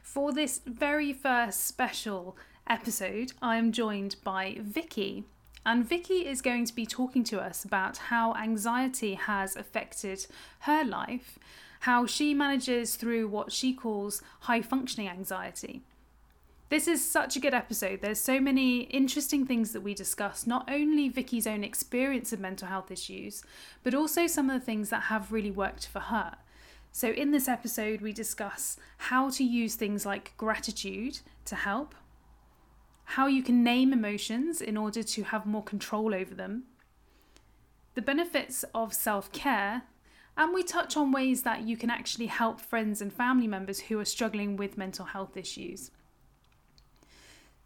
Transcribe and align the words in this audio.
For 0.02 0.32
this 0.32 0.60
very 0.64 1.12
first 1.12 1.66
special 1.66 2.36
episode, 2.68 3.32
I 3.42 3.56
am 3.56 3.72
joined 3.72 4.14
by 4.22 4.58
Vicky. 4.60 5.24
And 5.66 5.84
Vicky 5.84 6.24
is 6.24 6.42
going 6.42 6.64
to 6.66 6.74
be 6.74 6.86
talking 6.86 7.24
to 7.24 7.40
us 7.40 7.64
about 7.64 7.96
how 7.96 8.34
anxiety 8.34 9.14
has 9.14 9.56
affected 9.56 10.28
her 10.60 10.84
life, 10.84 11.40
how 11.80 12.06
she 12.06 12.34
manages 12.34 12.94
through 12.94 13.26
what 13.26 13.50
she 13.50 13.74
calls 13.74 14.22
high 14.42 14.62
functioning 14.62 15.08
anxiety. 15.08 15.82
This 16.68 16.86
is 16.86 17.04
such 17.04 17.34
a 17.34 17.40
good 17.40 17.52
episode. 17.52 18.00
There's 18.00 18.20
so 18.20 18.38
many 18.38 18.82
interesting 18.82 19.44
things 19.44 19.72
that 19.72 19.80
we 19.80 19.92
discuss, 19.92 20.46
not 20.46 20.70
only 20.70 21.08
Vicky's 21.08 21.48
own 21.48 21.64
experience 21.64 22.32
of 22.32 22.38
mental 22.38 22.68
health 22.68 22.92
issues, 22.92 23.42
but 23.82 23.92
also 23.92 24.28
some 24.28 24.48
of 24.48 24.60
the 24.60 24.64
things 24.64 24.90
that 24.90 25.04
have 25.04 25.32
really 25.32 25.50
worked 25.50 25.88
for 25.88 26.00
her. 26.00 26.36
So, 26.92 27.10
in 27.10 27.32
this 27.32 27.48
episode, 27.48 28.00
we 28.00 28.12
discuss 28.12 28.76
how 28.98 29.30
to 29.30 29.42
use 29.42 29.74
things 29.74 30.06
like 30.06 30.32
gratitude 30.36 31.18
to 31.46 31.56
help, 31.56 31.96
how 33.10 33.26
you 33.28 33.42
can 33.42 33.62
name 33.62 33.92
emotions 33.92 34.60
in 34.60 34.76
order 34.76 35.02
to 35.02 35.22
have 35.24 35.46
more 35.46 35.62
control 35.62 36.12
over 36.12 36.34
them, 36.34 36.64
the 37.94 38.02
benefits 38.02 38.64
of 38.74 38.92
self 38.92 39.30
care, 39.32 39.82
and 40.36 40.52
we 40.52 40.62
touch 40.62 40.96
on 40.96 41.12
ways 41.12 41.42
that 41.42 41.62
you 41.62 41.76
can 41.76 41.88
actually 41.88 42.26
help 42.26 42.60
friends 42.60 43.00
and 43.00 43.12
family 43.12 43.46
members 43.46 43.80
who 43.80 43.98
are 43.98 44.04
struggling 44.04 44.56
with 44.56 44.76
mental 44.76 45.06
health 45.06 45.36
issues. 45.36 45.90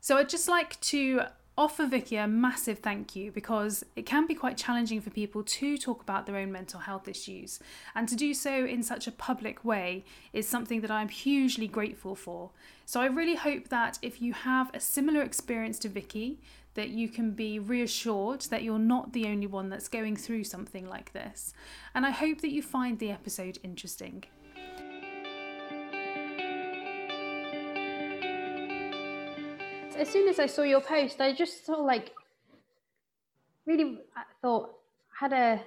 So, 0.01 0.19
I'd 0.19 0.29
just 0.29 0.49
like 0.49 0.79
to 0.83 1.23
offer 1.59 1.87
Vicky 1.87 2.17
a 2.17 2.27
massive 2.27 2.79
thank 2.79 3.15
you 3.15 3.31
because 3.31 3.85
it 3.97 4.07
can 4.07 4.27
be 4.27 4.35
quite 4.35 4.57
challenging 4.57 5.01
for 5.01 5.11
people 5.11 5.43
to 5.43 5.77
talk 5.77 6.03
about 6.03 6.27
their 6.27 6.37
own 6.37 6.51
mental 6.51 6.81
health 6.81 7.09
issues. 7.09 7.61
And 7.95 8.09
to 8.09 8.17
do 8.17 8.33
so 8.33 8.65
in 8.65 8.83
such 8.83 9.07
a 9.07 9.13
public 9.13 9.65
way 9.65 10.05
is 10.33 10.49
something 10.49 10.81
that 10.81 10.91
I'm 10.91 11.09
hugely 11.09 11.69
grateful 11.69 12.15
for. 12.15 12.51
So 12.87 13.01
I 13.01 13.07
really 13.07 13.37
hope 13.37 13.69
that 13.69 13.99
if 14.03 14.23
you 14.23 14.33
have 14.33 14.71
a 14.75 14.81
similar 14.81 15.23
experience 15.23 15.79
to 15.81 15.89
Vicky, 15.89 16.41
that 16.75 16.91
you 16.91 17.09
can 17.09 17.33
be 17.33 17.59
reassured 17.59 18.43
that 18.43 18.63
you're 18.63 18.79
not 18.79 19.13
the 19.13 19.27
only 19.27 19.47
one 19.47 19.69
that's 19.69 19.89
going 19.89 20.17
through 20.17 20.45
something 20.45 20.89
like 20.89 21.13
this. 21.13 21.53
And 21.95 22.07
I 22.07 22.11
hope 22.11 22.41
that 22.41 22.53
you 22.53 22.63
find 22.63 22.99
the 22.99 23.11
episode 23.11 23.59
interesting. 23.63 24.25
As 30.01 30.09
soon 30.09 30.29
as 30.29 30.39
I 30.39 30.47
saw 30.47 30.63
your 30.63 30.81
post, 30.81 31.21
I 31.21 31.35
just 31.35 31.67
sort 31.67 31.81
of 31.81 31.85
like 31.85 32.13
really 33.67 33.99
I 34.17 34.23
thought 34.41 34.71
had 35.19 35.33
a 35.33 35.63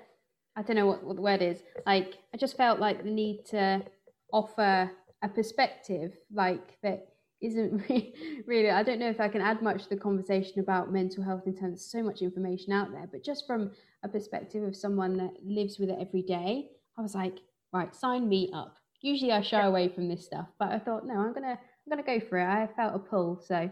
I 0.56 0.62
don't 0.64 0.76
know 0.76 0.88
what, 0.88 1.04
what 1.04 1.16
the 1.16 1.22
word 1.22 1.42
is. 1.42 1.62
Like 1.86 2.16
I 2.34 2.38
just 2.38 2.58
felt 2.58 2.80
like 2.80 3.04
the 3.04 3.12
need 3.12 3.46
to 3.52 3.84
offer 4.32 4.92
a 5.22 5.30
perspective 5.30 6.14
like 6.34 6.78
that 6.82 7.10
isn't 7.42 7.84
really 8.48 8.72
I 8.72 8.82
don't 8.82 9.00
know 9.00 9.10
if 9.10 9.20
I 9.20 9.28
can 9.28 9.42
add 9.42 9.62
much 9.62 9.84
to 9.84 9.90
the 9.90 9.98
conversation 9.98 10.60
about 10.60 10.92
mental 10.92 11.24
health 11.24 11.44
in 11.46 11.56
terms 11.56 11.82
of 11.82 11.86
so 11.86 12.02
much 12.02 12.24
information 12.24 12.74
out 12.74 12.92
there, 12.92 13.08
but 13.12 13.24
just 13.24 13.46
from 13.46 13.72
a 14.04 14.10
perspective 14.10 14.64
of 14.64 14.76
someone 14.76 15.16
that 15.18 15.34
lives 15.46 15.78
with 15.78 15.90
it 15.90 16.00
every 16.02 16.24
day, 16.24 16.70
I 16.98 17.02
was 17.02 17.14
like, 17.14 17.38
right, 17.72 17.96
sign 17.96 18.28
me 18.28 18.50
up. 18.52 18.78
Usually 19.02 19.32
I 19.32 19.42
shy 19.42 19.62
away 19.64 19.90
from 19.90 20.08
this 20.08 20.26
stuff, 20.26 20.48
but 20.58 20.70
I 20.70 20.80
thought, 20.80 21.06
no, 21.06 21.20
I'm 21.20 21.34
gonna 21.34 21.60
I'm 21.60 21.90
gonna 21.90 22.04
go 22.04 22.20
for 22.26 22.40
it. 22.40 22.46
I 22.46 22.68
felt 22.76 22.96
a 22.96 23.00
pull, 23.00 23.40
so 23.46 23.70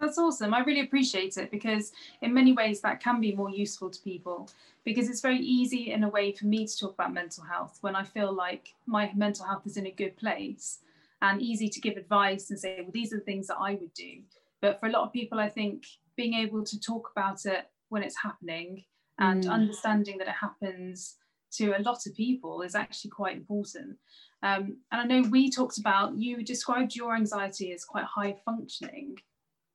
that's 0.00 0.18
awesome. 0.18 0.54
I 0.54 0.60
really 0.60 0.80
appreciate 0.80 1.36
it 1.36 1.50
because, 1.50 1.92
in 2.22 2.32
many 2.32 2.52
ways, 2.52 2.80
that 2.80 3.00
can 3.00 3.20
be 3.20 3.34
more 3.34 3.50
useful 3.50 3.90
to 3.90 4.00
people. 4.02 4.48
Because 4.84 5.10
it's 5.10 5.20
very 5.20 5.38
easy, 5.38 5.92
in 5.92 6.04
a 6.04 6.08
way, 6.08 6.32
for 6.32 6.46
me 6.46 6.66
to 6.66 6.78
talk 6.78 6.94
about 6.94 7.12
mental 7.12 7.44
health 7.44 7.78
when 7.80 7.96
I 7.96 8.04
feel 8.04 8.32
like 8.32 8.74
my 8.86 9.12
mental 9.14 9.44
health 9.44 9.66
is 9.66 9.76
in 9.76 9.86
a 9.86 9.90
good 9.90 10.16
place 10.16 10.78
and 11.20 11.42
easy 11.42 11.68
to 11.68 11.80
give 11.80 11.96
advice 11.96 12.50
and 12.50 12.58
say, 12.58 12.78
well, 12.80 12.90
these 12.92 13.12
are 13.12 13.18
the 13.18 13.24
things 13.24 13.48
that 13.48 13.58
I 13.58 13.74
would 13.74 13.92
do. 13.92 14.20
But 14.60 14.80
for 14.80 14.86
a 14.86 14.92
lot 14.92 15.04
of 15.04 15.12
people, 15.12 15.38
I 15.38 15.48
think 15.48 15.84
being 16.16 16.34
able 16.34 16.64
to 16.64 16.80
talk 16.80 17.10
about 17.14 17.44
it 17.44 17.68
when 17.88 18.02
it's 18.02 18.16
happening 18.22 18.84
and 19.18 19.44
mm. 19.44 19.50
understanding 19.50 20.18
that 20.18 20.28
it 20.28 20.34
happens 20.40 21.16
to 21.50 21.72
a 21.76 21.82
lot 21.82 22.06
of 22.06 22.14
people 22.14 22.62
is 22.62 22.74
actually 22.74 23.10
quite 23.10 23.36
important. 23.36 23.96
Um, 24.42 24.78
and 24.92 25.00
I 25.00 25.04
know 25.04 25.28
we 25.28 25.50
talked 25.50 25.78
about, 25.78 26.16
you 26.16 26.44
described 26.44 26.94
your 26.94 27.16
anxiety 27.16 27.72
as 27.72 27.84
quite 27.84 28.04
high 28.04 28.36
functioning. 28.44 29.16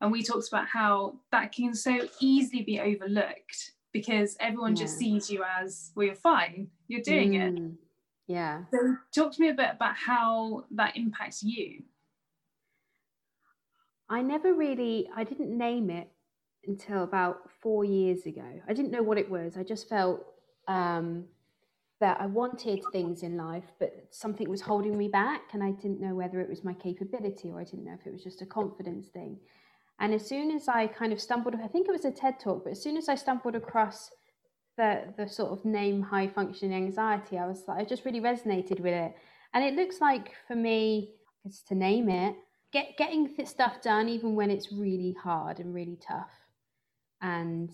And 0.04 0.12
we 0.12 0.22
talked 0.22 0.50
about 0.50 0.68
how 0.68 1.16
that 1.32 1.54
can 1.54 1.74
so 1.74 1.98
easily 2.20 2.62
be 2.62 2.78
overlooked 2.78 3.72
because 3.94 4.36
everyone 4.42 4.76
yeah. 4.76 4.84
just 4.84 4.98
sees 4.98 5.32
you 5.32 5.46
as, 5.58 5.92
well, 5.96 6.06
you're 6.06 6.16
fine, 6.16 6.68
you're 6.90 7.02
doing 7.02 7.32
mm. 7.32 7.68
it. 7.68 7.74
Yeah. 8.28 8.64
So 8.70 8.98
talk 9.16 9.32
to 9.32 9.42
me 9.42 9.48
a 9.48 9.54
bit 9.54 9.70
about 9.72 9.96
how 9.96 10.66
that 10.72 10.98
impacts 10.98 11.42
you. 11.42 11.84
I 14.10 14.22
never 14.22 14.54
really, 14.54 15.10
I 15.16 15.24
didn't 15.24 15.58
name 15.58 15.90
it 15.90 16.10
until 16.68 17.04
about 17.04 17.50
four 17.62 17.86
years 17.86 18.26
ago. 18.26 18.62
I 18.68 18.74
didn't 18.74 18.92
know 18.92 19.04
what 19.04 19.18
it 19.18 19.32
was. 19.32 19.56
I 19.56 19.64
just 19.64 19.88
felt 19.88 20.26
um, 20.68 21.24
that 22.02 22.20
I 22.20 22.26
wanted 22.26 22.82
things 22.92 23.24
in 23.24 23.38
life, 23.38 23.72
but 23.80 24.08
something 24.10 24.50
was 24.50 24.60
holding 24.60 24.98
me 24.98 25.08
back, 25.08 25.54
and 25.54 25.64
I 25.64 25.72
didn't 25.72 26.02
know 26.02 26.14
whether 26.14 26.42
it 26.42 26.50
was 26.50 26.66
my 26.66 26.74
capability 26.74 27.52
or 27.52 27.62
I 27.62 27.64
didn't 27.64 27.86
know 27.86 27.98
if 27.98 28.06
it 28.06 28.12
was 28.12 28.22
just 28.22 28.42
a 28.42 28.46
confidence 28.46 29.08
thing. 29.08 29.38
And 30.00 30.14
as 30.14 30.28
soon 30.28 30.52
as 30.52 30.68
I 30.68 30.88
kind 30.88 31.14
of 31.14 31.22
stumbled, 31.22 31.56
I 31.56 31.68
think 31.68 31.88
it 31.88 31.92
was 31.92 32.06
a 32.06 32.12
TED 32.12 32.40
talk, 32.40 32.64
but 32.64 32.72
as 32.72 32.82
soon 32.82 32.98
as 32.98 33.08
I 33.10 33.16
stumbled 33.16 33.56
across 33.56 34.10
the 34.76 35.14
the 35.18 35.28
sort 35.28 35.52
of 35.52 35.66
name 35.66 36.02
high 36.02 36.28
functioning 36.28 36.76
anxiety, 36.76 37.38
I 37.38 37.46
was 37.46 37.64
like, 37.68 37.80
I 37.80 37.86
just 37.86 38.06
really 38.06 38.22
resonated 38.22 38.80
with 38.80 38.94
it. 38.94 39.14
And 39.54 39.64
it 39.64 39.76
looks 39.76 40.02
like 40.02 40.32
for 40.48 40.56
me, 40.56 41.14
to 41.68 41.76
name 41.76 42.10
it, 42.10 42.36
get 42.72 42.98
getting 42.98 43.36
stuff 43.46 43.82
done 43.82 44.10
even 44.10 44.36
when 44.36 44.50
it's 44.50 44.72
really 44.72 45.16
hard 45.24 45.60
and 45.60 45.74
really 45.74 45.98
tough. 46.06 46.32
And 47.22 47.70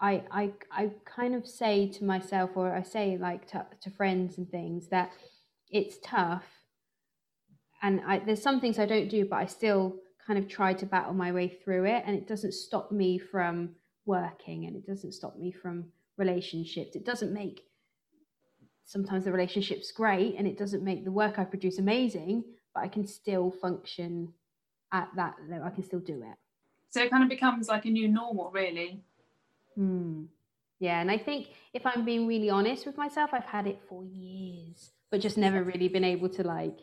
I 0.00 0.22
I 0.30 0.52
I 0.70 0.90
kind 1.04 1.34
of 1.34 1.46
say 1.46 1.88
to 1.92 2.04
myself, 2.04 2.50
or 2.56 2.74
I 2.74 2.82
say 2.82 3.16
like 3.18 3.46
to, 3.52 3.66
to 3.80 3.90
friends 3.90 4.38
and 4.38 4.48
things 4.50 4.88
that 4.88 5.12
it's 5.70 5.98
tough. 6.04 6.44
And 7.82 8.00
I, 8.06 8.20
there's 8.20 8.42
some 8.42 8.60
things 8.60 8.78
I 8.78 8.86
don't 8.86 9.08
do, 9.08 9.24
but 9.24 9.36
I 9.36 9.46
still 9.46 9.96
kind 10.26 10.38
of 10.38 10.48
tried 10.48 10.78
to 10.78 10.86
battle 10.86 11.14
my 11.14 11.32
way 11.32 11.48
through 11.48 11.84
it 11.84 12.04
and 12.06 12.16
it 12.16 12.28
doesn't 12.28 12.52
stop 12.52 12.92
me 12.92 13.18
from 13.18 13.70
working 14.06 14.66
and 14.66 14.76
it 14.76 14.86
doesn't 14.86 15.12
stop 15.12 15.36
me 15.36 15.50
from 15.52 15.86
relationships. 16.16 16.94
It 16.96 17.04
doesn't 17.04 17.32
make 17.32 17.62
sometimes 18.84 19.24
the 19.24 19.32
relationship's 19.32 19.90
great 19.92 20.34
and 20.36 20.46
it 20.46 20.58
doesn't 20.58 20.84
make 20.84 21.04
the 21.04 21.12
work 21.12 21.38
i 21.38 21.44
produce 21.44 21.78
amazing 21.78 22.44
but 22.74 22.80
i 22.80 22.88
can 22.88 23.06
still 23.06 23.50
function 23.50 24.32
at 24.92 25.08
that 25.16 25.34
level 25.48 25.66
i 25.66 25.70
can 25.70 25.82
still 25.82 26.00
do 26.00 26.22
it. 26.22 26.36
So 26.90 27.02
it 27.02 27.10
kind 27.10 27.22
of 27.22 27.30
becomes 27.30 27.68
like 27.68 27.86
a 27.86 27.90
new 27.90 28.08
normal 28.08 28.50
really. 28.50 29.02
Hmm. 29.74 30.24
yeah 30.78 31.00
and 31.00 31.10
i 31.10 31.16
think 31.16 31.48
if 31.72 31.86
i'm 31.86 32.04
being 32.04 32.26
really 32.26 32.50
honest 32.50 32.84
with 32.84 32.98
myself 32.98 33.30
i've 33.32 33.44
had 33.44 33.66
it 33.66 33.80
for 33.88 34.04
years 34.04 34.90
but 35.10 35.20
just 35.20 35.38
never 35.38 35.62
really 35.62 35.88
been 35.88 36.04
able 36.04 36.28
to 36.28 36.42
like 36.42 36.78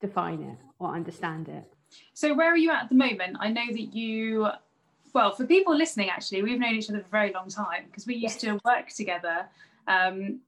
define 0.00 0.42
it 0.42 0.58
or 0.80 0.92
understand 0.94 1.48
it 1.48 1.72
so 2.14 2.34
where 2.34 2.52
are 2.52 2.56
you 2.56 2.70
at, 2.70 2.84
at 2.84 2.88
the 2.88 2.94
moment? 2.94 3.36
I 3.40 3.50
know 3.50 3.66
that 3.70 3.94
you, 3.94 4.48
well, 5.14 5.32
for 5.32 5.46
people 5.46 5.76
listening, 5.76 6.10
actually, 6.10 6.42
we've 6.42 6.58
known 6.58 6.74
each 6.74 6.90
other 6.90 7.00
for 7.00 7.06
a 7.06 7.10
very 7.10 7.32
long 7.32 7.48
time 7.48 7.84
because 7.86 8.06
we 8.06 8.14
used 8.14 8.40
to 8.40 8.60
work 8.64 8.88
together 8.88 9.48
um, 9.86 10.40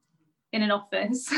in 0.53 0.63
an 0.63 0.71
office, 0.71 1.33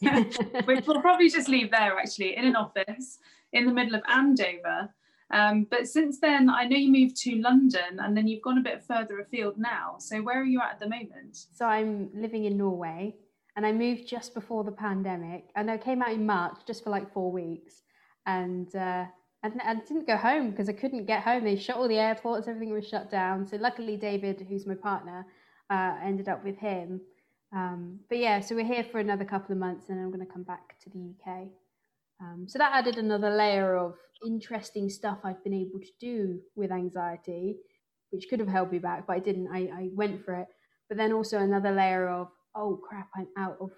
which 0.00 0.38
we'll 0.66 1.00
probably 1.00 1.28
just 1.28 1.48
leave 1.48 1.70
there 1.70 1.98
actually, 1.98 2.36
in 2.36 2.44
an 2.44 2.56
office 2.56 3.18
in 3.52 3.66
the 3.66 3.72
middle 3.72 3.94
of 3.94 4.02
Andover. 4.08 4.88
Um, 5.30 5.66
but 5.70 5.88
since 5.88 6.20
then, 6.20 6.50
I 6.50 6.64
know 6.64 6.76
you 6.76 6.92
moved 6.92 7.16
to 7.22 7.36
London 7.36 7.98
and 8.00 8.14
then 8.16 8.28
you've 8.28 8.42
gone 8.42 8.58
a 8.58 8.62
bit 8.62 8.82
further 8.82 9.18
afield 9.20 9.56
now. 9.56 9.96
So 9.98 10.20
where 10.20 10.40
are 10.40 10.44
you 10.44 10.60
at 10.60 10.72
at 10.72 10.80
the 10.80 10.88
moment? 10.88 11.46
So 11.52 11.64
I'm 11.64 12.10
living 12.14 12.44
in 12.44 12.58
Norway 12.58 13.14
and 13.56 13.64
I 13.64 13.72
moved 13.72 14.06
just 14.06 14.34
before 14.34 14.62
the 14.62 14.72
pandemic 14.72 15.48
and 15.56 15.70
I 15.70 15.78
came 15.78 16.02
out 16.02 16.12
in 16.12 16.26
March 16.26 16.58
just 16.66 16.84
for 16.84 16.90
like 16.90 17.12
four 17.12 17.32
weeks 17.32 17.82
and 18.26 18.74
uh, 18.76 19.06
and 19.42 19.60
I 19.62 19.74
didn't 19.74 20.06
go 20.06 20.16
home 20.16 20.50
because 20.50 20.68
I 20.68 20.72
couldn't 20.72 21.06
get 21.06 21.22
home. 21.22 21.44
They 21.44 21.56
shut 21.56 21.76
all 21.76 21.88
the 21.88 21.98
airports, 21.98 22.46
everything 22.46 22.72
was 22.72 22.88
shut 22.88 23.10
down. 23.10 23.46
So 23.46 23.56
luckily, 23.56 23.96
David, 23.96 24.46
who's 24.48 24.66
my 24.66 24.74
partner, 24.74 25.26
uh, 25.70 25.96
ended 26.02 26.28
up 26.28 26.44
with 26.44 26.58
him. 26.58 27.00
Um, 27.54 28.00
but 28.08 28.18
yeah, 28.18 28.40
so 28.40 28.54
we're 28.54 28.64
here 28.64 28.84
for 28.84 28.98
another 28.98 29.24
couple 29.24 29.52
of 29.52 29.58
months, 29.58 29.88
and 29.88 30.00
I'm 30.00 30.10
going 30.10 30.24
to 30.24 30.32
come 30.32 30.44
back 30.44 30.78
to 30.80 30.90
the 30.90 31.12
UK. 31.14 31.48
Um, 32.20 32.46
so 32.48 32.58
that 32.58 32.72
added 32.72 32.98
another 32.98 33.30
layer 33.30 33.76
of 33.76 33.94
interesting 34.24 34.88
stuff 34.88 35.18
I've 35.24 35.42
been 35.42 35.54
able 35.54 35.80
to 35.80 35.90
do 36.00 36.40
with 36.54 36.70
anxiety, 36.70 37.56
which 38.10 38.26
could 38.30 38.38
have 38.38 38.48
held 38.48 38.70
me 38.70 38.78
back, 38.78 39.06
but 39.06 39.14
I 39.14 39.18
didn't. 39.18 39.48
I, 39.52 39.58
I 39.74 39.88
went 39.92 40.24
for 40.24 40.34
it. 40.34 40.46
But 40.88 40.98
then 40.98 41.12
also 41.12 41.38
another 41.38 41.72
layer 41.72 42.08
of 42.08 42.28
oh 42.54 42.80
crap, 42.88 43.08
I'm 43.16 43.28
out 43.36 43.56
of. 43.60 43.70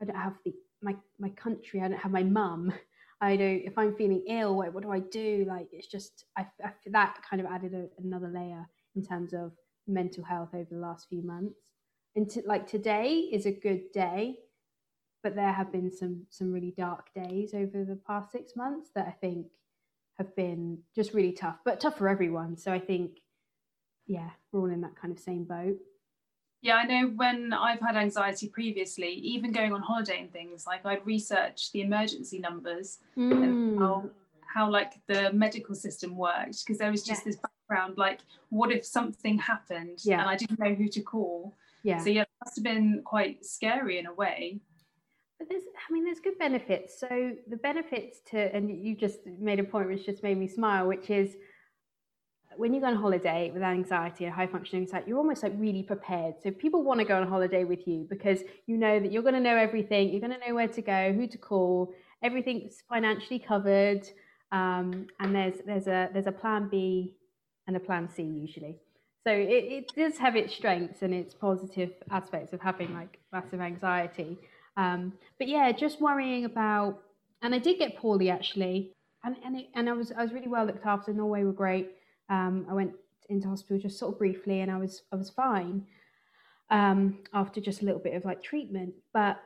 I 0.00 0.04
don't 0.04 0.16
have 0.16 0.36
the 0.44 0.54
my 0.82 0.94
my 1.18 1.30
country. 1.30 1.80
I 1.80 1.88
don't 1.88 1.98
have 1.98 2.12
my 2.12 2.22
mum. 2.22 2.72
I 3.20 3.36
don't. 3.36 3.62
If 3.64 3.76
I'm 3.76 3.94
feeling 3.94 4.24
ill, 4.28 4.56
what, 4.56 4.72
what 4.72 4.82
do 4.82 4.90
I 4.90 5.00
do? 5.00 5.44
Like 5.48 5.68
it's 5.72 5.86
just 5.86 6.24
I, 6.36 6.46
I 6.64 6.72
that 6.86 7.18
kind 7.28 7.40
of 7.44 7.50
added 7.50 7.74
a, 7.74 7.86
another 8.02 8.28
layer 8.28 8.66
in 8.96 9.04
terms 9.04 9.34
of 9.34 9.52
mental 9.86 10.24
health 10.24 10.50
over 10.54 10.68
the 10.70 10.78
last 10.78 11.08
few 11.08 11.22
months. 11.22 11.60
And 12.16 12.28
to, 12.30 12.42
like 12.46 12.66
today 12.66 13.28
is 13.32 13.46
a 13.46 13.52
good 13.52 13.92
day, 13.92 14.36
but 15.22 15.34
there 15.34 15.52
have 15.52 15.70
been 15.70 15.90
some 15.90 16.26
some 16.30 16.52
really 16.52 16.74
dark 16.76 17.12
days 17.14 17.52
over 17.54 17.84
the 17.84 18.00
past 18.06 18.32
six 18.32 18.56
months 18.56 18.90
that 18.94 19.06
I 19.06 19.12
think 19.12 19.46
have 20.18 20.34
been 20.36 20.78
just 20.94 21.14
really 21.14 21.32
tough, 21.32 21.56
but 21.64 21.80
tough 21.80 21.96
for 21.96 22.08
everyone. 22.08 22.56
So 22.56 22.72
I 22.72 22.78
think, 22.78 23.20
yeah, 24.06 24.30
we're 24.52 24.60
all 24.60 24.70
in 24.70 24.82
that 24.82 24.96
kind 24.96 25.12
of 25.12 25.18
same 25.18 25.44
boat. 25.44 25.76
Yeah, 26.62 26.76
I 26.76 26.84
know 26.84 27.08
when 27.08 27.54
I've 27.54 27.80
had 27.80 27.96
anxiety 27.96 28.48
previously, 28.48 29.12
even 29.12 29.50
going 29.50 29.72
on 29.72 29.80
holiday 29.80 30.20
and 30.20 30.32
things, 30.32 30.66
like 30.66 30.84
I'd 30.84 31.04
research 31.06 31.72
the 31.72 31.80
emergency 31.80 32.38
numbers 32.38 32.98
mm. 33.16 33.32
and 33.32 33.78
how, 33.78 34.10
how 34.54 34.70
like 34.70 34.92
the 35.06 35.32
medical 35.32 35.74
system 35.74 36.16
worked 36.16 36.64
because 36.64 36.78
there 36.78 36.90
was 36.90 37.02
just 37.02 37.22
yeah. 37.22 37.32
this 37.32 37.36
background 37.36 37.96
like 37.96 38.20
what 38.50 38.70
if 38.70 38.84
something 38.84 39.38
happened 39.38 40.00
yeah. 40.02 40.20
and 40.20 40.28
I 40.28 40.36
didn't 40.36 40.58
know 40.58 40.74
who 40.74 40.88
to 40.88 41.00
call. 41.00 41.56
Yeah. 41.82 41.98
So 41.98 42.10
yeah, 42.10 42.22
it 42.22 42.28
must 42.44 42.56
have 42.56 42.64
been 42.64 43.02
quite 43.04 43.44
scary 43.44 43.98
in 43.98 44.06
a 44.06 44.12
way. 44.12 44.60
But 45.38 45.48
there's 45.48 45.62
I 45.62 45.92
mean 45.92 46.04
there's 46.04 46.20
good 46.20 46.38
benefits. 46.38 47.00
So 47.00 47.32
the 47.48 47.56
benefits 47.56 48.20
to 48.32 48.54
and 48.54 48.84
you 48.84 48.94
just 48.94 49.20
made 49.26 49.60
a 49.60 49.64
point 49.64 49.88
which 49.88 50.04
just 50.04 50.22
made 50.22 50.36
me 50.36 50.46
smile, 50.46 50.86
which 50.86 51.08
is 51.08 51.36
when 52.60 52.74
you 52.74 52.80
go 52.80 52.88
on 52.88 52.96
holiday 52.96 53.50
with 53.54 53.62
anxiety 53.62 54.26
and 54.26 54.34
high 54.34 54.46
functioning 54.46 54.82
anxiety, 54.82 55.08
you're 55.08 55.16
almost 55.16 55.42
like 55.42 55.54
really 55.56 55.82
prepared. 55.82 56.34
So 56.42 56.50
people 56.50 56.82
want 56.82 57.00
to 57.00 57.06
go 57.06 57.16
on 57.16 57.26
holiday 57.26 57.64
with 57.64 57.88
you 57.88 58.06
because 58.10 58.40
you 58.66 58.76
know 58.76 59.00
that 59.00 59.10
you're 59.10 59.22
going 59.22 59.34
to 59.34 59.40
know 59.40 59.56
everything, 59.56 60.10
you're 60.10 60.20
going 60.20 60.38
to 60.38 60.46
know 60.46 60.54
where 60.54 60.68
to 60.68 60.82
go, 60.82 61.10
who 61.14 61.26
to 61.26 61.38
call, 61.38 61.94
everything's 62.22 62.82
financially 62.86 63.38
covered, 63.38 64.06
um, 64.52 65.06
and 65.20 65.34
there's 65.34 65.54
there's 65.64 65.86
a 65.86 66.10
there's 66.12 66.26
a 66.26 66.32
plan 66.32 66.68
B 66.70 67.16
and 67.66 67.76
a 67.78 67.80
plan 67.80 68.10
C 68.14 68.22
usually. 68.22 68.76
So 69.26 69.32
it, 69.32 69.64
it 69.78 69.92
does 69.96 70.18
have 70.18 70.36
its 70.36 70.54
strengths 70.54 71.00
and 71.00 71.14
its 71.14 71.32
positive 71.32 71.92
aspects 72.10 72.52
of 72.52 72.60
having 72.60 72.92
like 72.92 73.20
massive 73.32 73.62
anxiety. 73.62 74.36
Um, 74.76 75.14
but 75.38 75.48
yeah, 75.48 75.72
just 75.72 75.98
worrying 75.98 76.44
about, 76.44 77.00
and 77.40 77.54
I 77.54 77.58
did 77.58 77.78
get 77.78 77.96
poorly 77.96 78.28
actually, 78.28 78.92
and 79.24 79.36
and 79.46 79.60
it, 79.60 79.68
and 79.74 79.88
I 79.88 79.94
was 79.94 80.12
I 80.12 80.22
was 80.22 80.32
really 80.32 80.48
well 80.48 80.66
looked 80.66 80.84
after. 80.84 81.14
Norway 81.14 81.44
were 81.44 81.54
great 81.54 81.92
um, 82.30 82.66
I 82.70 82.72
went 82.72 82.92
into 83.28 83.48
hospital 83.48 83.78
just 83.78 83.98
sort 83.98 84.14
of 84.14 84.18
briefly, 84.18 84.60
and 84.60 84.70
I 84.70 84.78
was 84.78 85.02
I 85.12 85.16
was 85.16 85.28
fine 85.28 85.86
um, 86.70 87.18
after 87.34 87.60
just 87.60 87.82
a 87.82 87.84
little 87.84 88.00
bit 88.00 88.14
of 88.14 88.24
like 88.24 88.42
treatment. 88.42 88.94
But 89.12 89.42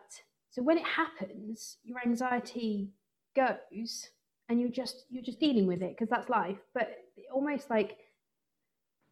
so 0.50 0.62
when 0.62 0.78
it 0.78 0.84
happens, 0.84 1.78
your 1.82 1.98
anxiety 2.04 2.90
goes, 3.34 4.10
and 4.48 4.60
you're 4.60 4.70
just 4.70 5.06
you're 5.10 5.24
just 5.24 5.40
dealing 5.40 5.66
with 5.66 5.82
it 5.82 5.90
because 5.90 6.08
that's 6.08 6.28
life. 6.28 6.58
But 6.74 6.98
almost 7.32 7.70
like 7.70 7.98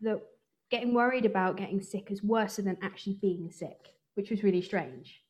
the 0.01 0.21
getting 0.71 0.95
worried 0.95 1.27
about 1.27 1.57
getting 1.57 1.83
sick 1.83 2.11
is 2.11 2.23
worse 2.23 2.57
than 2.57 2.77
actually 2.83 3.15
being 3.21 3.51
sick, 3.51 3.95
which 4.15 4.31
was 4.31 4.43
really 4.43 4.63
strange. 4.63 5.23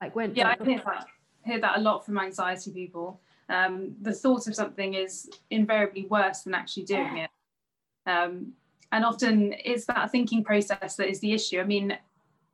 Like 0.00 0.16
when 0.16 0.34
yeah, 0.34 0.48
like, 0.48 0.60
I 0.60 0.64
hear 0.64 0.82
that, 0.84 1.06
hear 1.44 1.60
that 1.60 1.78
a 1.78 1.80
lot 1.80 2.04
from 2.04 2.18
anxiety 2.18 2.72
people. 2.72 3.20
Um, 3.48 3.94
the 4.00 4.12
thought 4.12 4.46
of 4.46 4.54
something 4.54 4.94
is 4.94 5.28
invariably 5.50 6.06
worse 6.06 6.40
than 6.40 6.54
actually 6.54 6.84
doing 6.84 7.18
it. 7.18 7.30
Um, 8.06 8.52
and 8.90 9.04
often 9.04 9.54
it's 9.64 9.86
that 9.86 10.10
thinking 10.10 10.44
process 10.44 10.96
that 10.96 11.08
is 11.08 11.20
the 11.20 11.32
issue. 11.32 11.60
I 11.60 11.64
mean, 11.64 11.96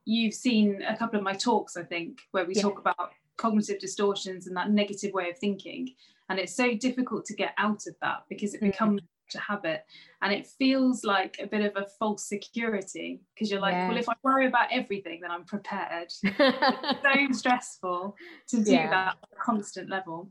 you've 0.05 0.33
seen 0.33 0.81
a 0.87 0.95
couple 0.95 1.17
of 1.17 1.23
my 1.23 1.33
talks, 1.33 1.75
I 1.75 1.83
think, 1.83 2.19
where 2.31 2.45
we 2.45 2.55
yeah. 2.55 2.61
talk 2.61 2.79
about 2.79 3.11
cognitive 3.37 3.79
distortions 3.79 4.47
and 4.47 4.55
that 4.55 4.69
negative 4.69 5.13
way 5.13 5.29
of 5.29 5.37
thinking. 5.37 5.93
And 6.29 6.39
it's 6.39 6.55
so 6.55 6.75
difficult 6.75 7.25
to 7.25 7.33
get 7.33 7.53
out 7.57 7.87
of 7.87 7.95
that 8.01 8.23
because 8.29 8.53
it 8.53 8.61
mm. 8.61 8.71
becomes 8.71 9.01
a 9.35 9.39
habit 9.39 9.83
and 10.21 10.33
it 10.33 10.47
feels 10.47 11.03
like 11.03 11.37
a 11.41 11.47
bit 11.47 11.61
of 11.61 11.75
a 11.75 11.87
false 11.99 12.27
security 12.27 13.21
because 13.33 13.51
you're 13.51 13.59
like, 13.59 13.73
yeah. 13.73 13.87
well, 13.87 13.97
if 13.97 14.09
I 14.09 14.13
worry 14.23 14.47
about 14.47 14.67
everything, 14.71 15.19
then 15.21 15.31
I'm 15.31 15.45
prepared. 15.45 16.11
it's 16.23 17.01
so 17.03 17.31
stressful 17.31 18.15
to 18.49 18.63
do 18.63 18.71
yeah. 18.71 18.89
that 18.89 19.17
at 19.21 19.29
a 19.33 19.43
constant 19.43 19.89
level. 19.89 20.29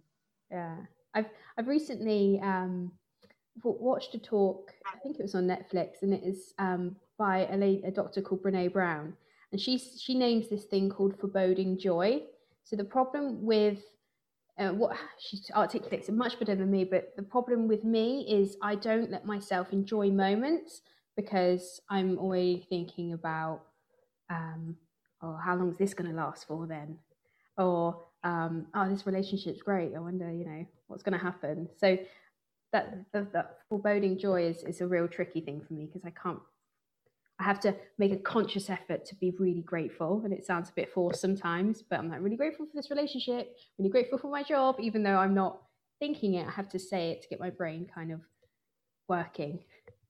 Yeah. 0.50 0.76
I've 1.14 1.28
I've 1.56 1.68
recently 1.68 2.40
um 2.42 2.92
watched 3.62 4.14
a 4.14 4.18
talk, 4.18 4.72
I 4.86 4.98
think 4.98 5.18
it 5.18 5.22
was 5.22 5.34
on 5.34 5.46
Netflix, 5.46 6.02
and 6.02 6.12
it 6.12 6.22
is 6.24 6.54
um, 6.58 6.96
by 7.18 7.46
a, 7.46 7.56
lady, 7.56 7.82
a 7.84 7.90
doctor 7.90 8.22
called 8.22 8.42
Brene 8.42 8.72
Brown. 8.72 9.14
And 9.52 9.60
she, 9.60 9.78
she 9.78 10.14
names 10.14 10.48
this 10.48 10.64
thing 10.64 10.90
called 10.90 11.18
foreboding 11.18 11.78
joy. 11.78 12.22
So 12.64 12.76
the 12.76 12.84
problem 12.84 13.44
with 13.44 13.78
uh, 14.58 14.70
what 14.70 14.96
she 15.18 15.38
articulates 15.54 16.08
it 16.08 16.14
much 16.14 16.38
better 16.38 16.54
than 16.54 16.70
me, 16.70 16.84
but 16.84 17.14
the 17.16 17.22
problem 17.22 17.68
with 17.68 17.84
me 17.84 18.26
is 18.28 18.56
I 18.60 18.74
don't 18.74 19.10
let 19.10 19.24
myself 19.24 19.72
enjoy 19.72 20.10
moments 20.10 20.82
because 21.16 21.80
I'm 21.88 22.18
always 22.18 22.64
thinking 22.68 23.12
about, 23.12 23.62
um, 24.30 24.76
oh, 25.22 25.36
how 25.42 25.56
long 25.56 25.70
is 25.70 25.78
this 25.78 25.94
going 25.94 26.10
to 26.10 26.16
last 26.16 26.46
for 26.46 26.66
then? 26.66 26.98
Or, 27.56 28.04
um, 28.22 28.66
oh, 28.74 28.88
this 28.88 29.06
relationship's 29.06 29.62
great. 29.62 29.94
I 29.96 29.98
wonder, 29.98 30.30
you 30.30 30.44
know, 30.44 30.66
what's 30.88 31.02
going 31.02 31.18
to 31.18 31.24
happen. 31.24 31.68
So 31.76 31.98
that 32.72 33.04
that, 33.12 33.32
that 33.32 33.58
foreboding 33.68 34.18
joy 34.18 34.44
is, 34.44 34.62
is 34.64 34.80
a 34.80 34.86
real 34.86 35.08
tricky 35.08 35.40
thing 35.40 35.60
for 35.60 35.74
me 35.74 35.86
because 35.86 36.04
I 36.04 36.10
can't 36.10 36.40
I 37.40 37.44
have 37.44 37.60
to 37.60 37.74
make 37.98 38.12
a 38.12 38.16
conscious 38.16 38.68
effort 38.68 39.04
to 39.06 39.14
be 39.14 39.30
really 39.38 39.62
grateful. 39.62 40.22
And 40.24 40.32
it 40.32 40.44
sounds 40.44 40.70
a 40.70 40.72
bit 40.72 40.92
forced 40.92 41.20
sometimes, 41.20 41.82
but 41.82 42.00
I'm 42.00 42.10
like 42.10 42.20
really 42.20 42.36
grateful 42.36 42.66
for 42.66 42.72
this 42.74 42.90
relationship, 42.90 43.56
really 43.78 43.90
grateful 43.90 44.18
for 44.18 44.30
my 44.30 44.42
job, 44.42 44.76
even 44.80 45.04
though 45.04 45.18
I'm 45.18 45.34
not 45.34 45.62
thinking 46.00 46.34
it, 46.34 46.46
I 46.46 46.50
have 46.50 46.68
to 46.70 46.78
say 46.78 47.10
it 47.10 47.22
to 47.22 47.28
get 47.28 47.38
my 47.38 47.50
brain 47.50 47.88
kind 47.92 48.10
of 48.10 48.20
working. 49.08 49.60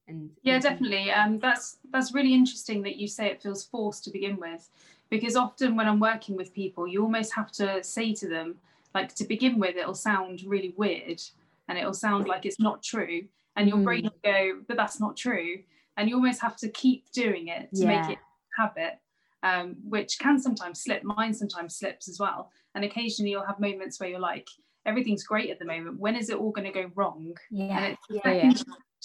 And 0.06 0.30
yeah, 0.42 0.59
definitely. 0.59 1.11
Um, 1.11 1.38
that's 1.38 1.76
that's 1.92 2.14
really 2.14 2.33
interesting 2.33 2.83
that 2.85 2.97
you 2.97 3.06
say 3.06 3.26
it 3.26 3.42
feels 3.42 3.64
forced 3.64 4.04
to 4.04 4.11
begin 4.11 4.38
with, 4.38 4.66
because 5.11 5.37
often 5.37 5.76
when 5.76 5.87
I'm 5.87 6.00
working 6.00 6.35
with 6.35 6.54
people, 6.54 6.88
you 6.88 7.02
almost 7.02 7.35
have 7.35 7.52
to 7.52 7.85
say 7.85 8.14
to 8.14 8.26
them, 8.26 8.56
like 8.94 9.14
to 9.16 9.25
begin 9.25 9.59
with, 9.59 9.76
it'll 9.76 9.94
sound 9.94 10.42
really 10.47 10.73
weird, 10.78 11.21
and 11.68 11.78
it'll 11.78 11.94
sound 11.94 12.26
like 12.26 12.46
it's 12.46 12.60
not 12.60 12.82
true 12.82 13.22
and 13.56 13.68
your 13.68 13.78
mm. 13.78 13.84
brain 13.84 14.04
will 14.04 14.20
go 14.25 14.60
but 14.66 14.76
that's 14.76 15.00
not 15.00 15.16
true 15.16 15.56
and 15.96 16.08
you 16.08 16.14
almost 16.14 16.40
have 16.40 16.56
to 16.56 16.68
keep 16.70 17.10
doing 17.12 17.48
it 17.48 17.68
to 17.75 17.82
yeah. 17.82 18.00
make 18.00 18.12
it 18.12 18.18
habit 18.56 18.98
um, 19.44 19.76
which 19.84 20.18
can 20.18 20.38
sometimes 20.38 20.82
slip 20.82 21.04
mine 21.04 21.32
sometimes 21.32 21.76
slips 21.76 22.08
as 22.08 22.18
well 22.18 22.50
and 22.75 22.84
occasionally 22.84 23.30
you'll 23.30 23.46
have 23.46 23.60
moments 23.60 24.00
where 24.00 24.08
you're 24.08 24.18
like 24.18 24.48
everything's 24.87 25.25
great 25.25 25.50
at 25.50 25.58
the 25.58 25.64
moment 25.64 25.98
when 26.00 26.16
is 26.16 26.30
it 26.30 26.38
all 26.38 26.50
going 26.50 26.66
to 26.66 26.72
go 26.72 26.90
wrong 26.94 27.34
yeah. 27.50 27.78
and 27.78 27.84
it's 27.87 28.25
yeah, 28.25 28.32
yeah. 28.32 28.52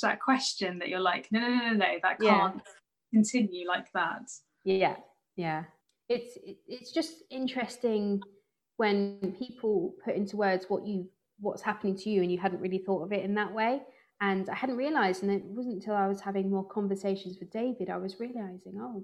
that 0.01 0.19
question 0.19 0.79
that 0.79 0.89
you're 0.89 0.99
like 0.99 1.27
no 1.31 1.39
no 1.39 1.47
no 1.49 1.55
no 1.55 1.73
no 1.73 1.99
that 2.01 2.19
can't 2.19 2.61
continue 3.13 3.67
like 3.67 3.91
that 3.93 4.23
yeah 4.63 4.95
yeah 5.35 5.63
it's 6.09 6.37
it's 6.67 6.91
just 6.91 7.23
interesting 7.29 8.21
when 8.77 9.35
people 9.37 9.93
put 10.03 10.15
into 10.15 10.35
words 10.35 10.65
what 10.67 10.85
you 10.85 11.07
what's 11.39 11.61
happening 11.61 11.95
to 11.97 12.09
you 12.09 12.21
and 12.21 12.31
you 12.31 12.37
hadn't 12.37 12.61
really 12.61 12.77
thought 12.77 13.03
of 13.03 13.11
it 13.11 13.23
in 13.23 13.35
that 13.35 13.53
way. 13.53 13.81
And 14.21 14.49
i 14.49 14.55
hadn't 14.55 14.77
realized 14.77 15.23
and 15.23 15.31
it 15.31 15.43
wasn't 15.43 15.75
until 15.75 15.95
i 15.95 16.07
was 16.07 16.21
having 16.21 16.49
more 16.49 16.63
conversations 16.63 17.37
with 17.39 17.51
david 17.51 17.89
i 17.89 17.97
was 17.97 18.19
realizing 18.19 18.75
oh 18.79 19.03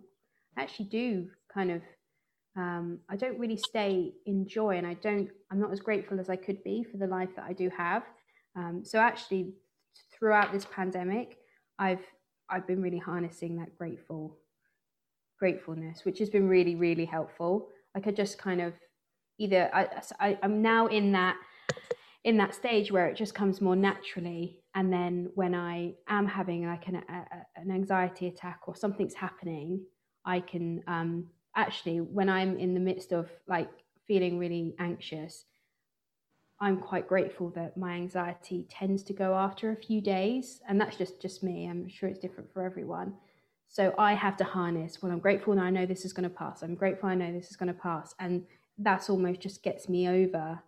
i 0.56 0.62
actually 0.62 0.86
do 0.86 1.28
kind 1.54 1.72
of 1.72 1.82
um, 2.56 3.00
i 3.10 3.16
don't 3.16 3.38
really 3.38 3.58
stay 3.58 4.14
in 4.26 4.48
joy 4.48 4.78
and 4.78 4.88
i 4.88 4.94
don't 4.96 5.30
i'm 5.52 5.60
not 5.60 5.72
as 5.72 5.82
grateful 5.82 6.20
as 6.20 6.30
i 6.30 6.36
could 6.36 6.64
be 6.64 6.84
for 6.90 6.98
the 6.98 7.08
life 7.08 7.30
that 7.36 7.46
i 7.46 7.54
do 7.54 7.70
have. 7.76 8.04
Um, 8.56 8.82
so 8.86 9.00
actually 9.00 9.54
throughout 10.14 10.54
this 10.54 10.66
pandemic 10.66 11.38
i've 11.78 12.06
i've 12.50 12.66
been 12.66 12.82
really 12.82 12.98
harnessing 12.98 13.58
that 13.58 13.78
grateful 13.78 14.38
gratefulness 15.38 16.06
which 16.06 16.20
has 16.20 16.30
been 16.30 16.48
really 16.48 16.76
really 16.76 17.06
helpful. 17.06 17.70
Like 17.94 18.08
i 18.08 18.12
just 18.12 18.38
kind 18.38 18.62
of 18.62 18.74
either 19.38 19.70
I, 19.74 19.88
I 20.20 20.38
i'm 20.44 20.62
now 20.62 20.88
in 20.88 21.12
that 21.14 21.36
in 22.24 22.38
that 22.38 22.54
stage 22.54 22.92
where 22.92 23.08
it 23.08 23.16
just 23.16 23.34
comes 23.34 23.62
more 23.62 23.76
naturally 23.76 24.60
and 24.76 24.92
then 24.92 25.30
when 25.36 25.56
i 25.56 25.94
am 26.08 26.28
having 26.28 26.66
like 26.66 26.88
an, 26.88 26.96
a, 26.96 27.26
an 27.56 27.72
anxiety 27.72 28.28
attack 28.28 28.62
or 28.68 28.76
something's 28.76 29.14
happening 29.14 29.82
i 30.26 30.40
can 30.40 30.84
um, 30.88 31.28
actually 31.56 31.98
when 32.00 32.30
i'm 32.30 32.58
in 32.58 32.74
the 32.74 32.80
midst 32.80 33.12
of 33.12 33.30
like 33.48 33.70
feeling 34.08 34.38
really 34.40 34.76
anxious 34.80 35.46
I'm 36.62 36.78
quite 36.78 37.08
grateful 37.08 37.50
that 37.52 37.78
my 37.78 37.94
anxiety 37.94 38.68
tends 38.70 39.02
to 39.04 39.14
go 39.14 39.34
after 39.34 39.72
a 39.72 39.76
few 39.78 40.02
days, 40.02 40.60
and 40.68 40.80
that's 40.80 40.98
just 40.98 41.22
just 41.22 41.42
me. 41.42 41.70
I'm 41.70 41.88
sure 41.88 42.10
it's 42.10 42.20
different 42.20 42.52
for 42.54 42.64
everyone. 42.64 43.14
So 43.70 43.94
I 43.98 44.14
have 44.14 44.36
to 44.38 44.44
harness. 44.44 45.02
Well, 45.02 45.12
I'm 45.12 45.20
grateful 45.20 45.54
and 45.54 45.62
I 45.62 45.70
know 45.70 45.86
this 45.86 46.04
is 46.04 46.12
going 46.12 46.28
to 46.28 46.36
pass. 46.36 46.64
I'm 46.64 46.76
grateful 46.76 47.08
I 47.08 47.16
know 47.16 47.32
this 47.32 47.52
is 47.52 47.56
going 47.56 47.74
to 47.74 47.80
pass, 47.80 48.14
and 48.20 48.44
that's 48.78 49.10
almost 49.10 49.40
just 49.40 49.64
gets 49.64 49.88
me 49.88 50.10
over 50.10 50.62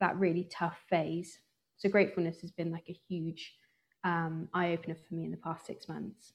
that 0.00 0.16
really 0.16 0.48
tough 0.50 0.78
phase. 0.88 1.38
So 1.76 1.88
gratefulness 1.88 2.40
has 2.40 2.50
been 2.50 2.70
like 2.70 2.88
a 2.88 2.98
huge 3.08 3.54
um, 4.04 4.48
eye 4.52 4.72
opener 4.72 4.96
for 4.96 5.14
me 5.14 5.24
in 5.24 5.30
the 5.30 5.36
past 5.36 5.66
six 5.66 5.88
months. 5.88 6.32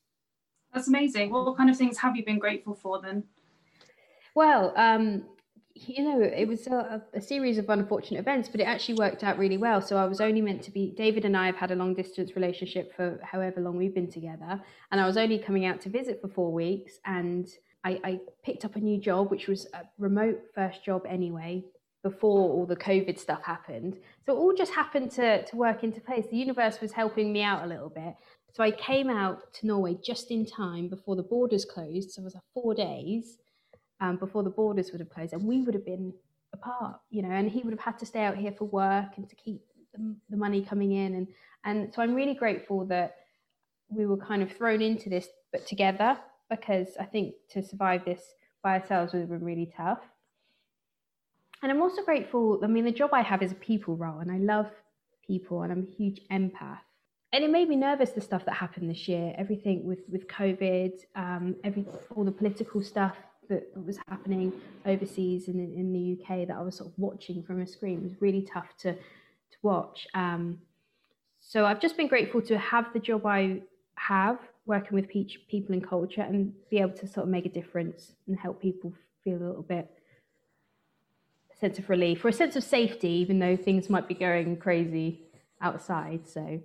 That's 0.73 0.87
amazing. 0.87 1.31
What 1.31 1.55
kind 1.57 1.69
of 1.69 1.77
things 1.77 1.97
have 1.99 2.15
you 2.15 2.25
been 2.25 2.39
grateful 2.39 2.75
for 2.75 3.01
then? 3.01 3.23
Well, 4.35 4.73
um, 4.75 5.23
you 5.73 6.03
know, 6.03 6.21
it 6.21 6.47
was 6.47 6.67
a, 6.67 7.01
a, 7.13 7.21
series 7.21 7.57
of 7.57 7.69
unfortunate 7.69 8.19
events, 8.19 8.47
but 8.47 8.61
it 8.61 8.63
actually 8.63 8.95
worked 8.95 9.23
out 9.23 9.37
really 9.37 9.57
well. 9.57 9.81
So 9.81 9.97
I 9.97 10.05
was 10.05 10.21
only 10.21 10.41
meant 10.41 10.63
to 10.63 10.71
be, 10.71 10.93
David 10.95 11.25
and 11.25 11.35
I 11.35 11.47
have 11.47 11.57
had 11.57 11.71
a 11.71 11.75
long 11.75 11.93
distance 11.93 12.35
relationship 12.35 12.95
for 12.95 13.19
however 13.23 13.59
long 13.59 13.75
we've 13.75 13.93
been 13.93 14.09
together. 14.09 14.61
And 14.91 15.01
I 15.01 15.05
was 15.05 15.17
only 15.17 15.37
coming 15.37 15.65
out 15.65 15.81
to 15.81 15.89
visit 15.89 16.21
for 16.21 16.29
four 16.29 16.53
weeks. 16.53 16.99
And 17.05 17.47
I, 17.83 17.99
I 18.05 18.19
picked 18.43 18.63
up 18.63 18.77
a 18.77 18.79
new 18.79 18.99
job, 18.99 19.29
which 19.29 19.47
was 19.47 19.67
a 19.73 19.81
remote 19.99 20.41
first 20.53 20.83
job 20.83 21.03
anyway, 21.07 21.65
before 22.09 22.41
all 22.53 22.67
the 22.67 22.83
COVID 22.89 23.17
stuff 23.25 23.41
happened. 23.53 23.93
So 24.23 24.33
it 24.33 24.39
all 24.41 24.55
just 24.63 24.73
happened 24.81 25.09
to, 25.19 25.27
to 25.49 25.55
work 25.55 25.83
into 25.83 25.99
place. 25.99 26.25
The 26.29 26.37
universe 26.37 26.77
was 26.79 26.91
helping 27.01 27.27
me 27.35 27.41
out 27.41 27.63
a 27.63 27.67
little 27.73 27.89
bit. 27.89 28.13
So 28.53 28.63
I 28.63 28.71
came 28.89 29.09
out 29.09 29.37
to 29.55 29.67
Norway 29.71 29.97
just 30.11 30.29
in 30.29 30.45
time 30.45 30.87
before 30.95 31.15
the 31.15 31.29
borders 31.33 31.65
closed. 31.65 32.11
So 32.11 32.21
it 32.21 32.25
was 32.25 32.35
like 32.35 32.49
four 32.53 32.75
days 32.75 33.37
um, 33.99 34.17
before 34.17 34.43
the 34.43 34.49
borders 34.61 34.91
would 34.91 35.01
have 35.01 35.09
closed, 35.09 35.33
and 35.33 35.43
we 35.43 35.61
would 35.61 35.73
have 35.73 35.85
been 35.85 36.13
apart, 36.53 36.97
you 37.09 37.21
know, 37.23 37.31
and 37.31 37.49
he 37.49 37.61
would 37.63 37.73
have 37.73 37.79
had 37.89 37.97
to 37.99 38.05
stay 38.05 38.23
out 38.27 38.37
here 38.37 38.53
for 38.59 38.65
work 38.65 39.11
and 39.17 39.27
to 39.31 39.35
keep 39.35 39.61
the, 39.93 40.15
the 40.29 40.37
money 40.37 40.61
coming 40.61 40.91
in, 40.91 41.15
and 41.15 41.27
and 41.67 41.93
so 41.93 42.01
I'm 42.01 42.13
really 42.13 42.33
grateful 42.33 42.85
that 42.85 43.15
we 43.89 44.05
were 44.05 44.17
kind 44.17 44.41
of 44.43 44.51
thrown 44.51 44.81
into 44.81 45.09
this, 45.09 45.27
but 45.51 45.65
together, 45.65 46.17
because 46.49 46.89
I 46.99 47.05
think 47.05 47.33
to 47.53 47.63
survive 47.63 48.05
this 48.05 48.21
by 48.63 48.79
ourselves 48.79 49.13
would 49.13 49.21
have 49.21 49.29
been 49.29 49.43
really 49.43 49.71
tough. 49.75 50.03
And 51.61 51.71
I'm 51.71 51.81
also 51.81 52.03
grateful. 52.03 52.59
I 52.63 52.67
mean, 52.67 52.85
the 52.85 52.91
job 52.91 53.11
I 53.13 53.21
have 53.21 53.41
is 53.41 53.51
a 53.51 53.55
people 53.55 53.95
role, 53.95 54.19
and 54.19 54.31
I 54.31 54.37
love 54.37 54.69
people, 55.25 55.63
and 55.63 55.71
I'm 55.71 55.87
a 55.91 55.95
huge 55.95 56.21
empath. 56.31 56.79
And 57.33 57.43
it 57.43 57.49
made 57.49 57.67
me 57.67 57.75
nervous 57.75 58.11
the 58.11 58.21
stuff 58.21 58.45
that 58.45 58.53
happened 58.53 58.89
this 58.89 59.07
year, 59.07 59.33
everything 59.37 59.85
with 59.85 59.99
with 60.09 60.27
COVID, 60.27 60.93
um, 61.15 61.55
every 61.63 61.85
all 62.15 62.23
the 62.23 62.31
political 62.31 62.81
stuff 62.83 63.15
that 63.49 63.67
was 63.75 63.97
happening 64.07 64.51
overseas 64.85 65.47
and 65.47 65.59
in, 65.59 65.79
in, 65.79 65.93
the 65.93 66.17
UK 66.19 66.47
that 66.47 66.57
I 66.57 66.61
was 66.61 66.77
sort 66.77 66.89
of 66.89 66.97
watching 66.97 67.43
from 67.43 67.61
a 67.61 67.67
screen 67.67 67.99
it 67.99 68.03
was 68.03 68.19
really 68.19 68.41
tough 68.41 68.75
to 68.79 68.93
to 68.93 69.57
watch. 69.61 70.07
Um, 70.13 70.59
so 71.39 71.65
I've 71.65 71.79
just 71.79 71.95
been 71.95 72.07
grateful 72.07 72.41
to 72.43 72.57
have 72.57 72.91
the 72.93 72.99
job 72.99 73.25
I 73.25 73.61
have, 73.95 74.39
working 74.65 74.95
with 74.95 75.07
pe- 75.09 75.27
people 75.47 75.73
and 75.73 75.87
culture, 75.87 76.21
and 76.21 76.53
be 76.69 76.79
able 76.79 76.93
to 76.93 77.07
sort 77.07 77.25
of 77.25 77.29
make 77.29 77.45
a 77.45 77.49
difference 77.49 78.13
and 78.27 78.37
help 78.37 78.61
people 78.61 78.93
feel 79.23 79.37
a 79.37 79.45
little 79.45 79.61
bit 79.61 79.89
sense 81.59 81.79
of 81.79 81.89
relief 81.89 82.23
or 82.23 82.29
a 82.29 82.33
sense 82.33 82.55
of 82.55 82.63
safety, 82.63 83.09
even 83.09 83.39
though 83.39 83.55
things 83.55 83.89
might 83.89 84.07
be 84.07 84.13
going 84.13 84.57
crazy 84.57 85.21
outside. 85.61 86.27
So 86.27 86.59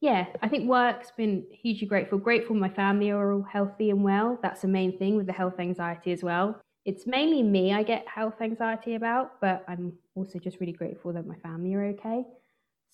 yeah, 0.00 0.26
I 0.42 0.48
think 0.48 0.68
work's 0.68 1.10
been 1.10 1.46
hugely 1.50 1.86
grateful. 1.86 2.18
Grateful 2.18 2.54
my 2.54 2.68
family 2.68 3.10
are 3.10 3.32
all 3.32 3.42
healthy 3.42 3.90
and 3.90 4.02
well. 4.02 4.38
That's 4.42 4.60
the 4.60 4.68
main 4.68 4.98
thing 4.98 5.16
with 5.16 5.26
the 5.26 5.32
health 5.32 5.58
anxiety 5.58 6.12
as 6.12 6.22
well. 6.22 6.60
It's 6.84 7.06
mainly 7.06 7.42
me 7.42 7.72
I 7.72 7.82
get 7.82 8.06
health 8.06 8.34
anxiety 8.42 8.94
about, 8.96 9.40
but 9.40 9.64
I'm 9.66 9.94
also 10.14 10.38
just 10.38 10.60
really 10.60 10.72
grateful 10.72 11.12
that 11.14 11.26
my 11.26 11.36
family 11.36 11.72
are 11.74 11.84
okay. 11.86 12.24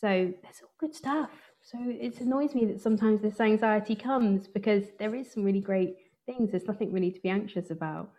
So 0.00 0.33
that's 0.42 0.62
all 0.62 0.71
good 0.78 0.95
stuff. 0.95 1.30
So 1.62 1.78
it 1.80 2.21
annoys 2.21 2.54
me 2.54 2.64
that 2.66 2.80
sometimes 2.80 3.21
this 3.21 3.40
anxiety 3.40 3.97
comes 3.97 4.47
because 4.47 4.85
there 4.99 5.14
is 5.14 5.30
some 5.30 5.42
really 5.42 5.61
great 5.61 5.97
things. 6.26 6.52
There's 6.52 6.66
nothing 6.66 6.92
really 6.92 7.11
to 7.11 7.21
be 7.21 7.28
anxious 7.28 7.71
about. 7.71 8.12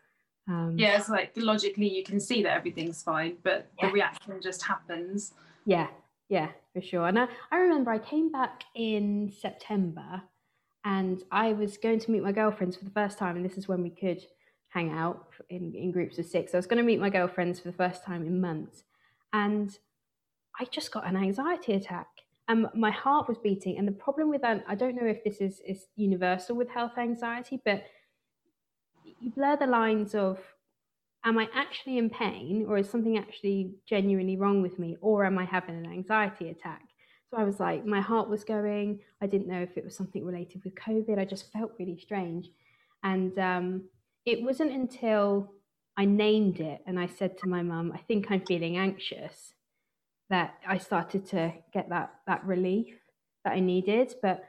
Um, 0.51 0.75
yeah, 0.77 0.97
it's 0.97 1.07
like 1.07 1.31
logically 1.37 1.87
you 1.87 2.03
can 2.03 2.19
see 2.19 2.43
that 2.43 2.53
everything's 2.53 3.01
fine, 3.01 3.37
but 3.41 3.71
yeah. 3.79 3.87
the 3.87 3.93
reaction 3.93 4.41
just 4.41 4.61
happens. 4.61 5.33
Yeah, 5.65 5.87
yeah, 6.27 6.49
for 6.73 6.81
sure. 6.81 7.07
And 7.07 7.17
I, 7.17 7.27
I 7.51 7.57
remember 7.57 7.91
I 7.91 7.99
came 7.99 8.31
back 8.31 8.65
in 8.75 9.31
September 9.31 10.21
and 10.83 11.23
I 11.31 11.53
was 11.53 11.77
going 11.77 11.99
to 11.99 12.11
meet 12.11 12.23
my 12.23 12.33
girlfriends 12.33 12.75
for 12.75 12.83
the 12.83 12.91
first 12.91 13.17
time. 13.17 13.37
And 13.37 13.45
this 13.45 13.57
is 13.57 13.67
when 13.69 13.81
we 13.81 13.91
could 13.91 14.25
hang 14.69 14.91
out 14.91 15.27
in, 15.49 15.73
in 15.73 15.91
groups 15.91 16.17
of 16.17 16.25
six. 16.25 16.53
I 16.53 16.57
was 16.57 16.67
going 16.67 16.79
to 16.79 16.83
meet 16.83 16.99
my 16.99 17.09
girlfriends 17.09 17.59
for 17.59 17.69
the 17.69 17.77
first 17.77 18.03
time 18.03 18.25
in 18.25 18.41
months. 18.41 18.83
And 19.31 19.77
I 20.59 20.65
just 20.65 20.91
got 20.91 21.07
an 21.07 21.15
anxiety 21.15 21.73
attack. 21.73 22.07
And 22.49 22.67
my 22.73 22.91
heart 22.91 23.29
was 23.29 23.37
beating. 23.37 23.77
And 23.77 23.87
the 23.87 23.93
problem 23.93 24.29
with 24.29 24.41
that, 24.41 24.65
I 24.67 24.75
don't 24.75 24.95
know 24.95 25.07
if 25.07 25.23
this 25.23 25.37
is, 25.37 25.61
is 25.65 25.87
universal 25.95 26.57
with 26.57 26.69
health 26.69 26.97
anxiety, 26.97 27.61
but 27.63 27.83
you 29.21 29.31
blur 29.31 29.55
the 29.57 29.67
lines 29.67 30.15
of 30.15 30.39
am 31.23 31.37
I 31.37 31.47
actually 31.53 31.97
in 31.97 32.09
pain 32.09 32.65
or 32.67 32.77
is 32.77 32.89
something 32.89 33.17
actually 33.17 33.75
genuinely 33.85 34.37
wrong 34.37 34.61
with 34.61 34.79
me 34.79 34.97
or 35.01 35.25
am 35.25 35.37
I 35.37 35.45
having 35.45 35.75
an 35.75 35.91
anxiety 35.91 36.49
attack? 36.49 36.81
So 37.29 37.37
I 37.37 37.43
was 37.43 37.59
like, 37.59 37.85
my 37.85 38.01
heart 38.01 38.29
was 38.29 38.43
going. 38.43 38.99
I 39.21 39.27
didn't 39.27 39.47
know 39.47 39.61
if 39.61 39.77
it 39.77 39.85
was 39.85 39.95
something 39.95 40.25
related 40.25 40.63
with 40.65 40.75
COVID. 40.75 41.17
I 41.17 41.25
just 41.25 41.51
felt 41.53 41.71
really 41.79 41.97
strange. 41.97 42.49
And 43.03 43.37
um, 43.39 43.83
it 44.25 44.41
wasn't 44.41 44.71
until 44.71 45.53
I 45.95 46.05
named 46.05 46.59
it 46.59 46.81
and 46.85 46.99
I 46.99 47.07
said 47.07 47.37
to 47.39 47.47
my 47.47 47.61
mum, 47.61 47.91
I 47.93 47.99
think 47.99 48.27
I'm 48.29 48.45
feeling 48.45 48.77
anxious, 48.77 49.53
that 50.29 50.55
I 50.65 50.77
started 50.77 51.25
to 51.27 51.53
get 51.73 51.89
that, 51.89 52.13
that 52.25 52.45
relief 52.45 52.95
that 53.43 53.53
I 53.53 53.59
needed. 53.59 54.13
But 54.21 54.45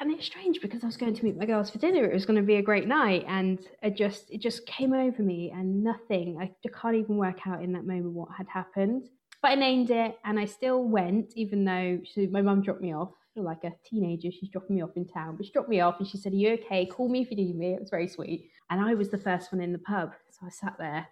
and 0.00 0.12
it's 0.12 0.26
strange 0.26 0.60
because 0.60 0.82
I 0.82 0.86
was 0.86 0.96
going 0.96 1.14
to 1.14 1.24
meet 1.24 1.36
my 1.36 1.46
girls 1.46 1.70
for 1.70 1.78
dinner. 1.78 2.04
It 2.04 2.14
was 2.14 2.26
going 2.26 2.38
to 2.38 2.42
be 2.42 2.56
a 2.56 2.62
great 2.62 2.88
night, 2.88 3.24
and 3.28 3.58
it 3.82 3.96
just 3.96 4.30
it 4.30 4.40
just 4.40 4.66
came 4.66 4.92
over 4.92 5.22
me, 5.22 5.52
and 5.54 5.84
nothing. 5.84 6.38
I 6.40 6.50
can't 6.68 6.96
even 6.96 7.16
work 7.16 7.46
out 7.46 7.62
in 7.62 7.72
that 7.72 7.86
moment 7.86 8.12
what 8.12 8.28
had 8.36 8.48
happened. 8.48 9.08
But 9.40 9.52
I 9.52 9.54
named 9.56 9.90
it, 9.90 10.18
and 10.24 10.38
I 10.38 10.46
still 10.46 10.84
went, 10.84 11.32
even 11.36 11.64
though 11.64 12.00
she, 12.04 12.26
my 12.26 12.42
mum 12.42 12.62
dropped 12.62 12.80
me 12.80 12.94
off. 12.94 13.12
like 13.36 13.64
a 13.64 13.72
teenager, 13.84 14.30
she's 14.30 14.48
dropping 14.48 14.76
me 14.76 14.82
off 14.82 14.96
in 14.96 15.06
town, 15.06 15.36
but 15.36 15.44
she 15.46 15.52
dropped 15.52 15.68
me 15.68 15.80
off, 15.80 15.96
and 15.98 16.08
she 16.08 16.18
said, 16.18 16.32
"Are 16.32 16.36
you 16.36 16.54
okay? 16.54 16.86
Call 16.86 17.08
me 17.08 17.20
if 17.20 17.30
you 17.30 17.36
need 17.36 17.56
me." 17.56 17.74
It 17.74 17.80
was 17.80 17.90
very 17.90 18.08
sweet, 18.08 18.50
and 18.70 18.80
I 18.80 18.94
was 18.94 19.10
the 19.10 19.18
first 19.18 19.52
one 19.52 19.60
in 19.60 19.72
the 19.72 19.78
pub, 19.78 20.12
so 20.30 20.46
I 20.46 20.50
sat 20.50 20.74
there. 20.78 21.06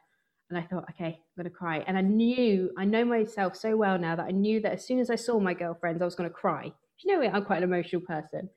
And 0.50 0.58
I 0.58 0.66
thought, 0.66 0.84
okay, 0.90 1.06
I'm 1.06 1.42
going 1.42 1.50
to 1.50 1.50
cry. 1.50 1.78
And 1.86 1.96
I 1.96 2.02
knew, 2.02 2.70
I 2.76 2.84
know 2.84 3.06
myself 3.06 3.56
so 3.56 3.74
well 3.74 3.98
now 3.98 4.16
that 4.16 4.26
I 4.26 4.32
knew 4.32 4.60
that 4.60 4.72
as 4.72 4.86
soon 4.86 4.98
as 4.98 5.08
I 5.08 5.14
saw 5.14 5.40
my 5.40 5.54
girlfriends, 5.54 6.02
I 6.02 6.04
was 6.04 6.14
going 6.14 6.28
to 6.28 6.34
cry. 6.34 6.70
You 7.02 7.18
know, 7.18 7.26
I'm 7.26 7.46
quite 7.46 7.56
an 7.56 7.62
emotional 7.64 8.02
person. 8.02 8.50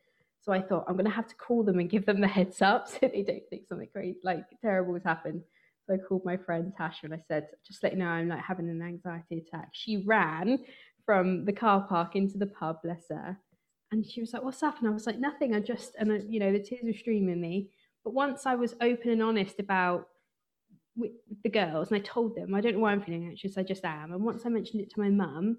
So 0.46 0.54
I 0.54 0.62
thought 0.62 0.86
I'm 0.88 0.94
going 0.94 1.06
to 1.06 1.12
have 1.12 1.28
to 1.28 1.36
call 1.36 1.64
them 1.64 1.80
and 1.80 1.90
give 1.90 2.06
them 2.06 2.22
the 2.22 2.28
heads 2.28 2.62
up 2.62 2.88
so 2.90 3.00
they 3.02 3.24
don't 3.24 3.42
think 3.50 3.68
something 3.68 3.90
crazy, 3.92 4.20
like 4.24 4.44
terrible 4.62 4.94
has 4.94 5.04
happened. 5.04 5.42
So 5.88 5.96
I 5.96 5.98
called 5.98 6.24
my 6.24 6.38
friend 6.38 6.72
Tasha 6.80 7.04
and 7.04 7.14
I 7.14 7.20
said, 7.28 7.48
just 7.66 7.82
let 7.84 7.94
you 7.94 8.00
know 8.00 8.08
I'm 8.08 8.30
like 8.30 8.44
having 8.44 8.70
an 8.70 8.82
anxiety 8.82 9.44
attack. 9.48 9.70
She 9.74 10.04
ran 10.06 10.60
from 11.04 11.46
the 11.46 11.54
car 11.54 11.86
park 11.88 12.16
into 12.16 12.38
the 12.38 12.46
pub, 12.48 12.78
bless 12.84 13.06
her. 13.10 13.40
And 13.92 14.06
she 14.06 14.22
was 14.22 14.34
like, 14.34 14.44
what's 14.44 14.64
up? 14.64 14.80
And 14.80 14.88
I 14.88 14.92
was 14.92 15.08
like, 15.08 15.20
nothing. 15.20 15.56
I 15.56 15.60
just, 15.60 15.94
and 15.98 16.12
I, 16.12 16.22
you 16.28 16.40
know, 16.40 16.52
the 16.52 16.60
tears 16.60 16.82
were 16.84 16.94
streaming 16.94 17.42
me. 17.42 17.70
But 18.04 18.14
once 18.14 18.46
I 18.46 18.56
was 18.56 18.76
open 18.82 19.10
and 19.12 19.24
honest 19.24 19.60
about 19.60 20.08
with 20.96 21.12
the 21.44 21.50
girls 21.50 21.90
and 21.90 21.98
I 21.98 22.02
told 22.02 22.36
them, 22.36 22.54
I 22.54 22.62
don't 22.62 22.74
know 22.74 22.80
why 22.80 22.92
I'm 22.92 23.02
feeling 23.02 23.28
anxious, 23.28 23.58
I 23.58 23.64
just 23.64 23.86
am. 23.86 24.12
And 24.12 24.24
once 24.24 24.44
I 24.46 24.50
mentioned 24.50 24.82
it 24.82 24.92
to 24.92 25.00
my 25.00 25.10
mum, 25.10 25.58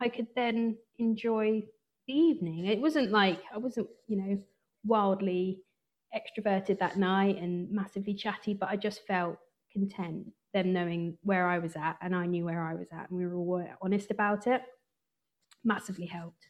I 0.00 0.08
could 0.08 0.28
then 0.34 0.76
enjoy 0.98 1.62
the 2.06 2.14
evening. 2.14 2.66
It 2.66 2.80
wasn't 2.80 3.10
like 3.10 3.40
I 3.54 3.58
wasn't, 3.58 3.88
you 4.06 4.16
know, 4.16 4.38
wildly 4.84 5.60
extroverted 6.14 6.78
that 6.78 6.96
night 6.96 7.38
and 7.38 7.70
massively 7.70 8.14
chatty, 8.14 8.54
but 8.54 8.68
I 8.68 8.76
just 8.76 9.06
felt 9.06 9.38
content 9.72 10.32
them 10.52 10.72
knowing 10.72 11.16
where 11.22 11.48
I 11.48 11.58
was 11.58 11.76
at 11.76 11.96
and 12.02 12.14
I 12.14 12.26
knew 12.26 12.44
where 12.44 12.62
I 12.62 12.74
was 12.74 12.88
at 12.92 13.08
and 13.08 13.18
we 13.18 13.26
were 13.26 13.36
all 13.36 13.66
honest 13.80 14.10
about 14.10 14.46
it. 14.46 14.62
Massively 15.64 16.06
helped. 16.06 16.48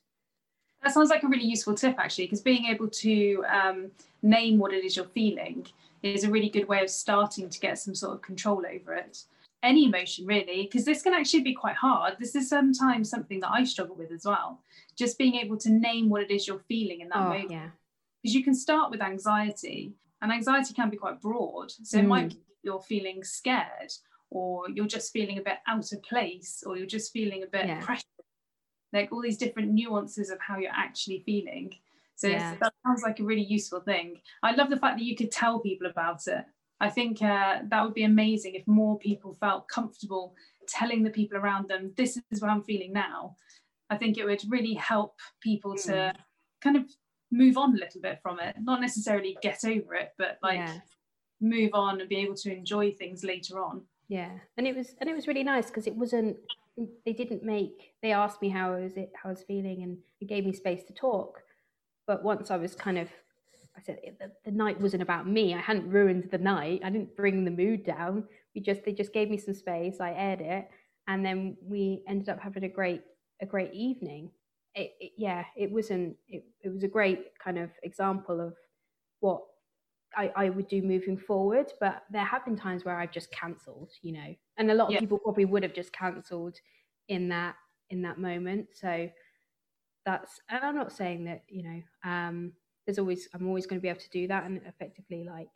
That 0.82 0.92
sounds 0.92 1.10
like 1.10 1.22
a 1.22 1.28
really 1.28 1.44
useful 1.44 1.74
tip 1.74 1.96
actually, 1.98 2.24
because 2.24 2.40
being 2.40 2.66
able 2.66 2.88
to 2.88 3.44
um, 3.48 3.90
name 4.22 4.58
what 4.58 4.72
it 4.72 4.84
is 4.84 4.96
you're 4.96 5.04
feeling 5.06 5.66
is 6.02 6.24
a 6.24 6.30
really 6.30 6.48
good 6.48 6.66
way 6.66 6.82
of 6.82 6.90
starting 6.90 7.48
to 7.48 7.60
get 7.60 7.78
some 7.78 7.94
sort 7.94 8.14
of 8.14 8.22
control 8.22 8.64
over 8.68 8.94
it 8.94 9.22
any 9.62 9.86
emotion 9.86 10.26
really 10.26 10.62
because 10.62 10.84
this 10.84 11.02
can 11.02 11.14
actually 11.14 11.42
be 11.42 11.54
quite 11.54 11.76
hard 11.76 12.14
this 12.18 12.34
is 12.34 12.48
sometimes 12.48 13.08
something 13.08 13.40
that 13.40 13.50
i 13.50 13.62
struggle 13.62 13.94
with 13.94 14.10
as 14.10 14.24
well 14.24 14.60
just 14.96 15.18
being 15.18 15.36
able 15.36 15.56
to 15.56 15.70
name 15.70 16.08
what 16.08 16.22
it 16.22 16.30
is 16.30 16.46
you're 16.46 16.58
feeling 16.68 17.00
in 17.00 17.08
that 17.08 17.18
oh, 17.18 17.28
moment 17.28 17.50
yeah 17.50 17.68
because 18.22 18.34
you 18.34 18.44
can 18.44 18.54
start 18.54 18.90
with 18.90 19.02
anxiety 19.02 19.92
and 20.20 20.32
anxiety 20.32 20.72
can 20.74 20.90
be 20.90 20.96
quite 20.96 21.20
broad 21.20 21.70
so 21.70 21.98
mm. 21.98 22.02
it 22.02 22.06
might 22.06 22.26
mm. 22.26 22.30
be 22.30 22.40
you're 22.62 22.80
feeling 22.80 23.24
scared 23.24 23.92
or 24.30 24.68
you're 24.70 24.86
just 24.86 25.12
feeling 25.12 25.38
a 25.38 25.42
bit 25.42 25.58
out 25.66 25.92
of 25.92 26.02
place 26.02 26.62
or 26.66 26.76
you're 26.76 26.86
just 26.86 27.12
feeling 27.12 27.42
a 27.42 27.46
bit 27.46 27.66
yeah. 27.66 27.80
pressure 27.80 28.04
like 28.92 29.10
all 29.10 29.22
these 29.22 29.38
different 29.38 29.72
nuances 29.72 30.30
of 30.30 30.38
how 30.40 30.58
you're 30.58 30.70
actually 30.72 31.22
feeling 31.26 31.74
so 32.14 32.28
yeah. 32.28 32.54
that 32.60 32.72
sounds 32.86 33.02
like 33.02 33.18
a 33.18 33.24
really 33.24 33.42
useful 33.42 33.80
thing 33.80 34.20
i 34.42 34.54
love 34.54 34.70
the 34.70 34.76
fact 34.76 34.96
that 34.96 35.04
you 35.04 35.16
could 35.16 35.30
tell 35.32 35.58
people 35.58 35.88
about 35.88 36.26
it 36.26 36.44
I 36.82 36.90
think 36.90 37.22
uh, 37.22 37.60
that 37.68 37.84
would 37.84 37.94
be 37.94 38.02
amazing 38.02 38.54
if 38.56 38.66
more 38.66 38.98
people 38.98 39.34
felt 39.34 39.68
comfortable 39.68 40.34
telling 40.66 41.04
the 41.04 41.10
people 41.10 41.38
around 41.38 41.68
them, 41.68 41.92
this 41.96 42.18
is 42.32 42.42
what 42.42 42.50
I'm 42.50 42.64
feeling 42.64 42.92
now. 42.92 43.36
I 43.88 43.96
think 43.96 44.18
it 44.18 44.24
would 44.24 44.42
really 44.48 44.74
help 44.74 45.14
people 45.40 45.74
mm. 45.74 45.84
to 45.84 46.12
kind 46.60 46.76
of 46.76 46.84
move 47.30 47.56
on 47.56 47.74
a 47.74 47.78
little 47.78 48.00
bit 48.00 48.18
from 48.20 48.40
it, 48.40 48.56
not 48.60 48.80
necessarily 48.80 49.36
get 49.42 49.64
over 49.64 49.94
it, 49.94 50.10
but 50.18 50.38
like 50.42 50.58
yeah. 50.58 50.78
move 51.40 51.70
on 51.72 52.00
and 52.00 52.08
be 52.08 52.16
able 52.16 52.34
to 52.34 52.52
enjoy 52.52 52.90
things 52.90 53.22
later 53.22 53.62
on. 53.62 53.82
Yeah, 54.08 54.32
and 54.56 54.66
it 54.66 54.74
was 54.74 54.94
and 55.00 55.08
it 55.08 55.14
was 55.14 55.28
really 55.28 55.44
nice 55.44 55.66
because 55.66 55.86
it 55.86 55.94
wasn't. 55.94 56.36
They 57.06 57.12
didn't 57.12 57.44
make. 57.44 57.92
They 58.02 58.12
asked 58.12 58.42
me 58.42 58.48
how 58.48 58.74
I 58.74 58.80
was 58.80 58.96
it, 58.96 59.12
how 59.14 59.28
I 59.28 59.32
was 59.32 59.44
feeling, 59.44 59.84
and 59.84 59.98
it 60.20 60.28
gave 60.28 60.44
me 60.44 60.52
space 60.52 60.82
to 60.84 60.92
talk. 60.92 61.42
But 62.08 62.24
once 62.24 62.50
I 62.50 62.56
was 62.56 62.74
kind 62.74 62.98
of 62.98 63.08
I 63.76 63.80
said 63.80 63.98
the, 64.18 64.30
the, 64.44 64.50
night 64.50 64.80
wasn't 64.80 65.02
about 65.02 65.26
me. 65.26 65.54
I 65.54 65.58
hadn't 65.58 65.88
ruined 65.88 66.28
the 66.30 66.38
night. 66.38 66.82
I 66.84 66.90
didn't 66.90 67.16
bring 67.16 67.44
the 67.44 67.50
mood 67.50 67.84
down. 67.84 68.24
We 68.54 68.60
just 68.60 68.84
they 68.84 68.92
just 68.92 69.12
gave 69.12 69.30
me 69.30 69.38
some 69.38 69.54
space. 69.54 70.00
I 70.00 70.12
aired 70.12 70.40
it, 70.40 70.68
and 71.08 71.24
then 71.24 71.56
we 71.62 72.02
ended 72.06 72.28
up 72.28 72.40
having 72.40 72.64
a 72.64 72.68
great 72.68 73.02
a 73.40 73.46
great 73.46 73.72
evening. 73.72 74.30
It, 74.74 74.92
it, 75.00 75.12
yeah, 75.16 75.44
it 75.56 75.70
wasn't. 75.70 76.16
It, 76.28 76.44
it 76.62 76.72
was 76.72 76.82
a 76.82 76.88
great 76.88 77.38
kind 77.38 77.58
of 77.58 77.70
example 77.82 78.40
of 78.40 78.54
what 79.20 79.42
I, 80.16 80.32
I 80.36 80.50
would 80.50 80.68
do 80.68 80.82
moving 80.82 81.16
forward. 81.16 81.72
But 81.80 82.02
there 82.10 82.24
have 82.24 82.44
been 82.44 82.56
times 82.56 82.84
where 82.84 82.98
I've 82.98 83.12
just 83.12 83.30
cancelled, 83.30 83.90
you 84.02 84.12
know, 84.12 84.34
and 84.58 84.70
a 84.70 84.74
lot 84.74 84.88
of 84.88 84.92
yeah. 84.92 85.00
people 85.00 85.18
probably 85.18 85.46
would 85.46 85.62
have 85.62 85.74
just 85.74 85.92
cancelled 85.92 86.56
in 87.08 87.28
that 87.30 87.56
in 87.90 88.02
that 88.02 88.18
moment. 88.18 88.68
So 88.74 89.08
that's 90.04 90.40
and 90.48 90.64
I'm 90.64 90.76
not 90.76 90.92
saying 90.92 91.24
that 91.24 91.42
you 91.48 91.62
know 91.62 92.10
um, 92.10 92.52
there's 92.86 92.98
always 92.98 93.28
I'm 93.34 93.46
always 93.46 93.66
going 93.66 93.80
to 93.80 93.82
be 93.82 93.88
able 93.88 94.00
to 94.00 94.10
do 94.10 94.28
that 94.28 94.44
and 94.44 94.60
effectively 94.66 95.24
like 95.24 95.48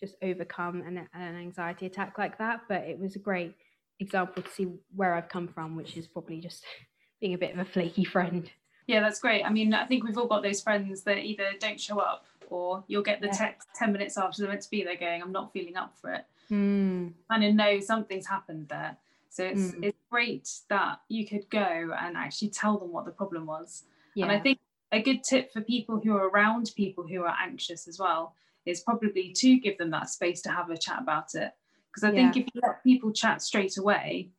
just 0.00 0.16
overcome 0.22 0.82
an, 0.82 1.08
an 1.14 1.36
anxiety 1.36 1.86
attack 1.86 2.18
like 2.18 2.38
that. 2.38 2.62
But 2.68 2.82
it 2.82 2.98
was 2.98 3.16
a 3.16 3.18
great 3.18 3.56
example 4.00 4.42
to 4.42 4.50
see 4.50 4.68
where 4.94 5.14
I've 5.14 5.28
come 5.28 5.48
from, 5.48 5.76
which 5.76 5.96
is 5.96 6.06
probably 6.06 6.40
just 6.40 6.64
being 7.20 7.34
a 7.34 7.38
bit 7.38 7.52
of 7.52 7.58
a 7.58 7.64
flaky 7.64 8.04
friend. 8.04 8.50
Yeah, 8.86 9.00
that's 9.00 9.20
great. 9.20 9.42
I 9.42 9.50
mean, 9.50 9.74
I 9.74 9.84
think 9.84 10.04
we've 10.04 10.16
all 10.16 10.26
got 10.26 10.42
those 10.42 10.62
friends 10.62 11.02
that 11.02 11.18
either 11.18 11.50
don't 11.60 11.78
show 11.78 11.98
up 11.98 12.24
or 12.48 12.84
you'll 12.86 13.02
get 13.02 13.20
the 13.20 13.26
yeah. 13.26 13.32
text 13.32 13.68
10 13.74 13.92
minutes 13.92 14.16
after 14.16 14.40
they're 14.40 14.50
meant 14.50 14.62
to 14.62 14.70
be 14.70 14.82
there 14.82 14.96
going, 14.96 15.20
I'm 15.20 15.32
not 15.32 15.52
feeling 15.52 15.76
up 15.76 15.94
for 16.00 16.14
it. 16.14 16.24
Mm. 16.50 17.12
And 17.28 17.44
I 17.44 17.50
know 17.50 17.80
something's 17.80 18.26
happened 18.26 18.68
there. 18.68 18.96
So 19.28 19.44
it's, 19.44 19.72
mm. 19.72 19.84
it's 19.84 19.98
great 20.10 20.48
that 20.70 21.00
you 21.08 21.26
could 21.26 21.50
go 21.50 21.94
and 22.00 22.16
actually 22.16 22.48
tell 22.48 22.78
them 22.78 22.90
what 22.90 23.04
the 23.04 23.10
problem 23.10 23.44
was. 23.44 23.84
Yeah. 24.14 24.24
And 24.24 24.32
I 24.32 24.40
think 24.40 24.58
a 24.92 25.02
good 25.02 25.22
tip 25.22 25.52
for 25.52 25.60
people 25.60 26.00
who 26.02 26.16
are 26.16 26.28
around 26.28 26.72
people 26.76 27.06
who 27.06 27.22
are 27.22 27.34
anxious 27.42 27.88
as 27.88 27.98
well 27.98 28.34
is 28.66 28.80
probably 28.80 29.32
to 29.32 29.58
give 29.58 29.78
them 29.78 29.90
that 29.90 30.10
space 30.10 30.42
to 30.42 30.50
have 30.50 30.70
a 30.70 30.76
chat 30.76 31.00
about 31.00 31.34
it. 31.34 31.52
Because 31.90 32.04
I 32.04 32.12
yeah. 32.12 32.30
think 32.30 32.48
if 32.48 32.54
you 32.54 32.60
let 32.62 32.82
people 32.82 33.12
chat 33.12 33.42
straight 33.42 33.76
away, 33.78 34.30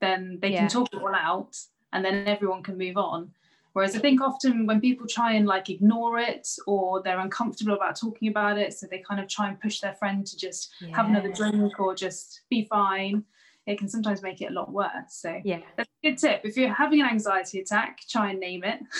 then 0.00 0.38
they 0.40 0.52
yeah. 0.52 0.60
can 0.60 0.68
talk 0.68 0.92
it 0.92 1.00
all 1.00 1.14
out 1.14 1.56
and 1.92 2.04
then 2.04 2.26
everyone 2.26 2.62
can 2.62 2.78
move 2.78 2.96
on. 2.96 3.30
Whereas 3.72 3.94
I 3.94 4.00
think 4.00 4.20
often 4.20 4.66
when 4.66 4.80
people 4.80 5.06
try 5.06 5.34
and 5.34 5.46
like 5.46 5.70
ignore 5.70 6.18
it 6.18 6.48
or 6.66 7.02
they're 7.02 7.20
uncomfortable 7.20 7.74
about 7.74 7.96
talking 7.96 8.28
about 8.28 8.58
it, 8.58 8.74
so 8.74 8.86
they 8.90 8.98
kind 8.98 9.20
of 9.20 9.28
try 9.28 9.48
and 9.48 9.60
push 9.60 9.80
their 9.80 9.94
friend 9.94 10.26
to 10.26 10.36
just 10.36 10.72
yeah. 10.80 10.96
have 10.96 11.06
another 11.06 11.30
drink 11.30 11.78
or 11.78 11.94
just 11.94 12.40
be 12.50 12.64
fine, 12.64 13.24
it 13.66 13.78
can 13.78 13.88
sometimes 13.88 14.22
make 14.22 14.40
it 14.40 14.50
a 14.50 14.54
lot 14.54 14.72
worse. 14.72 14.90
So 15.10 15.40
yeah, 15.44 15.60
that's 15.76 15.88
a 16.02 16.10
good 16.10 16.18
tip. 16.18 16.40
If 16.44 16.56
you're 16.56 16.72
having 16.72 17.02
an 17.02 17.08
anxiety 17.08 17.60
attack, 17.60 18.00
try 18.08 18.30
and 18.30 18.40
name 18.40 18.64
it. 18.64 18.80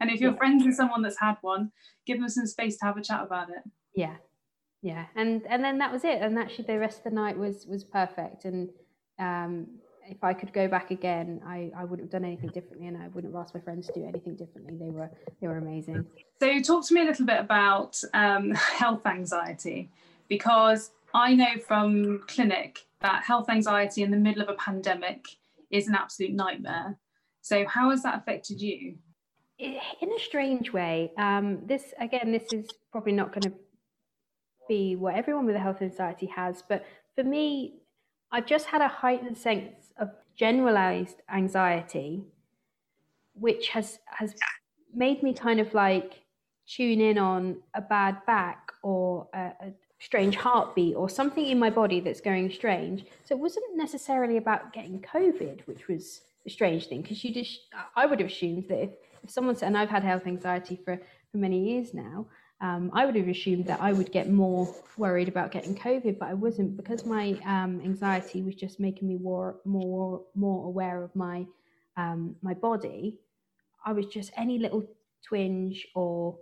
And 0.00 0.10
if 0.10 0.20
you're 0.20 0.32
yeah. 0.32 0.38
friends 0.38 0.64
with 0.64 0.74
someone 0.74 1.02
that's 1.02 1.18
had 1.18 1.36
one, 1.40 1.72
give 2.06 2.18
them 2.18 2.28
some 2.28 2.46
space 2.46 2.78
to 2.78 2.86
have 2.86 2.96
a 2.96 3.02
chat 3.02 3.22
about 3.22 3.50
it. 3.50 3.62
Yeah, 3.94 4.16
yeah, 4.82 5.06
and 5.16 5.42
and 5.48 5.64
then 5.64 5.78
that 5.78 5.92
was 5.92 6.04
it. 6.04 6.22
And 6.22 6.38
actually, 6.38 6.66
the 6.66 6.78
rest 6.78 6.98
of 6.98 7.04
the 7.04 7.10
night 7.10 7.36
was 7.36 7.66
was 7.66 7.84
perfect. 7.84 8.44
And 8.44 8.70
um, 9.18 9.66
if 10.06 10.22
I 10.22 10.32
could 10.32 10.52
go 10.52 10.68
back 10.68 10.90
again, 10.90 11.40
I, 11.44 11.70
I 11.76 11.84
wouldn't 11.84 12.06
have 12.06 12.22
done 12.22 12.24
anything 12.24 12.50
differently, 12.50 12.86
and 12.86 12.96
I 12.96 13.08
wouldn't 13.08 13.34
have 13.34 13.40
asked 13.40 13.54
my 13.54 13.60
friends 13.60 13.86
to 13.88 13.92
do 13.92 14.06
anything 14.06 14.36
differently. 14.36 14.76
They 14.78 14.90
were 14.90 15.10
they 15.40 15.48
were 15.48 15.58
amazing. 15.58 16.06
So, 16.40 16.60
talk 16.60 16.86
to 16.86 16.94
me 16.94 17.02
a 17.02 17.04
little 17.04 17.26
bit 17.26 17.40
about 17.40 18.00
um, 18.14 18.52
health 18.54 19.04
anxiety, 19.06 19.90
because 20.28 20.90
I 21.14 21.34
know 21.34 21.58
from 21.66 22.22
clinic 22.26 22.86
that 23.00 23.24
health 23.24 23.48
anxiety 23.48 24.02
in 24.02 24.10
the 24.10 24.16
middle 24.16 24.42
of 24.42 24.48
a 24.48 24.54
pandemic 24.54 25.24
is 25.70 25.88
an 25.88 25.94
absolute 25.94 26.32
nightmare. 26.32 26.98
So, 27.42 27.66
how 27.66 27.90
has 27.90 28.02
that 28.02 28.18
affected 28.18 28.60
you? 28.60 28.96
In 29.58 30.12
a 30.12 30.18
strange 30.20 30.72
way, 30.72 31.12
um, 31.18 31.60
this 31.66 31.92
again, 32.00 32.32
this 32.32 32.52
is 32.52 32.68
probably 32.92 33.12
not 33.12 33.32
going 33.32 33.42
to 33.42 33.52
be 34.68 34.96
what 34.96 35.14
everyone 35.14 35.46
with 35.46 35.56
a 35.56 35.58
health 35.58 35.82
anxiety 35.82 36.26
has, 36.26 36.62
but 36.68 36.84
for 37.14 37.24
me, 37.24 37.80
I've 38.30 38.46
just 38.46 38.66
had 38.66 38.82
a 38.82 38.88
heightened 38.88 39.36
sense 39.36 39.92
of 39.98 40.10
generalized 40.36 41.22
anxiety, 41.32 42.24
which 43.34 43.68
has 43.70 43.98
has 44.06 44.34
made 44.94 45.22
me 45.22 45.34
kind 45.34 45.60
of 45.60 45.74
like 45.74 46.22
tune 46.66 47.00
in 47.00 47.18
on 47.18 47.56
a 47.74 47.80
bad 47.80 48.24
back 48.26 48.72
or 48.82 49.26
a, 49.34 49.52
a 49.60 49.72
strange 49.98 50.36
heartbeat 50.36 50.94
or 50.94 51.08
something 51.08 51.46
in 51.46 51.58
my 51.58 51.70
body 51.70 52.00
that's 52.00 52.20
going 52.20 52.50
strange. 52.50 53.04
So 53.24 53.34
it 53.34 53.40
wasn't 53.40 53.76
necessarily 53.76 54.36
about 54.36 54.72
getting 54.72 55.00
COVID, 55.00 55.66
which 55.66 55.88
was 55.88 56.20
a 56.46 56.50
strange 56.50 56.86
thing 56.86 57.02
because 57.02 57.24
you 57.24 57.34
just 57.34 57.60
I 57.96 58.06
would 58.06 58.20
have 58.20 58.28
assumed 58.30 58.66
that 58.68 58.82
if 58.82 58.90
if 59.22 59.30
someone 59.30 59.56
said, 59.56 59.66
and 59.66 59.78
I've 59.78 59.90
had 59.90 60.02
health 60.02 60.26
anxiety 60.26 60.80
for, 60.84 61.00
for 61.30 61.38
many 61.38 61.70
years 61.70 61.94
now, 61.94 62.26
um, 62.60 62.90
I 62.92 63.06
would 63.06 63.14
have 63.14 63.28
assumed 63.28 63.66
that 63.66 63.80
I 63.80 63.92
would 63.92 64.10
get 64.10 64.28
more 64.28 64.74
worried 64.96 65.28
about 65.28 65.52
getting 65.52 65.76
COVID, 65.76 66.18
but 66.18 66.28
I 66.28 66.34
wasn't 66.34 66.76
because 66.76 67.06
my 67.06 67.38
um, 67.44 67.80
anxiety 67.84 68.42
was 68.42 68.56
just 68.56 68.80
making 68.80 69.06
me 69.06 69.16
more 69.16 69.60
more 69.64 70.24
more 70.34 70.66
aware 70.66 71.04
of 71.04 71.14
my 71.14 71.46
um, 71.96 72.34
my 72.42 72.54
body. 72.54 73.20
I 73.84 73.92
was 73.92 74.06
just 74.06 74.32
any 74.36 74.58
little 74.58 74.84
twinge 75.24 75.86
or 75.94 76.36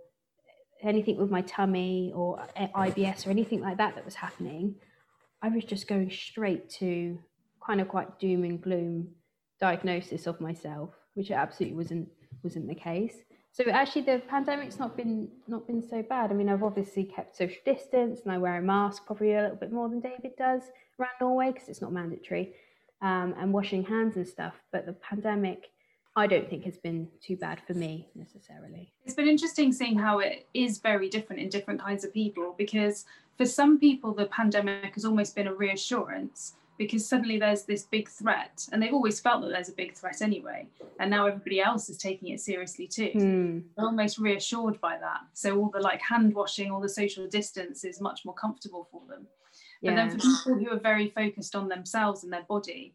anything 0.81 1.17
with 1.17 1.29
my 1.29 1.41
tummy 1.41 2.11
or 2.15 2.43
IBS 2.57 3.27
or 3.27 3.29
anything 3.29 3.61
like 3.61 3.77
that 3.77 3.95
that 3.95 4.05
was 4.05 4.15
happening. 4.15 4.75
I 5.41 5.49
was 5.49 5.65
just 5.65 5.87
going 5.87 6.09
straight 6.09 6.69
to 6.81 7.19
kind 7.65 7.79
of 7.79 7.87
quite 7.87 8.19
doom 8.19 8.43
and 8.43 8.59
gloom 8.61 9.09
diagnosis 9.59 10.25
of 10.25 10.41
myself, 10.41 10.89
which 11.13 11.29
it 11.29 11.35
absolutely 11.35 11.77
wasn't 11.77 12.09
wasn't 12.43 12.67
the 12.67 12.75
case. 12.75 13.15
So 13.51 13.63
actually, 13.71 14.03
the 14.03 14.21
pandemic's 14.27 14.77
not 14.77 14.95
been 14.95 15.29
not 15.47 15.65
been 15.65 15.81
so 15.81 16.03
bad. 16.03 16.29
I 16.31 16.35
mean, 16.35 16.47
I've 16.47 16.63
obviously 16.63 17.03
kept 17.03 17.35
social 17.35 17.57
distance 17.65 18.21
and 18.23 18.31
I 18.31 18.37
wear 18.37 18.57
a 18.57 18.61
mask 18.61 19.05
probably 19.05 19.33
a 19.33 19.41
little 19.41 19.57
bit 19.57 19.71
more 19.71 19.89
than 19.89 19.99
David 19.99 20.35
does 20.37 20.61
around 20.99 21.11
Norway 21.19 21.51
because 21.51 21.67
it's 21.67 21.81
not 21.81 21.91
mandatory, 21.91 22.53
um, 23.01 23.33
and 23.39 23.51
washing 23.51 23.83
hands 23.83 24.15
and 24.15 24.27
stuff. 24.27 24.53
But 24.71 24.85
the 24.85 24.93
pandemic, 24.93 25.71
I 26.15 26.27
don't 26.27 26.47
think 26.47 26.65
has 26.65 26.77
been 26.77 27.07
too 27.19 27.35
bad 27.35 27.59
for 27.65 27.73
me 27.73 28.07
necessarily. 28.13 28.93
It's 29.05 29.15
been 29.15 29.27
interesting 29.27 29.73
seeing 29.73 29.97
how 29.97 30.19
it 30.19 30.45
is 30.53 30.77
very 30.77 31.09
different 31.09 31.41
in 31.41 31.49
different 31.49 31.81
kinds 31.81 32.03
of 32.03 32.13
people 32.13 32.53
because 32.57 33.05
for 33.37 33.45
some 33.45 33.79
people 33.79 34.13
the 34.13 34.25
pandemic 34.25 34.93
has 34.93 35.05
almost 35.05 35.35
been 35.35 35.47
a 35.47 35.53
reassurance 35.53 36.53
because 36.77 37.07
suddenly 37.07 37.39
there's 37.39 37.63
this 37.63 37.83
big 37.83 38.09
threat 38.09 38.67
and 38.71 38.81
they've 38.81 38.93
always 38.93 39.19
felt 39.19 39.41
that 39.41 39.49
there's 39.49 39.69
a 39.69 39.73
big 39.73 39.93
threat 39.93 40.21
anyway 40.21 40.67
and 40.99 41.09
now 41.09 41.25
everybody 41.25 41.59
else 41.59 41.89
is 41.89 41.97
taking 41.97 42.29
it 42.29 42.39
seriously 42.39 42.87
too. 42.87 43.11
Mm. 43.15 43.63
they're 43.75 43.85
almost 43.85 44.17
reassured 44.17 44.79
by 44.81 44.97
that. 44.97 45.21
So 45.33 45.57
all 45.57 45.69
the 45.69 45.79
like 45.79 46.01
hand 46.01 46.33
washing 46.33 46.71
all 46.71 46.81
the 46.81 46.89
social 46.89 47.27
distance 47.27 47.83
is 47.83 48.01
much 48.01 48.25
more 48.25 48.35
comfortable 48.35 48.87
for 48.91 49.01
them. 49.07 49.27
Yeah. 49.81 49.91
but 49.91 49.95
then 49.95 50.19
for 50.19 50.25
people 50.55 50.55
who 50.55 50.69
are 50.71 50.79
very 50.79 51.09
focused 51.09 51.55
on 51.55 51.67
themselves 51.67 52.23
and 52.23 52.33
their 52.33 52.43
body 52.43 52.93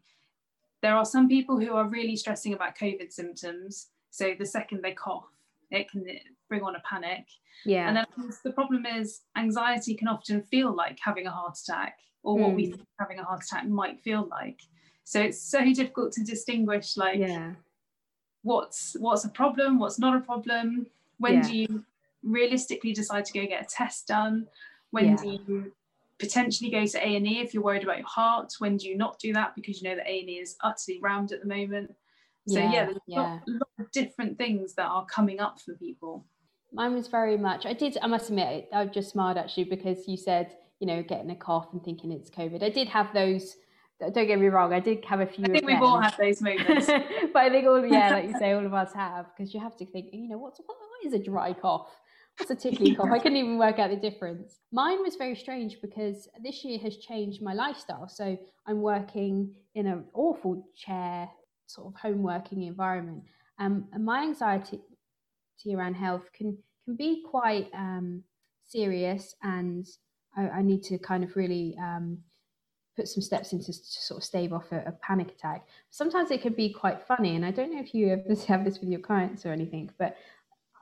there 0.80 0.96
are 0.96 1.04
some 1.04 1.28
people 1.28 1.60
who 1.60 1.74
are 1.74 1.86
really 1.86 2.16
stressing 2.16 2.54
about 2.54 2.76
covid 2.76 3.12
symptoms. 3.12 3.88
So 4.10 4.34
the 4.38 4.46
second 4.46 4.82
they 4.82 4.92
cough 4.92 5.28
it 5.70 5.90
can 5.90 6.06
bring 6.48 6.62
on 6.62 6.76
a 6.76 6.80
panic. 6.80 7.24
Yeah. 7.64 7.88
And 7.88 7.96
then 7.96 8.06
the 8.44 8.52
problem 8.52 8.84
is 8.86 9.22
anxiety 9.36 9.94
can 9.94 10.08
often 10.08 10.42
feel 10.42 10.74
like 10.74 10.98
having 11.02 11.26
a 11.26 11.30
heart 11.30 11.56
attack 11.58 11.98
or 12.22 12.38
what 12.38 12.52
mm. 12.52 12.56
we 12.56 12.64
hmm. 12.66 12.72
think 12.72 12.88
having 12.98 13.18
a 13.18 13.24
heart 13.24 13.42
attack 13.44 13.66
might 13.66 14.00
feel 14.00 14.28
like. 14.30 14.60
So 15.04 15.20
it's 15.20 15.42
so 15.42 15.64
difficult 15.72 16.12
to 16.12 16.24
distinguish 16.24 16.96
like 16.96 17.18
yeah. 17.18 17.52
what's 18.42 18.96
what's 18.98 19.24
a 19.24 19.28
problem, 19.28 19.78
what's 19.78 19.98
not 19.98 20.16
a 20.16 20.20
problem. 20.20 20.86
When 21.18 21.34
yeah. 21.34 21.42
do 21.42 21.56
you 21.56 21.84
realistically 22.22 22.92
decide 22.92 23.24
to 23.26 23.32
go 23.32 23.46
get 23.46 23.62
a 23.62 23.66
test 23.66 24.06
done? 24.06 24.46
When 24.90 25.06
yeah. 25.06 25.16
do 25.16 25.28
you 25.28 25.72
potentially 26.18 26.70
go 26.70 26.86
to 26.86 26.98
A 26.98 27.16
and 27.16 27.26
E 27.26 27.40
if 27.40 27.52
you're 27.52 27.62
worried 27.62 27.82
about 27.82 27.98
your 27.98 28.06
heart? 28.06 28.52
When 28.58 28.76
do 28.76 28.88
you 28.88 28.96
not 28.96 29.18
do 29.18 29.32
that 29.32 29.54
because 29.56 29.82
you 29.82 29.88
know 29.88 29.96
that 29.96 30.06
A 30.06 30.20
and 30.20 30.30
E 30.30 30.38
is 30.38 30.56
utterly 30.62 31.00
rammed 31.02 31.32
at 31.32 31.40
the 31.40 31.48
moment? 31.48 31.94
So 32.48 32.58
yeah, 32.58 32.86
there's 32.86 32.98
yeah. 33.06 33.20
Lot, 33.20 33.42
lot 33.46 33.68
of 33.78 33.90
different 33.92 34.38
things 34.38 34.74
that 34.74 34.86
are 34.86 35.06
coming 35.06 35.40
up 35.40 35.60
for 35.60 35.74
people. 35.74 36.24
Mine 36.72 36.94
was 36.94 37.06
very 37.06 37.36
much. 37.36 37.66
I 37.66 37.72
did. 37.72 37.98
I 38.02 38.06
must 38.06 38.30
admit, 38.30 38.68
I 38.72 38.86
just 38.86 39.10
smiled 39.10 39.36
actually 39.36 39.64
because 39.64 40.08
you 40.08 40.16
said 40.16 40.56
you 40.82 40.88
know, 40.88 41.00
getting 41.00 41.30
a 41.30 41.36
cough 41.36 41.68
and 41.72 41.80
thinking 41.84 42.10
it's 42.10 42.28
COVID. 42.28 42.60
I 42.60 42.68
did 42.68 42.88
have 42.88 43.14
those. 43.14 43.54
Don't 44.00 44.26
get 44.26 44.40
me 44.40 44.48
wrong, 44.48 44.72
I 44.72 44.80
did 44.80 45.04
have 45.04 45.20
a 45.20 45.26
few. 45.26 45.44
I 45.44 45.48
think 45.48 45.64
we've 45.64 45.80
all 45.80 46.00
had 46.00 46.16
those 46.18 46.42
moments. 46.42 46.86
but 47.32 47.36
I 47.36 47.50
think 47.50 47.68
all, 47.68 47.86
yeah, 47.86 48.10
like 48.10 48.24
you 48.24 48.36
say, 48.40 48.50
all 48.50 48.66
of 48.66 48.74
us 48.74 48.92
have, 48.92 49.26
because 49.26 49.54
you 49.54 49.60
have 49.60 49.76
to 49.76 49.86
think, 49.86 50.06
you 50.12 50.28
know, 50.28 50.38
what's 50.38 50.58
what 50.66 50.76
is 51.04 51.12
a 51.12 51.20
dry 51.20 51.52
cough? 51.52 51.86
What's 52.36 52.50
a 52.50 52.56
tickly 52.56 52.96
cough? 52.96 53.10
I 53.12 53.20
couldn't 53.20 53.36
even 53.36 53.58
work 53.58 53.78
out 53.78 53.90
the 53.90 53.96
difference. 53.96 54.58
Mine 54.72 55.00
was 55.02 55.14
very 55.14 55.36
strange 55.36 55.76
because 55.80 56.28
this 56.42 56.64
year 56.64 56.80
has 56.80 56.96
changed 56.96 57.42
my 57.42 57.54
lifestyle. 57.54 58.08
So 58.08 58.36
I'm 58.66 58.82
working 58.82 59.54
in 59.76 59.86
an 59.86 60.06
awful 60.14 60.66
chair, 60.74 61.28
sort 61.66 61.94
of 61.94 62.00
home 62.00 62.24
working 62.24 62.64
environment. 62.64 63.22
Um, 63.60 63.86
and 63.92 64.04
my 64.04 64.24
anxiety 64.24 64.80
around 65.72 65.94
health 65.94 66.24
can 66.36 66.58
can 66.84 66.96
be 66.96 67.22
quite 67.30 67.68
um, 67.72 68.24
serious, 68.64 69.36
and 69.44 69.86
I, 70.36 70.48
I, 70.48 70.62
need 70.62 70.82
to 70.84 70.98
kind 70.98 71.24
of 71.24 71.36
really 71.36 71.76
um, 71.78 72.18
put 72.96 73.08
some 73.08 73.22
steps 73.22 73.52
into 73.52 73.66
to 73.66 73.72
sort 73.72 74.18
of 74.18 74.24
stave 74.24 74.52
off 74.52 74.70
a, 74.72 74.82
a, 74.86 74.92
panic 74.92 75.30
attack. 75.30 75.66
Sometimes 75.90 76.30
it 76.30 76.42
can 76.42 76.52
be 76.52 76.72
quite 76.72 77.02
funny, 77.06 77.36
and 77.36 77.44
I 77.44 77.50
don't 77.50 77.72
know 77.72 77.80
if 77.80 77.94
you 77.94 78.08
ever 78.08 78.40
have 78.48 78.64
this 78.64 78.80
with 78.80 78.88
your 78.88 79.00
clients 79.00 79.44
or 79.44 79.52
anything, 79.52 79.90
but 79.98 80.16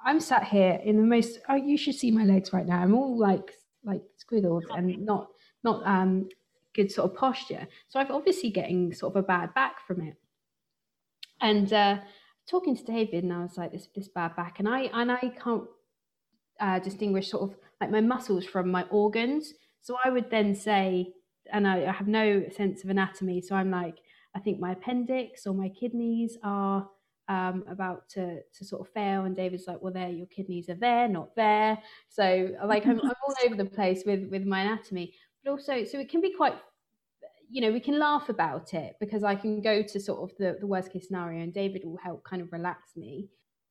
I'm 0.04 0.20
sat 0.20 0.44
here 0.44 0.80
in 0.84 0.96
the 0.96 1.02
most. 1.02 1.40
Oh, 1.48 1.56
you 1.56 1.76
should 1.76 1.94
see 1.94 2.10
my 2.10 2.24
legs 2.24 2.52
right 2.52 2.66
now. 2.66 2.80
I'm 2.80 2.94
all 2.94 3.18
like 3.18 3.52
like 3.84 4.02
squiddled 4.18 4.64
and 4.70 5.04
not 5.04 5.28
not 5.62 5.86
um 5.86 6.28
good 6.74 6.90
sort 6.90 7.10
of 7.10 7.16
posture. 7.16 7.66
So 7.88 7.98
I'm 7.98 8.10
obviously 8.12 8.50
getting 8.50 8.92
sort 8.92 9.14
of 9.14 9.24
a 9.24 9.26
bad 9.26 9.52
back 9.54 9.86
from 9.86 10.02
it. 10.02 10.16
And 11.40 11.72
uh, 11.72 11.98
talking 12.48 12.76
to 12.76 12.84
David, 12.84 13.24
and 13.24 13.32
I 13.32 13.42
was 13.42 13.56
like, 13.56 13.72
this 13.72 13.88
this 13.94 14.08
bad 14.08 14.36
back, 14.36 14.58
and 14.58 14.68
I 14.68 14.90
and 14.92 15.10
I 15.10 15.32
can't 15.42 15.64
uh, 16.60 16.78
distinguish 16.78 17.30
sort 17.30 17.50
of 17.50 17.56
like 17.80 17.90
my 17.90 18.00
muscles 18.00 18.44
from 18.44 18.70
my 18.70 18.84
organs. 18.90 19.52
So 19.80 19.96
I 20.04 20.10
would 20.10 20.30
then 20.30 20.54
say, 20.54 21.12
and 21.52 21.66
I, 21.66 21.86
I 21.86 21.92
have 21.92 22.08
no 22.08 22.44
sense 22.54 22.84
of 22.84 22.90
anatomy. 22.90 23.40
So 23.40 23.54
I'm 23.54 23.70
like, 23.70 23.96
I 24.34 24.40
think 24.40 24.60
my 24.60 24.72
appendix 24.72 25.46
or 25.46 25.54
my 25.54 25.68
kidneys 25.68 26.36
are 26.42 26.88
um, 27.28 27.64
about 27.68 28.08
to 28.10 28.40
to 28.42 28.64
sort 28.64 28.86
of 28.86 28.92
fail, 28.92 29.24
and 29.24 29.36
David's 29.36 29.66
like, 29.66 29.80
well, 29.80 29.92
there, 29.92 30.08
your 30.08 30.26
kidneys 30.26 30.68
are 30.68 30.74
there, 30.74 31.08
not 31.08 31.34
there. 31.36 31.78
So 32.08 32.50
like 32.64 32.86
I'm, 32.86 33.00
I'm 33.00 33.12
all 33.26 33.34
over 33.44 33.54
the 33.54 33.64
place 33.64 34.02
with 34.04 34.28
with 34.30 34.44
my 34.44 34.62
anatomy, 34.62 35.14
but 35.42 35.50
also 35.50 35.84
so 35.84 35.98
it 35.98 36.08
can 36.08 36.20
be 36.20 36.34
quite 36.36 36.54
you 37.50 37.60
know 37.60 37.72
we 37.72 37.80
can 37.80 37.98
laugh 37.98 38.28
about 38.28 38.74
it 38.74 38.94
because 39.00 39.24
i 39.24 39.34
can 39.34 39.60
go 39.60 39.82
to 39.82 39.98
sort 39.98 40.30
of 40.30 40.36
the, 40.38 40.56
the 40.60 40.66
worst 40.66 40.92
case 40.92 41.08
scenario 41.08 41.42
and 41.42 41.52
david 41.52 41.82
will 41.84 41.96
help 41.96 42.22
kind 42.22 42.40
of 42.40 42.52
relax 42.52 42.96
me 42.96 43.28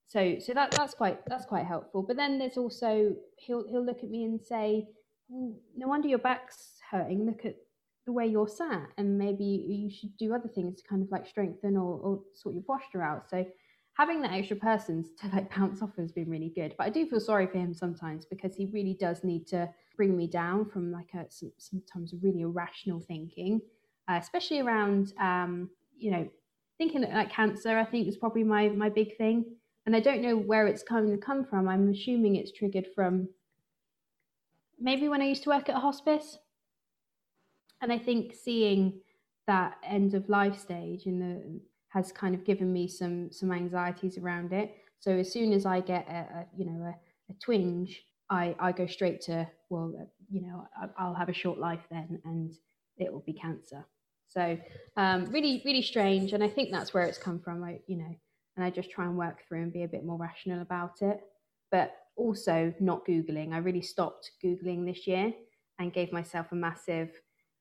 so 0.09 0.37
so 0.39 0.53
that 0.53 0.71
that's 0.71 0.93
quite 0.93 1.19
that's 1.27 1.45
quite 1.45 1.65
helpful. 1.65 2.03
But 2.03 2.17
then 2.17 2.37
there's 2.39 2.57
also 2.57 3.15
he'll 3.37 3.65
he'll 3.69 3.85
look 3.85 4.03
at 4.03 4.09
me 4.09 4.25
and 4.25 4.41
say 4.41 4.87
mm, 5.31 5.53
no 5.77 5.87
wonder 5.87 6.07
your 6.07 6.19
back's 6.19 6.79
hurting. 6.91 7.25
Look 7.25 7.45
at 7.45 7.55
the 8.05 8.11
way 8.11 8.25
you're 8.25 8.47
sat. 8.47 8.87
And 8.97 9.17
maybe 9.17 9.43
you 9.43 9.89
should 9.89 10.17
do 10.17 10.33
other 10.33 10.49
things 10.49 10.81
to 10.81 10.87
kind 10.87 11.03
of 11.03 11.11
like 11.11 11.27
strengthen 11.27 11.77
or, 11.77 11.99
or 11.99 12.21
sort 12.33 12.55
your 12.55 12.63
posture 12.63 13.03
out. 13.03 13.29
So 13.29 13.45
having 13.93 14.21
that 14.23 14.33
extra 14.33 14.57
person 14.57 15.05
to 15.21 15.27
like 15.27 15.55
bounce 15.55 15.81
off 15.81 15.95
has 15.97 16.11
been 16.11 16.29
really 16.29 16.51
good. 16.55 16.73
But 16.77 16.87
i 16.87 16.89
do 16.89 17.07
feel 17.07 17.19
sorry 17.19 17.47
for 17.47 17.59
him 17.59 17.73
sometimes 17.73 18.25
because 18.25 18.55
he 18.55 18.65
really 18.65 18.97
does 18.99 19.23
need 19.23 19.45
to 19.47 19.69
bring 19.95 20.17
me 20.17 20.27
down 20.27 20.65
from 20.65 20.91
like 20.91 21.13
a 21.13 21.25
some, 21.29 21.51
sometimes 21.57 22.15
really 22.23 22.41
irrational 22.41 23.01
thinking 23.01 23.59
uh, 24.09 24.17
especially 24.17 24.59
around 24.59 25.13
um, 25.19 25.69
you 25.97 26.09
know 26.09 26.27
thinking 26.77 27.01
like 27.01 27.29
cancer 27.29 27.77
i 27.77 27.83
think 27.83 28.07
is 28.07 28.15
probably 28.15 28.43
my 28.43 28.69
my 28.69 28.87
big 28.87 29.17
thing 29.17 29.43
and 29.89 29.95
I 29.95 30.01
don't 30.01 30.21
know 30.21 30.37
where 30.37 30.67
it's 30.67 30.83
coming 30.83 31.19
come 31.19 31.43
from. 31.43 31.67
I'm 31.67 31.89
assuming 31.89 32.35
it's 32.35 32.51
triggered 32.51 32.85
from 32.93 33.27
maybe 34.79 35.09
when 35.09 35.19
I 35.19 35.25
used 35.25 35.41
to 35.45 35.49
work 35.49 35.67
at 35.67 35.75
a 35.75 35.79
hospice. 35.79 36.37
And 37.81 37.91
I 37.91 37.97
think 37.97 38.35
seeing 38.35 39.01
that 39.47 39.77
end 39.83 40.13
of 40.13 40.29
life 40.29 40.59
stage 40.59 41.07
in 41.07 41.17
the 41.17 41.59
has 41.87 42.11
kind 42.11 42.35
of 42.35 42.45
given 42.45 42.71
me 42.71 42.87
some 42.87 43.31
some 43.31 43.51
anxieties 43.51 44.19
around 44.19 44.53
it. 44.53 44.75
So 44.99 45.09
as 45.13 45.33
soon 45.33 45.53
as 45.53 45.65
I 45.65 45.79
get 45.79 46.07
a, 46.07 46.41
a 46.41 46.45
you 46.55 46.67
know 46.67 46.83
a, 46.83 46.95
a, 47.31 47.33
twinge, 47.43 47.99
I 48.29 48.55
I 48.59 48.71
go 48.71 48.85
straight 48.85 49.21
to 49.21 49.47
well 49.71 49.91
uh, 49.99 50.05
you 50.29 50.43
know 50.43 50.67
I, 50.99 51.07
will 51.07 51.15
have 51.15 51.29
a 51.29 51.33
short 51.33 51.57
life 51.57 51.87
then, 51.89 52.21
and 52.25 52.53
it 52.99 53.11
will 53.11 53.23
be 53.25 53.33
cancer. 53.33 53.87
So 54.27 54.55
um, 54.97 55.25
really 55.31 55.63
really 55.65 55.81
strange, 55.81 56.33
and 56.33 56.43
I 56.43 56.47
think 56.47 56.71
that's 56.71 56.93
where 56.93 57.05
it's 57.05 57.17
come 57.17 57.39
from. 57.39 57.63
I 57.63 57.79
you 57.87 57.97
know 57.97 58.15
and 58.59 58.65
I 58.65 58.69
just 58.69 58.91
try 58.91 59.05
and 59.05 59.17
work 59.17 59.47
through 59.47 59.61
and 59.61 59.71
be 59.71 59.83
a 59.83 59.87
bit 59.87 60.03
more 60.03 60.17
rational 60.17 60.61
about 60.61 61.01
it. 61.01 61.21
But 61.71 61.93
also 62.17 62.73
not 62.81 63.05
Googling. 63.05 63.53
I 63.53 63.59
really 63.59 63.81
stopped 63.81 64.31
Googling 64.43 64.85
this 64.85 65.07
year 65.07 65.31
and 65.79 65.93
gave 65.93 66.11
myself 66.11 66.47
a 66.51 66.55
massive 66.55 67.09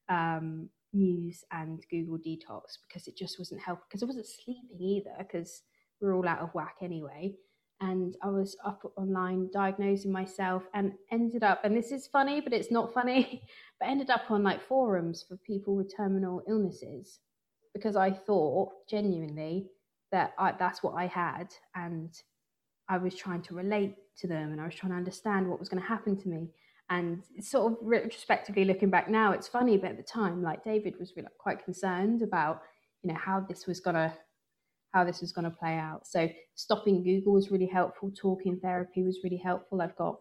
um, 0.08 0.68
news 0.92 1.44
and 1.52 1.84
Google 1.88 2.18
detox 2.18 2.78
because 2.88 3.06
it 3.06 3.16
just 3.16 3.38
wasn't 3.38 3.60
helping. 3.60 3.84
Because 3.88 4.02
I 4.02 4.06
wasn't 4.06 4.26
sleeping 4.26 4.80
either 4.80 5.12
because 5.18 5.62
we're 6.00 6.16
all 6.16 6.26
out 6.26 6.40
of 6.40 6.52
whack 6.52 6.78
anyway. 6.82 7.36
And 7.80 8.16
I 8.20 8.30
was 8.30 8.56
up 8.64 8.82
online 8.96 9.50
diagnosing 9.52 10.10
myself 10.10 10.64
and 10.74 10.94
ended 11.12 11.44
up, 11.44 11.60
and 11.62 11.76
this 11.76 11.92
is 11.92 12.08
funny, 12.08 12.40
but 12.40 12.52
it's 12.52 12.72
not 12.72 12.92
funny, 12.92 13.44
but 13.78 13.88
ended 13.88 14.10
up 14.10 14.32
on 14.32 14.42
like 14.42 14.66
forums 14.66 15.24
for 15.28 15.36
people 15.36 15.76
with 15.76 15.96
terminal 15.96 16.42
illnesses 16.48 17.20
because 17.72 17.94
I 17.94 18.10
thought 18.10 18.72
genuinely 18.90 19.68
that 20.12 20.32
I, 20.38 20.52
that's 20.58 20.82
what 20.82 20.94
I 20.94 21.06
had, 21.06 21.48
and 21.74 22.10
I 22.88 22.98
was 22.98 23.14
trying 23.14 23.42
to 23.42 23.54
relate 23.54 23.96
to 24.18 24.26
them, 24.26 24.52
and 24.52 24.60
I 24.60 24.64
was 24.64 24.74
trying 24.74 24.92
to 24.92 24.98
understand 24.98 25.48
what 25.48 25.58
was 25.58 25.68
going 25.68 25.82
to 25.82 25.88
happen 25.88 26.16
to 26.16 26.28
me. 26.28 26.50
And 26.90 27.22
sort 27.40 27.72
of 27.72 27.78
retrospectively 27.82 28.64
looking 28.64 28.88
back 28.88 29.10
now, 29.10 29.32
it's 29.32 29.46
funny, 29.46 29.76
but 29.76 29.90
at 29.90 29.96
the 29.98 30.02
time, 30.02 30.42
like 30.42 30.64
David 30.64 30.94
was 30.98 31.12
really 31.16 31.28
quite 31.38 31.62
concerned 31.62 32.22
about, 32.22 32.62
you 33.02 33.12
know, 33.12 33.18
how 33.18 33.40
this 33.40 33.66
was 33.66 33.80
gonna 33.80 34.14
how 34.92 35.04
this 35.04 35.20
was 35.20 35.32
to 35.32 35.50
play 35.50 35.74
out. 35.74 36.06
So 36.06 36.30
stopping 36.54 37.02
Google 37.02 37.34
was 37.34 37.50
really 37.50 37.66
helpful. 37.66 38.10
Talking 38.10 38.58
therapy 38.58 39.02
was 39.02 39.18
really 39.22 39.36
helpful. 39.36 39.82
I've 39.82 39.96
got 39.96 40.18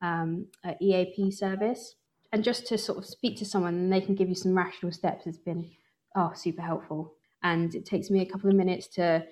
um, 0.00 0.46
an 0.64 0.76
EAP 0.80 1.32
service, 1.32 1.96
and 2.32 2.42
just 2.42 2.66
to 2.68 2.78
sort 2.78 2.98
of 2.98 3.04
speak 3.04 3.36
to 3.38 3.44
someone 3.44 3.74
and 3.74 3.92
they 3.92 4.00
can 4.00 4.14
give 4.14 4.28
you 4.28 4.34
some 4.34 4.56
rational 4.56 4.92
steps 4.92 5.24
has 5.24 5.38
been 5.38 5.70
oh 6.16 6.32
super 6.34 6.62
helpful 6.62 7.15
and 7.42 7.74
it 7.74 7.84
takes 7.84 8.10
me 8.10 8.20
a 8.20 8.26
couple 8.26 8.50
of 8.50 8.56
minutes 8.56 8.88
to 8.88 9.24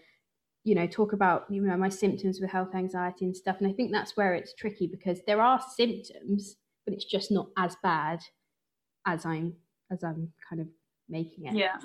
you 0.65 0.75
know 0.75 0.87
talk 0.87 1.13
about 1.13 1.45
you 1.51 1.63
know 1.63 1.77
my 1.77 1.89
symptoms 1.89 2.41
with 2.41 2.51
health 2.51 2.75
anxiety 2.75 3.25
and 3.25 3.37
stuff. 3.37 3.57
And 3.59 3.69
i 3.69 3.73
think 3.73 3.93
that's 3.93 4.17
where 4.17 4.35
it's 4.35 4.55
tricky 4.55 4.87
because 4.87 5.21
there 5.27 5.41
are 5.41 5.61
symptoms 5.77 6.57
but 6.85 6.95
it's 6.95 7.05
just 7.05 7.31
not 7.31 7.49
as 7.57 7.77
bad 7.83 8.21
as 9.07 9.25
i'm 9.25 9.55
as 9.91 10.03
i'm 10.03 10.33
kind 10.49 10.61
of 10.61 10.69
making 11.09 11.47
it. 11.47 11.55
Yeah. 11.55 11.77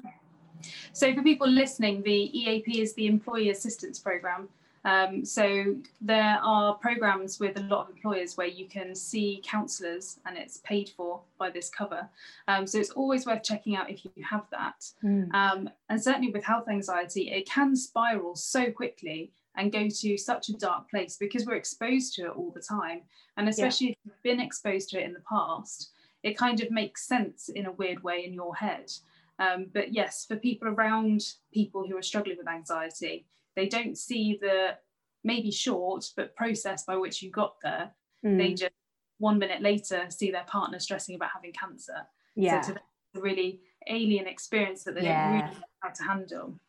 So 0.94 1.14
for 1.14 1.22
people 1.22 1.48
listening 1.48 2.04
the 2.04 2.38
eap 2.38 2.66
is 2.68 2.94
the 2.94 3.08
employee 3.08 3.50
assistance 3.50 4.00
program 4.00 4.50
um, 4.86 5.26
so 5.26 5.76
there 6.02 6.40
are 6.42 6.76
programs 6.76 7.40
with 7.40 7.58
a 7.58 7.64
lot 7.64 7.88
of 7.88 7.96
employers 7.96 8.38
where 8.38 8.48
you 8.48 8.68
can 8.68 8.96
see 8.96 9.42
counsellors 9.46 10.20
and 10.26 10.38
it's 10.38 10.58
paid 10.58 10.90
for 10.96 11.22
by 11.38 11.50
this 11.50 11.70
cover. 11.70 12.08
Um, 12.48 12.66
so 12.66 12.80
it's 12.80 12.92
always 12.92 13.26
worth 13.26 13.44
checking 13.44 13.76
out 13.76 13.90
if 13.90 14.06
you 14.06 14.12
have 14.30 14.46
that. 14.52 14.86
Mm. 15.04 15.34
Um, 15.34 15.70
and 15.90 16.02
certainly 16.02 16.32
with 16.32 16.44
health 16.44 16.68
anxiety, 16.70 17.30
it 17.32 17.50
can 17.50 17.76
spiral 17.76 18.36
so 18.36 18.72
quickly 18.72 19.32
and 19.56 19.72
go 19.72 19.90
to 19.90 20.18
such 20.18 20.50
a 20.50 20.54
dark 20.54 20.90
place 20.90 21.18
because 21.18 21.46
we're 21.46 21.56
exposed 21.56 22.14
to 22.16 22.26
it 22.26 22.32
all 22.36 22.52
the 22.52 22.62
time. 22.62 23.02
And 23.36 23.50
especially 23.50 23.88
yeah. 23.88 23.92
if 23.92 23.98
you've 24.06 24.24
been 24.24 24.40
exposed 24.40 24.90
to 24.90 25.00
it 25.00 25.06
in 25.06 25.14
the 25.14 25.24
past, 25.30 25.92
it 26.24 26.38
kind 26.38 26.62
of 26.62 26.72
makes 26.72 27.08
sense 27.08 27.50
in 27.50 27.66
a 27.66 27.72
weird 27.72 28.04
way 28.04 28.24
in 28.26 28.34
your 28.34 28.56
head. 28.56 28.92
Um, 29.40 29.68
but 29.74 29.94
yes, 29.94 30.26
for 30.26 30.36
people 30.36 30.68
around 30.68 31.34
people 31.54 31.88
who 31.88 31.98
are 31.98 32.02
struggling 32.02 32.38
with 32.38 32.48
anxiety, 32.48 33.26
they 33.60 33.68
don't 33.68 33.98
see 33.98 34.38
the 34.40 34.78
maybe 35.24 35.52
short 35.52 36.06
but 36.16 36.36
process 36.36 36.86
by 36.86 36.96
which 36.96 37.22
you 37.22 37.30
got 37.30 37.56
there. 37.62 37.92
Mm. 38.26 38.38
They 38.38 38.54
just 38.54 38.72
one 39.18 39.38
minute 39.38 39.62
later 39.62 40.06
see 40.10 40.32
their 40.32 40.46
partner 40.46 40.80
stressing 40.80 41.16
about 41.16 41.32
having 41.34 41.52
cancer. 41.52 42.08
Yeah. 42.36 42.62
So 42.62 42.72
it's 42.72 42.80
a 43.18 43.22
really 43.22 43.60
alien 43.88 44.28
experience 44.28 44.84
that 44.86 44.96
they 44.96 45.04
yeah. 45.04 45.32
don't 45.32 45.42
really 45.42 45.56
know 45.56 45.64
how 45.82 45.90
to 45.90 46.04
handle. 46.04 46.60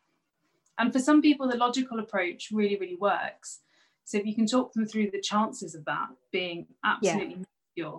And 0.77 0.91
for 0.91 0.99
some 0.99 1.21
people, 1.21 1.47
the 1.47 1.57
logical 1.57 1.99
approach 1.99 2.49
really, 2.51 2.77
really 2.77 2.97
works. 2.97 3.59
So 4.03 4.17
if 4.17 4.25
you 4.25 4.35
can 4.35 4.47
talk 4.47 4.73
them 4.73 4.85
through 4.85 5.11
the 5.11 5.21
chances 5.21 5.75
of 5.75 5.85
that 5.85 6.07
being 6.31 6.67
absolutely 6.83 7.45
yeah. 7.75 7.91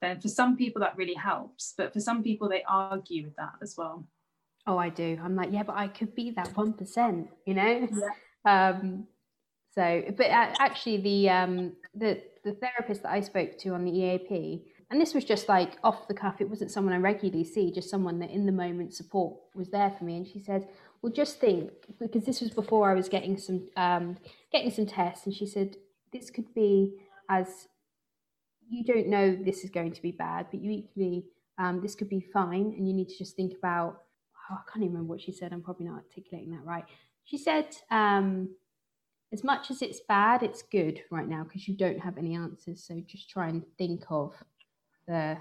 then 0.00 0.20
for 0.20 0.28
some 0.28 0.56
people 0.56 0.80
that 0.80 0.96
really 0.96 1.14
helps. 1.14 1.74
But 1.76 1.92
for 1.92 2.00
some 2.00 2.22
people, 2.22 2.48
they 2.48 2.62
argue 2.66 3.24
with 3.24 3.36
that 3.36 3.52
as 3.60 3.74
well. 3.76 4.06
Oh, 4.66 4.78
I 4.78 4.88
do. 4.88 5.18
I'm 5.22 5.36
like, 5.36 5.52
yeah, 5.52 5.62
but 5.62 5.76
I 5.76 5.88
could 5.88 6.14
be 6.14 6.30
that 6.32 6.56
one 6.56 6.72
percent, 6.72 7.28
you 7.44 7.54
know. 7.54 7.88
Yeah. 7.90 8.08
Um, 8.44 9.06
so, 9.74 10.02
but 10.16 10.26
actually, 10.26 10.96
the 10.98 11.30
um, 11.30 11.72
the 11.94 12.22
the 12.44 12.52
therapist 12.52 13.02
that 13.02 13.12
I 13.12 13.20
spoke 13.20 13.56
to 13.58 13.70
on 13.70 13.84
the 13.84 13.92
EAP, 13.92 14.64
and 14.90 15.00
this 15.00 15.14
was 15.14 15.24
just 15.24 15.48
like 15.48 15.78
off 15.84 16.08
the 16.08 16.14
cuff. 16.14 16.40
It 16.40 16.48
wasn't 16.48 16.72
someone 16.72 16.92
I 16.92 16.98
regularly 16.98 17.44
see, 17.44 17.70
just 17.70 17.88
someone 17.88 18.18
that 18.18 18.30
in 18.30 18.46
the 18.46 18.52
moment 18.52 18.94
support 18.94 19.36
was 19.54 19.70
there 19.70 19.94
for 19.96 20.04
me. 20.04 20.16
And 20.16 20.26
she 20.26 20.40
said, 20.40 20.68
"Well, 21.00 21.12
just 21.12 21.38
think, 21.38 21.70
because 22.00 22.24
this 22.24 22.40
was 22.40 22.50
before 22.50 22.90
I 22.90 22.94
was 22.94 23.08
getting 23.08 23.38
some 23.38 23.68
um, 23.76 24.16
getting 24.50 24.70
some 24.70 24.86
tests." 24.86 25.26
And 25.26 25.34
she 25.34 25.46
said, 25.46 25.76
"This 26.12 26.30
could 26.30 26.52
be 26.52 26.94
as 27.28 27.68
you 28.68 28.84
don't 28.84 29.08
know 29.08 29.36
this 29.36 29.62
is 29.62 29.70
going 29.70 29.92
to 29.92 30.02
be 30.02 30.12
bad, 30.12 30.46
but 30.50 30.60
you 30.60 30.70
equally 30.70 31.26
um, 31.58 31.80
this 31.80 31.94
could 31.94 32.08
be 32.08 32.20
fine, 32.20 32.74
and 32.76 32.88
you 32.88 32.94
need 32.94 33.08
to 33.08 33.18
just 33.18 33.36
think 33.36 33.56
about." 33.56 34.02
Oh, 34.50 34.54
I 34.54 34.68
can't 34.68 34.82
even 34.82 34.94
remember 34.94 35.12
what 35.12 35.20
she 35.20 35.30
said. 35.30 35.52
I'm 35.52 35.62
probably 35.62 35.86
not 35.86 36.02
articulating 36.02 36.50
that 36.50 36.64
right. 36.64 36.84
She 37.24 37.38
said. 37.38 37.76
Um, 37.90 38.50
as 39.32 39.44
much 39.44 39.70
as 39.70 39.80
it's 39.82 40.00
bad, 40.00 40.42
it's 40.42 40.62
good 40.62 41.02
right 41.10 41.28
now 41.28 41.44
because 41.44 41.68
you 41.68 41.76
don't 41.76 42.00
have 42.00 42.18
any 42.18 42.34
answers. 42.34 42.82
So 42.82 43.00
just 43.06 43.30
try 43.30 43.48
and 43.48 43.62
think 43.78 44.04
of 44.10 44.34
the 45.06 45.38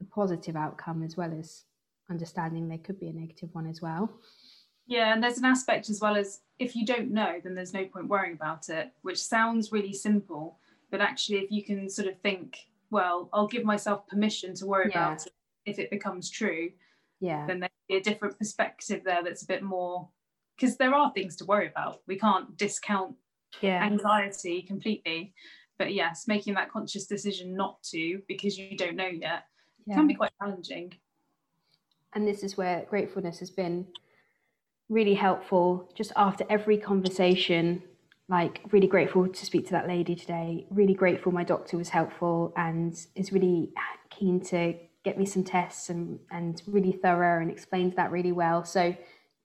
the 0.00 0.06
positive 0.06 0.56
outcome 0.56 1.02
as 1.02 1.16
well 1.16 1.32
as 1.38 1.64
understanding 2.10 2.68
there 2.68 2.78
could 2.78 2.98
be 2.98 3.08
a 3.08 3.12
negative 3.12 3.50
one 3.52 3.68
as 3.68 3.80
well. 3.80 4.10
Yeah, 4.86 5.14
and 5.14 5.22
there's 5.22 5.38
an 5.38 5.44
aspect 5.44 5.88
as 5.88 6.00
well 6.00 6.16
as 6.16 6.40
if 6.58 6.76
you 6.76 6.84
don't 6.84 7.10
know, 7.10 7.40
then 7.42 7.54
there's 7.54 7.72
no 7.72 7.86
point 7.86 8.08
worrying 8.08 8.34
about 8.34 8.68
it, 8.68 8.90
which 9.02 9.22
sounds 9.22 9.72
really 9.72 9.94
simple. 9.94 10.58
But 10.90 11.00
actually, 11.00 11.38
if 11.38 11.50
you 11.50 11.64
can 11.64 11.88
sort 11.88 12.08
of 12.08 12.18
think, 12.20 12.58
well, 12.90 13.28
I'll 13.32 13.46
give 13.46 13.64
myself 13.64 14.06
permission 14.08 14.54
to 14.56 14.66
worry 14.66 14.90
yeah. 14.90 15.12
about 15.12 15.26
it 15.26 15.32
if 15.64 15.78
it 15.78 15.90
becomes 15.90 16.28
true, 16.28 16.70
yeah, 17.20 17.46
then 17.46 17.60
there'd 17.60 17.72
be 17.88 17.96
a 17.96 18.02
different 18.02 18.36
perspective 18.36 19.02
there 19.04 19.22
that's 19.22 19.42
a 19.42 19.46
bit 19.46 19.62
more 19.62 20.08
because 20.56 20.76
there 20.76 20.94
are 20.94 21.12
things 21.12 21.36
to 21.36 21.44
worry 21.44 21.68
about. 21.68 22.00
We 22.06 22.18
can't 22.18 22.56
discount 22.56 23.16
yeah. 23.60 23.82
anxiety 23.82 24.62
completely. 24.62 25.34
But 25.78 25.92
yes, 25.92 26.26
making 26.28 26.54
that 26.54 26.70
conscious 26.70 27.06
decision 27.06 27.56
not 27.56 27.82
to 27.90 28.20
because 28.28 28.56
you 28.56 28.76
don't 28.76 28.96
know 28.96 29.08
yet 29.08 29.44
yeah. 29.86 29.96
can 29.96 30.06
be 30.06 30.14
quite 30.14 30.30
challenging. 30.40 30.92
And 32.12 32.26
this 32.26 32.44
is 32.44 32.56
where 32.56 32.86
gratefulness 32.88 33.40
has 33.40 33.50
been 33.50 33.86
really 34.88 35.14
helpful 35.14 35.90
just 35.94 36.12
after 36.16 36.44
every 36.48 36.76
conversation 36.76 37.82
like 38.28 38.60
really 38.70 38.86
grateful 38.86 39.28
to 39.28 39.46
speak 39.46 39.66
to 39.66 39.72
that 39.72 39.88
lady 39.88 40.14
today 40.14 40.66
really 40.70 40.94
grateful 40.94 41.32
my 41.32 41.44
doctor 41.44 41.76
was 41.76 41.88
helpful 41.88 42.52
and 42.56 43.06
is 43.14 43.32
really 43.32 43.72
keen 44.10 44.40
to 44.40 44.74
get 45.02 45.18
me 45.18 45.24
some 45.24 45.42
tests 45.42 45.88
and 45.88 46.18
and 46.30 46.62
really 46.66 46.92
thorough 46.92 47.40
and 47.40 47.50
explains 47.50 47.94
that 47.96 48.10
really 48.10 48.32
well 48.32 48.64
so 48.64 48.94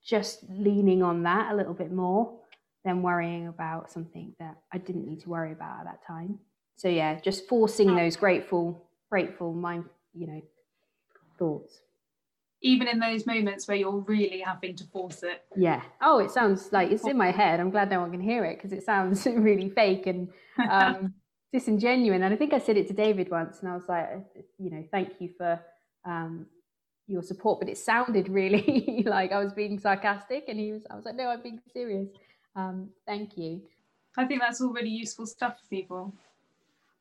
just 0.04 0.44
leaning 0.48 1.02
on 1.02 1.22
that 1.22 1.52
a 1.52 1.56
little 1.56 1.74
bit 1.74 1.92
more 1.92 2.38
than 2.84 3.02
worrying 3.02 3.48
about 3.48 3.90
something 3.90 4.34
that 4.38 4.56
I 4.72 4.78
didn't 4.78 5.06
need 5.06 5.20
to 5.20 5.28
worry 5.28 5.52
about 5.52 5.80
at 5.80 5.84
that 5.84 6.06
time 6.06 6.38
so 6.76 6.88
yeah 6.88 7.20
just 7.20 7.48
forcing 7.48 7.94
those 7.94 8.16
grateful 8.16 8.88
grateful 9.10 9.52
mind 9.52 9.84
you 10.14 10.26
know 10.26 10.42
thoughts 11.38 11.80
even 12.62 12.88
in 12.88 12.98
those 12.98 13.26
moments 13.26 13.66
where 13.66 13.76
you're 13.76 14.00
really 14.00 14.40
having 14.40 14.76
to 14.76 14.84
force 14.84 15.22
it. 15.22 15.44
Yeah. 15.56 15.82
Oh, 16.02 16.18
it 16.18 16.30
sounds 16.30 16.70
like 16.72 16.90
it's 16.90 17.06
in 17.06 17.16
my 17.16 17.30
head. 17.30 17.58
I'm 17.58 17.70
glad 17.70 17.90
no 17.90 18.00
one 18.00 18.10
can 18.10 18.20
hear 18.20 18.44
it 18.44 18.56
because 18.56 18.72
it 18.72 18.84
sounds 18.84 19.24
really 19.34 19.70
fake 19.70 20.06
and 20.06 20.28
um, 20.70 21.14
disingenuous. 21.52 22.16
And 22.16 22.32
I 22.32 22.36
think 22.36 22.52
I 22.52 22.58
said 22.58 22.76
it 22.76 22.86
to 22.88 22.94
David 22.94 23.30
once, 23.30 23.60
and 23.60 23.70
I 23.70 23.74
was 23.74 23.88
like, 23.88 24.10
you 24.58 24.70
know, 24.70 24.84
thank 24.90 25.12
you 25.20 25.30
for 25.38 25.58
um, 26.04 26.46
your 27.10 27.22
support, 27.22 27.60
but 27.60 27.68
it 27.68 27.78
sounded 27.78 28.28
really 28.28 29.02
like 29.06 29.32
I 29.32 29.42
was 29.42 29.52
being 29.52 29.78
sarcastic, 29.78 30.44
and 30.48 30.58
he 30.58 30.72
was. 30.72 30.82
I 30.90 30.96
was 30.96 31.04
like, 31.04 31.16
no, 31.16 31.28
I'm 31.28 31.42
being 31.42 31.60
serious. 31.72 32.08
Um, 32.56 32.90
thank 33.06 33.36
you. 33.36 33.62
I 34.16 34.24
think 34.24 34.40
that's 34.40 34.60
all 34.60 34.72
really 34.72 34.90
useful 34.90 35.26
stuff 35.26 35.60
for 35.60 35.66
people. 35.68 36.14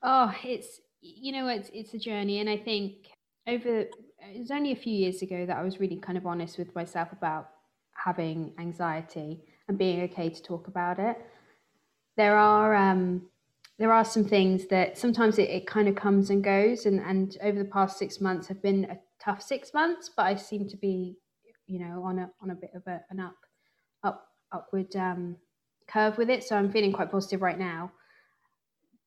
Oh, 0.04 0.34
it's 0.44 0.82
you 1.02 1.32
know, 1.32 1.48
it's 1.48 1.70
it's 1.74 1.94
a 1.94 2.00
journey, 2.00 2.40
and 2.40 2.50
I 2.50 2.58
think 2.58 3.10
over 3.48 3.82
it 3.82 4.40
was 4.40 4.52
only 4.52 4.72
a 4.72 4.76
few 4.76 4.94
years 4.94 5.22
ago 5.22 5.46
that 5.46 5.58
I 5.58 5.64
was 5.64 5.80
really 5.80 5.98
kind 5.98 6.18
of 6.18 6.26
honest 6.26 6.58
with 6.58 6.74
myself 6.76 7.12
about 7.12 7.50
having 7.94 8.54
anxiety 8.60 9.42
and 9.68 9.78
being 9.78 10.02
okay 10.04 10.30
to 10.30 10.42
talk 10.42 10.68
about 10.68 11.00
it. 11.00 11.18
There 12.18 12.38
are 12.38 12.76
um, 12.76 13.24
there 13.78 13.94
are 13.94 14.06
some 14.06 14.26
things 14.26 14.68
that 14.68 14.98
sometimes 14.98 15.40
it, 15.40 15.50
it 15.50 15.68
kind 15.68 15.88
of 15.88 15.96
comes 15.96 16.30
and 16.30 16.44
goes, 16.44 16.86
and 16.86 17.00
and 17.00 17.38
over 17.42 17.58
the 17.58 17.70
past 17.70 17.98
six 17.98 18.22
months 18.22 18.48
have 18.48 18.62
been 18.62 18.86
a 18.86 18.98
tough 19.30 19.42
six 19.42 19.74
months, 19.74 20.10
but 20.16 20.26
I 20.26 20.36
seem 20.36 20.68
to 20.70 20.78
be, 20.78 21.18
you 21.68 21.80
know, 21.80 22.04
on 22.04 22.20
a 22.20 22.30
on 22.42 22.52
a 22.52 22.56
bit 22.56 22.72
of 22.76 22.84
a, 22.88 23.02
an 23.10 23.20
up 23.20 23.36
up 24.04 24.28
upward 24.52 24.96
um, 24.96 25.36
curve 25.88 26.18
with 26.18 26.30
it. 26.30 26.44
So 26.44 26.56
I'm 26.56 26.72
feeling 26.72 26.94
quite 26.94 27.12
positive 27.12 27.42
right 27.42 27.60
now 27.60 27.92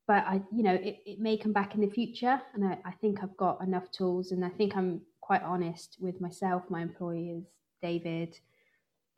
but 0.07 0.25
I, 0.27 0.41
you 0.51 0.63
know, 0.63 0.73
it, 0.73 0.99
it 1.05 1.19
may 1.19 1.37
come 1.37 1.53
back 1.53 1.75
in 1.75 1.81
the 1.81 1.89
future. 1.89 2.41
And 2.53 2.65
I, 2.65 2.77
I 2.85 2.91
think 2.91 3.23
I've 3.23 3.37
got 3.37 3.61
enough 3.61 3.89
tools 3.91 4.31
and 4.31 4.43
I 4.43 4.49
think 4.49 4.75
I'm 4.75 5.01
quite 5.21 5.43
honest 5.43 5.97
with 5.99 6.19
myself, 6.19 6.63
my 6.69 6.81
employers, 6.81 7.43
David, 7.81 8.37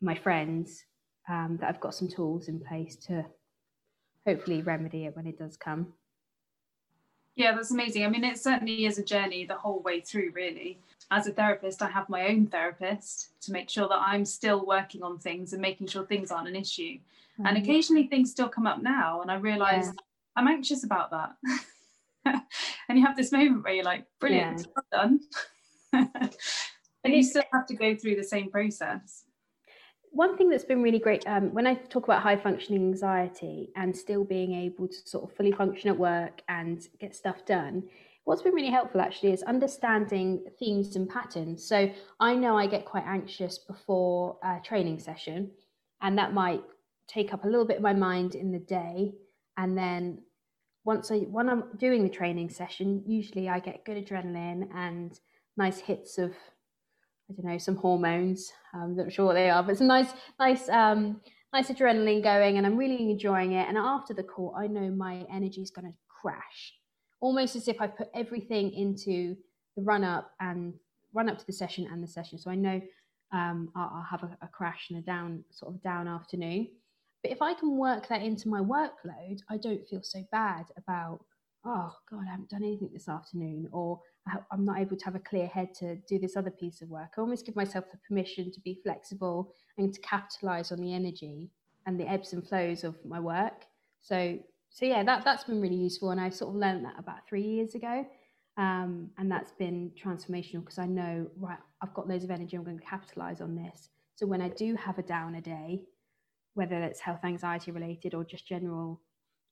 my 0.00 0.14
friends, 0.14 0.84
um, 1.28 1.58
that 1.60 1.68
I've 1.68 1.80
got 1.80 1.94
some 1.94 2.08
tools 2.08 2.48
in 2.48 2.60
place 2.60 2.94
to 3.06 3.24
hopefully 4.24 4.62
remedy 4.62 5.06
it 5.06 5.16
when 5.16 5.26
it 5.26 5.38
does 5.38 5.56
come. 5.56 5.92
Yeah, 7.36 7.54
that's 7.54 7.70
amazing. 7.70 8.04
I 8.04 8.08
mean, 8.08 8.24
it 8.24 8.38
certainly 8.38 8.86
is 8.86 8.98
a 8.98 9.04
journey 9.04 9.44
the 9.44 9.56
whole 9.56 9.80
way 9.80 10.00
through, 10.00 10.32
really. 10.34 10.78
As 11.10 11.26
a 11.26 11.32
therapist, 11.32 11.82
I 11.82 11.88
have 11.90 12.08
my 12.08 12.28
own 12.28 12.46
therapist 12.46 13.28
to 13.42 13.52
make 13.52 13.68
sure 13.68 13.86
that 13.88 14.00
I'm 14.00 14.24
still 14.24 14.66
working 14.66 15.02
on 15.02 15.18
things 15.18 15.52
and 15.52 15.60
making 15.62 15.86
sure 15.88 16.04
things 16.04 16.32
aren't 16.32 16.48
an 16.48 16.56
issue. 16.56 16.94
Mm-hmm. 16.94 17.46
And 17.46 17.58
occasionally 17.58 18.06
things 18.06 18.30
still 18.30 18.48
come 18.48 18.66
up 18.66 18.82
now, 18.82 19.20
and 19.20 19.30
I 19.30 19.36
realize 19.36 19.86
yeah. 19.86 19.92
I'm 20.34 20.48
anxious 20.48 20.82
about 20.82 21.10
that. 21.10 21.36
and 22.88 22.98
you 22.98 23.04
have 23.04 23.16
this 23.16 23.32
moment 23.32 23.64
where 23.64 23.74
you're 23.74 23.84
like, 23.84 24.06
brilliant, 24.18 24.66
yeah. 24.92 24.98
done. 24.98 25.20
and 27.04 27.14
you 27.14 27.22
still 27.22 27.44
have 27.52 27.66
to 27.66 27.76
go 27.76 27.94
through 27.94 28.16
the 28.16 28.24
same 28.24 28.50
process. 28.50 29.25
One 30.16 30.38
thing 30.38 30.48
that's 30.48 30.64
been 30.64 30.82
really 30.82 30.98
great 30.98 31.26
um, 31.26 31.52
when 31.52 31.66
I 31.66 31.74
talk 31.74 32.04
about 32.04 32.22
high 32.22 32.38
functioning 32.38 32.80
anxiety 32.80 33.68
and 33.76 33.94
still 33.94 34.24
being 34.24 34.54
able 34.54 34.88
to 34.88 34.96
sort 35.04 35.30
of 35.30 35.36
fully 35.36 35.52
function 35.52 35.90
at 35.90 35.98
work 35.98 36.40
and 36.48 36.88
get 36.98 37.14
stuff 37.14 37.44
done, 37.44 37.82
what's 38.24 38.40
been 38.40 38.54
really 38.54 38.70
helpful 38.70 39.02
actually 39.02 39.32
is 39.32 39.42
understanding 39.42 40.42
themes 40.58 40.96
and 40.96 41.06
patterns. 41.06 41.68
So 41.68 41.92
I 42.18 42.34
know 42.34 42.56
I 42.56 42.66
get 42.66 42.86
quite 42.86 43.04
anxious 43.06 43.58
before 43.58 44.38
a 44.42 44.58
training 44.64 45.00
session, 45.00 45.50
and 46.00 46.16
that 46.16 46.32
might 46.32 46.62
take 47.06 47.34
up 47.34 47.44
a 47.44 47.46
little 47.46 47.66
bit 47.66 47.76
of 47.76 47.82
my 47.82 47.92
mind 47.92 48.36
in 48.36 48.50
the 48.50 48.58
day. 48.58 49.12
And 49.58 49.76
then 49.76 50.22
once 50.86 51.10
I 51.10 51.18
when 51.18 51.50
I'm 51.50 51.64
doing 51.76 52.02
the 52.02 52.08
training 52.08 52.48
session, 52.48 53.02
usually 53.06 53.50
I 53.50 53.58
get 53.58 53.84
good 53.84 54.02
adrenaline 54.02 54.70
and 54.74 55.20
nice 55.58 55.78
hits 55.78 56.16
of 56.16 56.32
I 57.28 57.34
don't 57.34 57.52
know 57.52 57.58
some 57.58 57.76
hormones. 57.76 58.52
I'm 58.72 58.96
not 58.96 59.12
sure 59.12 59.26
what 59.26 59.34
they 59.34 59.50
are, 59.50 59.62
but 59.62 59.78
some 59.78 59.86
nice 59.88 60.10
nice 60.38 60.68
um, 60.68 61.20
nice 61.52 61.68
adrenaline 61.68 62.22
going, 62.22 62.58
and 62.58 62.66
I'm 62.66 62.76
really 62.76 63.10
enjoying 63.10 63.52
it. 63.52 63.68
And 63.68 63.76
after 63.76 64.14
the 64.14 64.22
call, 64.22 64.54
I 64.56 64.66
know 64.66 64.90
my 64.90 65.24
energy 65.32 65.60
is 65.60 65.70
going 65.70 65.86
to 65.86 65.94
crash, 66.08 66.74
almost 67.20 67.56
as 67.56 67.68
if 67.68 67.80
I 67.80 67.88
put 67.88 68.08
everything 68.14 68.72
into 68.72 69.36
the 69.76 69.82
run 69.82 70.04
up 70.04 70.32
and 70.40 70.74
run 71.12 71.28
up 71.28 71.38
to 71.38 71.46
the 71.46 71.52
session 71.52 71.88
and 71.90 72.02
the 72.02 72.08
session. 72.08 72.38
So 72.38 72.50
I 72.50 72.54
know 72.54 72.80
um, 73.32 73.70
I'll, 73.74 73.90
I'll, 73.96 74.06
have 74.08 74.22
a, 74.22 74.36
a 74.42 74.48
crash 74.48 74.86
and 74.90 74.98
a 74.98 75.02
down 75.02 75.44
sort 75.50 75.74
of 75.74 75.82
down 75.82 76.06
afternoon. 76.06 76.68
But 77.22 77.32
if 77.32 77.42
I 77.42 77.54
can 77.54 77.76
work 77.76 78.06
that 78.08 78.22
into 78.22 78.48
my 78.48 78.60
workload, 78.60 79.40
I 79.50 79.56
don't 79.56 79.86
feel 79.88 80.02
so 80.02 80.24
bad 80.30 80.66
about, 80.76 81.24
oh 81.64 81.92
God, 82.08 82.24
I 82.26 82.30
haven't 82.30 82.50
done 82.50 82.62
anything 82.62 82.90
this 82.92 83.08
afternoon, 83.08 83.68
or 83.72 84.00
I'm 84.50 84.64
not 84.64 84.80
able 84.80 84.96
to 84.96 85.04
have 85.04 85.14
a 85.14 85.20
clear 85.20 85.46
head 85.46 85.72
to 85.74 85.96
do 86.08 86.18
this 86.18 86.36
other 86.36 86.50
piece 86.50 86.82
of 86.82 86.88
work. 86.88 87.10
I 87.16 87.20
almost 87.20 87.46
give 87.46 87.54
myself 87.54 87.84
the 87.90 87.98
permission 88.08 88.50
to 88.52 88.60
be 88.60 88.80
flexible 88.82 89.52
and 89.78 89.92
to 89.94 90.00
capitalize 90.00 90.72
on 90.72 90.80
the 90.80 90.92
energy 90.92 91.50
and 91.86 91.98
the 91.98 92.10
ebbs 92.10 92.32
and 92.32 92.46
flows 92.46 92.82
of 92.82 92.96
my 93.04 93.20
work. 93.20 93.66
So, 94.00 94.38
so 94.70 94.84
yeah, 94.84 95.04
that 95.04 95.24
that's 95.24 95.44
been 95.44 95.60
really 95.60 95.76
useful, 95.76 96.10
and 96.10 96.20
I 96.20 96.30
sort 96.30 96.50
of 96.50 96.56
learned 96.56 96.84
that 96.84 96.98
about 96.98 97.26
three 97.28 97.42
years 97.42 97.74
ago, 97.74 98.04
um, 98.56 99.10
and 99.18 99.30
that's 99.30 99.52
been 99.52 99.92
transformational 100.02 100.60
because 100.60 100.78
I 100.78 100.86
know 100.86 101.28
right, 101.38 101.58
I've 101.80 101.94
got 101.94 102.08
loads 102.08 102.24
of 102.24 102.30
energy. 102.30 102.56
I'm 102.56 102.64
going 102.64 102.78
to 102.78 102.84
capitalize 102.84 103.40
on 103.40 103.54
this. 103.54 103.90
So 104.16 104.26
when 104.26 104.42
I 104.42 104.48
do 104.48 104.74
have 104.74 104.98
a 104.98 105.02
downer 105.02 105.40
day, 105.40 105.82
whether 106.54 106.82
it's 106.82 107.00
health 107.00 107.20
anxiety 107.24 107.70
related 107.70 108.14
or 108.14 108.24
just 108.24 108.46
general 108.46 109.00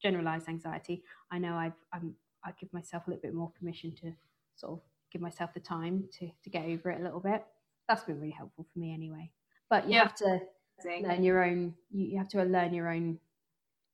generalized 0.02 0.48
anxiety, 0.48 1.04
I 1.30 1.38
know 1.38 1.54
I've 1.54 1.78
I'm, 1.92 2.14
I 2.44 2.50
give 2.60 2.72
myself 2.72 3.06
a 3.06 3.10
little 3.10 3.22
bit 3.22 3.34
more 3.34 3.52
permission 3.58 3.94
to 4.02 4.12
sort 4.56 4.72
of 4.74 4.80
give 5.12 5.22
myself 5.22 5.54
the 5.54 5.60
time 5.60 6.08
to 6.18 6.30
to 6.42 6.50
get 6.50 6.64
over 6.66 6.90
it 6.90 7.00
a 7.00 7.04
little 7.04 7.20
bit. 7.20 7.44
That's 7.88 8.04
been 8.04 8.20
really 8.20 8.32
helpful 8.32 8.66
for 8.72 8.78
me 8.78 8.92
anyway. 8.92 9.30
But 9.70 9.86
you 9.86 9.94
yeah. 9.94 10.02
have 10.02 10.14
to 10.16 10.40
learn 10.84 11.22
your 11.22 11.44
own. 11.44 11.74
You, 11.90 12.06
you 12.06 12.18
have 12.18 12.28
to 12.28 12.42
learn 12.44 12.74
your 12.74 12.90
own 12.90 13.18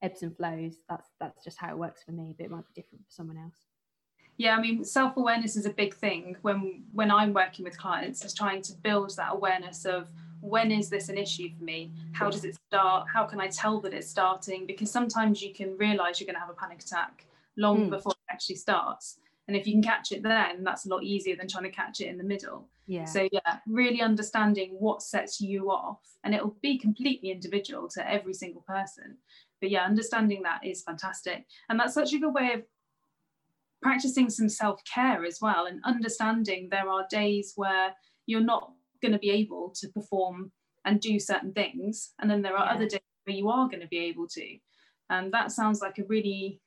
ebbs 0.02 0.22
and 0.22 0.36
flows. 0.36 0.76
That's 0.88 1.08
that's 1.20 1.44
just 1.44 1.58
how 1.58 1.70
it 1.70 1.78
works 1.78 2.02
for 2.02 2.12
me, 2.12 2.34
but 2.36 2.44
it 2.46 2.50
might 2.50 2.66
be 2.66 2.80
different 2.80 3.04
for 3.06 3.12
someone 3.12 3.36
else. 3.36 3.66
Yeah, 4.36 4.56
I 4.56 4.60
mean, 4.60 4.84
self-awareness 4.84 5.56
is 5.56 5.66
a 5.66 5.70
big 5.70 5.94
thing 5.94 6.36
when 6.42 6.84
when 6.92 7.10
I'm 7.10 7.34
working 7.34 7.64
with 7.64 7.76
clients, 7.76 8.24
is 8.24 8.32
trying 8.32 8.62
to 8.62 8.72
build 8.74 9.14
that 9.16 9.32
awareness 9.32 9.84
of 9.84 10.08
when 10.40 10.70
is 10.70 10.88
this 10.88 11.10
an 11.10 11.18
issue 11.18 11.50
for 11.56 11.62
me? 11.62 11.92
How 12.12 12.30
does 12.30 12.44
it 12.44 12.56
start? 12.68 13.08
How 13.12 13.24
can 13.24 13.40
I 13.40 13.48
tell 13.48 13.80
that 13.82 13.92
it's 13.92 14.08
starting? 14.08 14.66
Because 14.66 14.90
sometimes 14.90 15.42
you 15.42 15.52
can 15.52 15.76
realize 15.76 16.18
you're 16.18 16.26
going 16.26 16.36
to 16.36 16.40
have 16.40 16.48
a 16.48 16.54
panic 16.54 16.80
attack 16.80 17.26
long 17.58 17.86
mm. 17.86 17.90
before 17.90 18.12
it 18.12 18.32
actually 18.32 18.56
starts. 18.56 19.18
And 19.50 19.56
if 19.56 19.66
you 19.66 19.72
can 19.72 19.82
catch 19.82 20.12
it 20.12 20.22
then, 20.22 20.62
that's 20.62 20.86
a 20.86 20.88
lot 20.88 21.02
easier 21.02 21.34
than 21.34 21.48
trying 21.48 21.64
to 21.64 21.70
catch 21.70 22.00
it 22.00 22.06
in 22.06 22.18
the 22.18 22.22
middle. 22.22 22.68
Yeah. 22.86 23.04
So 23.04 23.28
yeah, 23.32 23.58
really 23.66 24.00
understanding 24.00 24.76
what 24.78 25.02
sets 25.02 25.40
you 25.40 25.72
off, 25.72 25.98
and 26.22 26.32
it'll 26.32 26.56
be 26.62 26.78
completely 26.78 27.32
individual 27.32 27.88
to 27.88 28.08
every 28.08 28.32
single 28.32 28.62
person. 28.62 29.16
But 29.60 29.70
yeah, 29.70 29.82
understanding 29.84 30.42
that 30.42 30.64
is 30.64 30.84
fantastic, 30.84 31.46
and 31.68 31.80
that's 31.80 31.94
such 31.94 32.12
a 32.12 32.18
good 32.20 32.32
way 32.32 32.52
of 32.52 32.62
practicing 33.82 34.30
some 34.30 34.48
self 34.48 34.84
care 34.84 35.24
as 35.24 35.40
well, 35.40 35.66
and 35.66 35.80
understanding 35.84 36.68
there 36.70 36.88
are 36.88 37.04
days 37.10 37.54
where 37.56 37.92
you're 38.26 38.40
not 38.40 38.70
going 39.02 39.12
to 39.12 39.18
be 39.18 39.30
able 39.30 39.74
to 39.80 39.88
perform 39.88 40.52
and 40.84 41.00
do 41.00 41.18
certain 41.18 41.52
things 41.52 42.12
and 42.20 42.30
then 42.30 42.40
there 42.40 42.56
are 42.56 42.66
yeah. 42.66 42.72
other 42.72 42.86
days 42.86 43.00
where 43.24 43.36
you 43.36 43.48
are 43.48 43.68
going 43.68 43.80
to 43.80 43.88
be 43.88 43.98
able 43.98 44.28
to. 44.28 44.56
And 45.10 45.32
that 45.32 45.50
sounds 45.50 45.80
like 45.80 45.98
a 45.98 46.04
really 46.04 46.60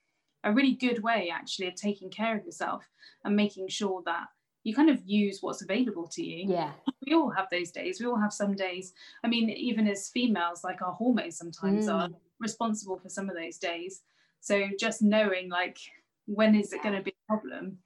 a 0.44 0.52
really 0.52 0.74
good 0.74 1.02
way 1.02 1.32
actually 1.34 1.68
of 1.68 1.76
taking 1.76 2.10
care 2.10 2.38
of 2.38 2.46
yourself 2.46 2.88
and 3.24 3.36
making 3.36 3.68
sure 3.70 4.02
that 4.06 4.28
you 4.64 4.74
kind 4.74 4.90
of 4.90 5.02
use 5.06 5.40
what's 5.42 5.62
available 5.62 6.08
to 6.08 6.24
you. 6.24 6.50
Yeah. 6.50 6.72
We 7.06 7.14
all 7.14 7.30
have 7.32 7.48
those 7.52 7.72
days. 7.72 8.00
We 8.00 8.06
all 8.06 8.20
have 8.20 8.32
some 8.34 8.56
days. 8.56 8.94
I 9.24 9.28
mean, 9.28 9.50
even 9.50 9.88
as 9.88 10.10
females, 10.10 10.64
like 10.64 10.82
our 10.82 10.94
hormones 10.94 11.38
sometimes 11.38 11.88
mm. 11.88 11.94
are 11.94 12.10
responsible 12.40 12.98
for 12.98 13.10
some 13.10 13.30
of 13.30 13.36
those 13.36 13.58
days. 13.58 14.02
So 14.40 14.70
just 14.80 15.02
knowing 15.02 15.50
like 15.50 15.78
when 16.26 16.56
is 16.56 16.72
it 16.72 16.84
going 16.84 16.96
to 16.96 17.02
be 17.02 17.12
a 17.12 17.28
problem 17.28 17.80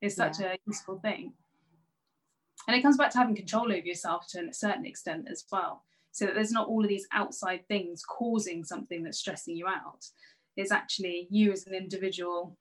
is 0.00 0.16
such 0.16 0.40
yeah. 0.40 0.52
a 0.52 0.58
useful 0.66 0.98
thing. 0.98 1.32
And 2.66 2.76
it 2.76 2.82
comes 2.82 2.98
back 2.98 3.10
to 3.12 3.18
having 3.18 3.34
control 3.34 3.72
over 3.72 3.86
yourself 3.86 4.26
to 4.30 4.48
a 4.48 4.52
certain 4.52 4.84
extent 4.84 5.28
as 5.30 5.44
well. 5.50 5.84
So 6.12 6.26
that 6.26 6.34
there's 6.34 6.52
not 6.52 6.68
all 6.68 6.82
of 6.82 6.88
these 6.88 7.06
outside 7.12 7.66
things 7.68 8.02
causing 8.02 8.64
something 8.64 9.02
that's 9.02 9.18
stressing 9.18 9.56
you 9.56 9.66
out. 9.66 10.04
It's 10.58 10.72
actually 10.72 11.28
you 11.30 11.52
as 11.52 11.66
an 11.66 11.74
individual 11.74 12.56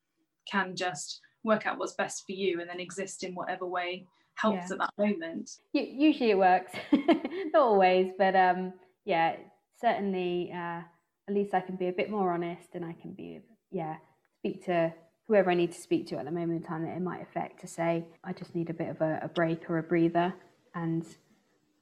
can 0.50 0.76
just 0.76 1.20
work 1.44 1.66
out 1.66 1.78
what's 1.78 1.94
best 1.94 2.24
for 2.26 2.32
you 2.32 2.62
and 2.62 2.70
then 2.70 2.80
exist 2.80 3.24
in 3.24 3.34
whatever 3.34 3.66
way 3.66 4.06
helps 4.36 4.70
yeah. 4.70 4.74
at 4.74 4.80
that 4.80 4.94
moment. 4.98 5.50
Usually 5.74 6.32
it 6.32 6.38
works, 6.38 6.72
not 6.94 7.62
always, 7.62 8.12
but 8.18 8.36
um, 8.36 8.74
yeah, 9.06 9.36
certainly. 9.82 10.52
Uh, 10.54 10.82
at 11.28 11.34
least 11.34 11.54
I 11.54 11.60
can 11.60 11.76
be 11.76 11.88
a 11.88 11.94
bit 11.94 12.10
more 12.10 12.32
honest, 12.32 12.70
and 12.74 12.86
I 12.86 12.94
can 12.94 13.12
be 13.14 13.42
yeah 13.72 13.98
speak 14.40 14.66
to 14.66 14.94
whoever 15.28 15.52
I 15.52 15.56
need 15.56 15.74
to 15.74 15.82
speak 15.82 16.08
to 16.08 16.18
at 16.18 16.26
the 16.26 16.32
moment 16.32 16.62
in 16.62 16.64
time 16.64 16.86
that 16.86 16.96
it 16.96 17.02
might 17.02 17.22
affect 17.22 17.60
to 17.62 17.68
say 17.68 18.06
I 18.24 18.32
just 18.32 18.56
need 18.56 18.70
a 18.70 18.74
bit 18.74 18.90
of 18.90 19.02
a, 19.02 19.20
a 19.24 19.28
break 19.28 19.70
or 19.70 19.78
a 19.78 19.84
breather, 19.84 20.34
and 20.74 21.06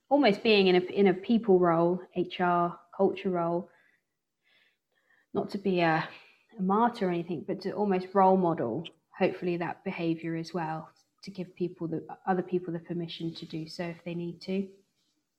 almost 0.09 0.43
being 0.43 0.67
in 0.67 0.75
a 0.75 0.79
in 0.79 1.07
a 1.07 1.13
people 1.13 1.59
role, 1.59 2.01
HR 2.15 2.77
culture 2.95 3.29
role, 3.29 3.69
not 5.35 5.49
to 5.51 5.57
be 5.57 5.81
a, 5.81 6.07
a 6.57 6.61
martyr 6.61 7.07
or 7.07 7.11
anything, 7.11 7.43
but 7.45 7.61
to 7.61 7.71
almost 7.73 8.07
role 8.13 8.37
model 8.37 8.85
hopefully 9.17 9.57
that 9.57 9.83
behavior 9.83 10.35
as 10.35 10.53
well 10.53 10.89
to 11.23 11.31
give 11.31 11.55
people 11.55 11.87
the 11.87 12.03
other 12.27 12.41
people 12.41 12.73
the 12.73 12.79
permission 12.79 13.33
to 13.33 13.45
do 13.45 13.67
so 13.67 13.83
if 13.83 14.03
they 14.03 14.13
need 14.13 14.39
to. 14.41 14.67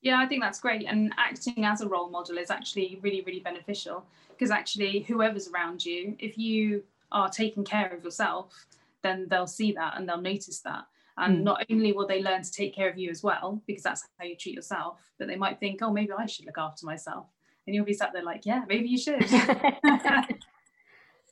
Yeah 0.03 0.19
i 0.19 0.27
think 0.27 0.43
that's 0.43 0.61
great. 0.61 0.85
And 0.87 1.13
acting 1.17 1.65
as 1.65 1.81
a 1.81 1.89
role 1.89 2.11
model 2.11 2.39
is 2.39 2.51
actually 2.51 2.99
really 3.03 3.23
really 3.23 3.41
beneficial 3.41 4.05
because 4.31 4.51
actually 4.51 5.01
whoever's 5.01 5.49
around 5.49 5.85
you 5.85 6.17
if 6.19 6.37
you 6.37 6.83
are 7.13 7.29
taking 7.29 7.65
care 7.65 7.93
of 7.93 8.05
yourself 8.05 8.67
then 9.03 9.27
they'll 9.31 9.47
see 9.47 9.73
that 9.73 9.95
and 9.97 10.09
they'll 10.09 10.21
notice 10.21 10.61
that. 10.61 10.85
And 11.19 11.39
mm. 11.39 11.43
not 11.45 11.65
only 11.71 11.93
will 11.93 12.09
they 12.09 12.23
learn 12.23 12.43
to 12.43 12.51
take 12.51 12.75
care 12.75 12.91
of 12.91 12.99
you 12.99 13.09
as 13.09 13.23
well 13.23 13.63
because 13.67 13.83
that's 13.83 14.07
how 14.19 14.27
you 14.27 14.37
treat 14.37 14.55
yourself 14.55 14.99
but 15.19 15.29
they 15.29 15.37
might 15.37 15.61
think 15.61 15.81
oh 15.83 15.93
maybe 15.93 16.13
i 16.13 16.27
should 16.27 16.47
look 16.47 16.59
after 16.59 16.85
myself 16.85 17.27
and 17.67 17.75
you'll 17.75 17.85
be 17.85 17.95
sat 17.95 18.13
there 18.13 18.23
like 18.23 18.45
yeah 18.45 18.65
maybe 18.69 18.89
you 18.89 18.99
should 18.99 19.25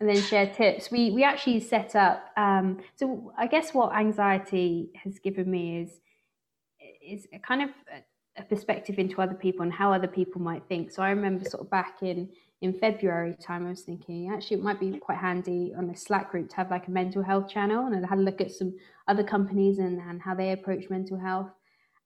and 0.01 0.09
then 0.09 0.23
share 0.23 0.47
tips. 0.47 0.90
We 0.90 1.11
we 1.11 1.25
actually 1.25 1.61
set 1.61 1.94
up. 1.94 2.31
Um, 2.37 2.81
so 2.97 3.33
I 3.38 3.47
guess 3.47 3.73
what 3.73 3.94
anxiety 3.94 4.90
has 5.03 5.18
given 5.18 5.51
me 5.51 5.81
is 5.81 6.01
is 7.07 7.27
a 7.33 7.38
kind 7.38 7.62
of 7.62 7.70
a, 7.92 8.40
a 8.40 8.44
perspective 8.44 8.99
into 8.99 9.20
other 9.20 9.35
people 9.35 9.62
and 9.62 9.73
how 9.73 9.92
other 9.92 10.09
people 10.09 10.40
might 10.40 10.64
think. 10.68 10.90
So 10.90 11.03
I 11.03 11.11
remember 11.11 11.44
sort 11.44 11.62
of 11.62 11.70
back 11.70 12.03
in 12.03 12.29
in 12.61 12.73
February 12.73 13.37
time, 13.40 13.66
I 13.66 13.70
was 13.70 13.83
thinking 13.83 14.31
actually 14.33 14.59
it 14.59 14.62
might 14.62 14.81
be 14.81 14.99
quite 14.99 15.18
handy 15.18 15.73
on 15.77 15.90
a 15.90 15.97
Slack 15.97 16.31
group 16.31 16.49
to 16.51 16.57
have 16.57 16.70
like 16.70 16.88
a 16.88 16.90
mental 16.90 17.23
health 17.23 17.49
channel, 17.49 17.87
and 17.87 18.05
I 18.05 18.09
had 18.09 18.18
a 18.18 18.23
look 18.23 18.40
at 18.40 18.51
some 18.51 18.75
other 19.07 19.25
companies 19.25 19.79
and 19.79 20.01
and 20.01 20.20
how 20.20 20.35
they 20.35 20.53
approach 20.53 20.90
mental 20.90 21.18
health, 21.18 21.51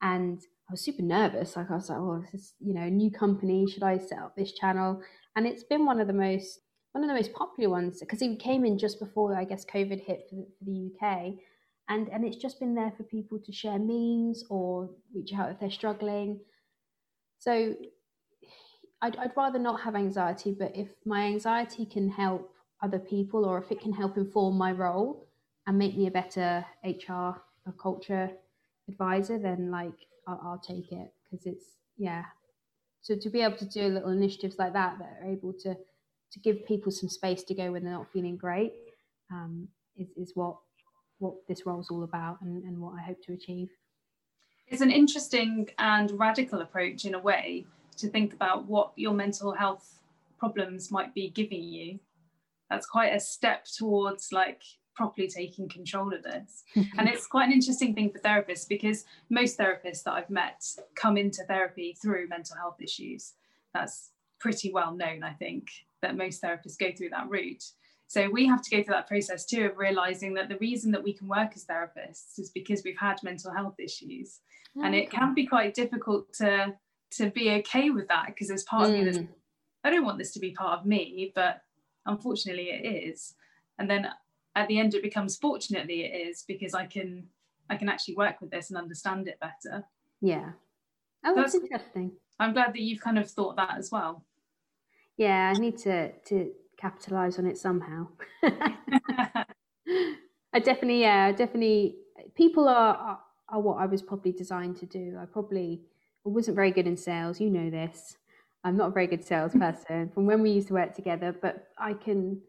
and 0.03 0.41
I 0.69 0.73
was 0.73 0.83
super 0.83 1.03
nervous. 1.03 1.57
Like 1.57 1.71
I 1.71 1.75
was 1.75 1.89
like, 1.89 1.99
oh, 1.99 2.21
this 2.21 2.35
is 2.35 2.55
you 2.61 2.75
know 2.75 2.89
new 2.89 3.11
company. 3.11 3.67
Should 3.67 3.83
I 3.83 3.99
set 3.99 4.19
up 4.19 4.37
this 4.37 4.53
channel? 4.53 5.01
And 5.35 5.47
it's 5.47 5.65
been 5.65 5.87
one 5.87 6.01
of 6.01 6.07
the 6.07 6.13
most 6.13 6.61
one 6.93 7.05
of 7.05 7.09
the 7.09 7.15
most 7.15 7.33
popular 7.33 7.71
ones 7.71 8.01
because 8.01 8.21
he 8.21 8.37
came 8.37 8.65
in 8.65 8.79
just 8.79 8.99
before 8.99 9.35
I 9.35 9.45
guess 9.45 9.65
COVID 9.65 10.05
hit 10.05 10.27
for 10.29 10.37
the, 10.37 10.47
for 10.59 10.65
the 10.65 10.91
UK, 10.93 11.35
and 11.89 12.09
and 12.09 12.25
it's 12.25 12.37
just 12.37 12.61
been 12.61 12.75
there 12.75 12.93
for 12.97 13.05
people 13.05 13.39
to 13.39 13.53
share 13.53 13.79
memes 13.79 14.45
or 14.51 14.91
reach 15.15 15.33
out 15.35 15.51
if 15.51 15.61
they're 15.61 15.71
struggling. 15.71 16.41
So 17.39 17.75
I'd, 19.01 19.17
I'd 19.17 19.37
rather 19.37 19.59
not 19.59 19.81
have 19.83 19.95
anxiety, 19.95 20.55
but 20.59 20.77
if 20.77 20.89
my 21.05 21.23
anxiety 21.23 21.87
can 21.87 22.11
help 22.11 22.53
other 22.83 22.99
people 22.99 23.45
or 23.45 23.63
if 23.63 23.71
it 23.71 23.81
can 23.81 23.93
help 23.93 24.17
inform 24.17 24.59
my 24.59 24.73
role 24.73 25.29
and 25.67 25.79
make 25.79 25.97
me 25.97 26.09
a 26.09 26.11
better 26.11 26.65
HR 26.85 27.41
or 27.65 27.73
culture 27.81 28.31
advisor, 28.89 29.39
then 29.39 29.71
like 29.71 29.95
I'll, 30.29 30.41
I'll 30.45 30.59
take 30.59 30.93
it 30.93 31.13
because 31.25 31.47
it's 31.47 31.65
yeah. 31.97 32.25
So 33.01 33.17
to 33.17 33.31
be 33.31 33.41
able 33.41 33.57
to 33.57 33.65
do 33.65 33.89
little 33.89 34.11
initiatives 34.11 34.57
like 34.59 34.75
that 34.75 34.99
that 34.99 35.19
are 35.23 35.31
able 35.31 35.53
to 35.65 35.75
to 36.33 36.41
give 36.41 36.67
people 36.67 36.93
some 36.93 37.09
space 37.09 37.43
to 37.45 37.55
go 37.55 37.73
when 37.73 37.83
they're 37.83 37.93
not 37.93 38.13
feeling 38.13 38.37
great 38.37 38.73
um, 39.33 39.67
is, 39.97 40.09
is 40.17 40.33
what 40.35 40.57
what 41.19 41.35
this 41.49 41.67
role 41.67 41.81
is 41.81 41.89
all 41.91 42.05
about 42.05 42.41
and, 42.43 42.63
and 42.65 42.79
what 42.79 42.95
I 42.99 43.03
hope 43.03 43.23
to 43.25 43.33
achieve. 43.33 43.71
It's 44.69 44.83
an 44.83 44.91
interesting 44.91 45.69
and 45.79 46.11
radical 46.19 46.61
approach 46.61 47.07
in 47.07 47.15
a 47.15 47.19
way 47.19 47.65
to 47.97 48.09
think 48.09 48.35
about 48.35 48.67
what 48.67 48.93
your 48.97 49.15
mental 49.15 49.53
health 49.53 50.03
problems 50.39 50.93
might 50.93 51.15
be 51.15 51.31
giving 51.31 51.65
you. 51.65 51.99
That's 52.71 52.87
quite 52.87 53.15
a 53.15 53.19
step 53.19 53.65
towards 53.65 54.31
like 54.31 54.63
properly 54.99 55.29
taking 55.29 55.69
control 55.69 56.13
of 56.13 56.25
this. 56.25 56.65
and 56.75 57.09
it's 57.09 57.29
quite 57.29 57.47
an 57.47 57.53
interesting 57.53 57.95
thing 57.95 58.11
for 58.11 58.19
therapists 58.19 58.69
because 58.69 59.05
most 59.31 59.57
therapists 59.57 60.03
that 60.03 60.13
I've 60.15 60.29
met 60.29 60.67
come 60.97 61.17
into 61.17 61.45
therapy 61.45 61.97
through 62.03 62.27
mental 62.27 62.57
health 62.57 62.83
issues. 62.83 63.35
That's 63.73 64.11
pretty 64.41 64.73
well 64.73 64.93
known, 64.93 65.23
I 65.23 65.33
think 65.35 65.71
that 66.03 66.17
most 66.17 66.43
therapists 66.43 66.79
go 66.79 66.91
through 66.91 67.11
that 67.11 67.31
route. 67.31 67.65
So 68.09 68.29
we 68.29 68.47
have 68.47 68.61
to 68.63 68.71
go 68.71 68.83
through 68.83 68.95
that 68.95 69.07
process 69.07 69.47
too 69.47 69.67
of 69.67 69.79
realizing 69.79 70.35
that 70.35 70.49
the 70.49 70.57
reason 70.57 70.91
that 70.93 71.05
we 71.05 71.13
can 71.13 71.29
work 71.29 71.53
as 71.55 71.65
therapists 71.65 72.39
is 72.39 72.51
because 72.51 72.83
we've 72.85 72.99
had 72.99 73.23
mental 73.23 73.53
health 73.53 73.79
issues. 73.79 74.41
Oh, 74.77 74.83
and 74.83 74.95
it 74.97 75.11
can 75.11 75.33
be 75.33 75.47
quite 75.47 75.75
difficult 75.75 76.33
to 76.35 76.75
to 77.11 77.31
be 77.31 77.51
okay 77.53 77.89
with 77.91 78.09
that 78.09 78.27
because 78.27 78.49
there's 78.49 78.65
part 78.65 78.89
mm. 78.89 78.89
of 78.89 78.99
me 78.99 79.05
that's 79.05 79.19
mm. 79.19 79.29
I 79.85 79.91
don't 79.91 80.05
want 80.05 80.19
this 80.19 80.33
to 80.33 80.41
be 80.41 80.51
part 80.51 80.81
of 80.81 80.87
me, 80.87 81.33
but 81.35 81.63
unfortunately 82.05 82.71
it 82.71 82.85
is. 83.09 83.35
And 83.79 83.89
then 83.89 84.09
at 84.59 84.69
the 84.69 84.79
end 84.79 84.95
it 84.95 85.03
becomes 85.03 85.37
fortunately 85.37 86.05
it 86.05 86.29
is 86.29 86.45
because 86.47 86.75
I 86.75 86.87
can 86.87 87.27
I 87.71 87.77
can 87.77 87.89
actually 87.89 88.17
work 88.17 88.41
with 88.41 88.51
this 88.51 88.71
and 88.71 88.79
understand 88.79 89.29
it 89.29 89.39
better. 89.41 89.85
Yeah. 90.21 90.51
Oh, 91.25 91.35
that's, 91.35 91.53
that's 91.53 91.65
interesting. 91.65 92.13
I'm 92.41 92.53
glad 92.53 92.73
that 92.73 92.81
you've 92.81 93.01
kind 93.01 93.19
of 93.19 93.31
thought 93.31 93.57
that 93.57 93.77
as 93.77 93.91
well 93.91 94.25
yeah, 95.19 95.53
I 95.55 95.61
need 95.61 95.77
to 95.79 96.13
to 96.13 96.51
capitalize 96.79 97.39
on 97.39 97.47
it 97.47 97.59
somehow. 97.59 98.07
I 98.43 99.45
definitely, 100.61 101.03
yeah, 101.03 101.33
definitely. 101.33 101.97
People 102.35 102.69
are, 102.69 102.97
are, 102.97 103.21
are 103.49 103.61
what 103.61 103.79
I 103.79 103.87
was 103.87 104.01
probably 104.01 104.33
designed 104.33 104.77
to 104.79 104.87
do. 104.87 105.19
I 105.21 105.27
probably 105.27 105.83
wasn't 106.25 106.55
very 106.55 106.71
good 106.71 106.87
in 106.87 106.97
sales. 106.97 107.41
You 107.41 107.51
know 107.51 107.69
this. 107.69 108.17
I'm 108.65 108.77
not 108.77 108.89
a 108.89 108.93
very 108.93 109.07
good 109.07 109.25
salesperson 109.25 110.11
from 110.15 110.27
when 110.27 110.41
we 110.41 110.51
used 110.51 110.69
to 110.69 110.75
work 110.75 110.95
together, 110.95 111.37
but 111.41 111.69
I 111.77 111.95
can 111.95 112.41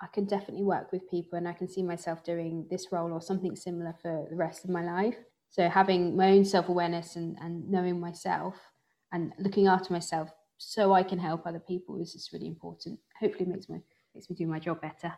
I 0.00 0.06
can 0.08 0.24
definitely 0.24 0.64
work 0.64 0.92
with 0.92 1.08
people 1.10 1.38
and 1.38 1.46
I 1.48 1.52
can 1.52 1.68
see 1.68 1.82
myself 1.82 2.24
doing 2.24 2.66
this 2.70 2.88
role 2.90 3.12
or 3.12 3.20
something 3.20 3.56
similar 3.56 3.94
for 4.02 4.26
the 4.28 4.36
rest 4.36 4.64
of 4.64 4.70
my 4.70 4.84
life. 4.84 5.16
So 5.50 5.68
having 5.68 6.16
my 6.16 6.32
own 6.32 6.44
self-awareness 6.44 7.16
and, 7.16 7.36
and 7.40 7.70
knowing 7.70 8.00
myself 8.00 8.56
and 9.12 9.32
looking 9.38 9.68
after 9.68 9.92
myself 9.92 10.30
so 10.58 10.92
I 10.92 11.02
can 11.02 11.18
help 11.18 11.46
other 11.46 11.60
people 11.60 12.00
is 12.00 12.12
just 12.12 12.32
really 12.32 12.48
important. 12.48 12.98
Hopefully 13.20 13.46
makes 13.46 13.68
me 13.68 13.80
makes 14.14 14.30
me 14.30 14.36
do 14.36 14.46
my 14.46 14.58
job 14.58 14.80
better. 14.80 15.12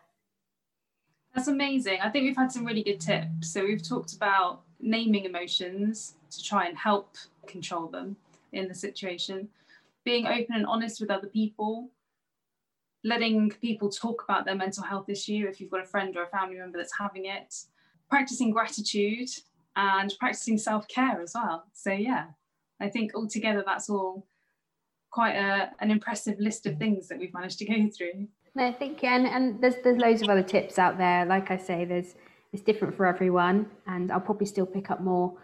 That's 1.33 1.47
amazing. 1.47 1.99
I 2.01 2.09
think 2.09 2.25
we've 2.25 2.37
had 2.37 2.51
some 2.51 2.65
really 2.65 2.83
good 2.83 2.99
tips. 2.99 3.51
So 3.51 3.63
we've 3.63 3.87
talked 3.87 4.13
about 4.13 4.61
naming 4.79 5.25
emotions 5.25 6.15
to 6.31 6.43
try 6.43 6.67
and 6.67 6.77
help 6.77 7.15
control 7.45 7.87
them 7.87 8.15
in 8.53 8.67
the 8.67 8.73
situation, 8.73 9.49
being 10.03 10.25
open 10.25 10.55
and 10.55 10.65
honest 10.65 10.99
with 10.99 11.11
other 11.11 11.27
people, 11.27 11.89
letting 13.07 13.49
people 13.61 13.89
talk 13.89 14.23
about 14.27 14.45
their 14.45 14.55
mental 14.55 14.83
health 14.83 15.07
issue 15.09 15.45
if 15.49 15.59
you've 15.59 15.71
got 15.71 15.81
a 15.81 15.85
friend 15.93 16.15
or 16.17 16.23
a 16.23 16.27
family 16.27 16.57
member 16.57 16.77
that's 16.77 16.97
having 16.97 17.25
it, 17.25 17.55
practicing 18.09 18.51
gratitude 18.51 19.29
and 19.75 20.13
practicing 20.19 20.57
self-care 20.57 21.21
as 21.21 21.31
well. 21.33 21.65
So 21.73 21.91
yeah, 21.91 22.25
I 22.81 22.89
think 22.89 23.15
altogether 23.15 23.63
that's 23.65 23.89
all 23.89 24.27
quite 25.09 25.35
a, 25.35 25.71
an 25.79 25.89
impressive 25.89 26.37
list 26.39 26.65
of 26.65 26.77
things 26.77 27.07
that 27.07 27.17
we've 27.17 27.33
managed 27.33 27.59
to 27.59 27.65
go 27.65 27.89
through. 27.95 28.27
I 28.57 28.71
think, 28.71 29.03
and, 29.03 29.27
and 29.27 29.61
there's 29.61 29.75
there's 29.83 29.97
loads 29.97 30.21
of 30.23 30.29
other 30.29 30.43
tips 30.43 30.79
out 30.79 30.97
there. 30.97 31.25
Like 31.25 31.51
I 31.51 31.57
say, 31.57 31.85
there's 31.85 32.15
it's 32.51 32.63
different 32.63 32.97
for 32.97 33.05
everyone, 33.05 33.69
and 33.85 34.11
I'll 34.11 34.19
probably 34.19 34.47
still 34.47 34.65
pick 34.65 34.89
up 34.89 34.99
more 34.99 35.37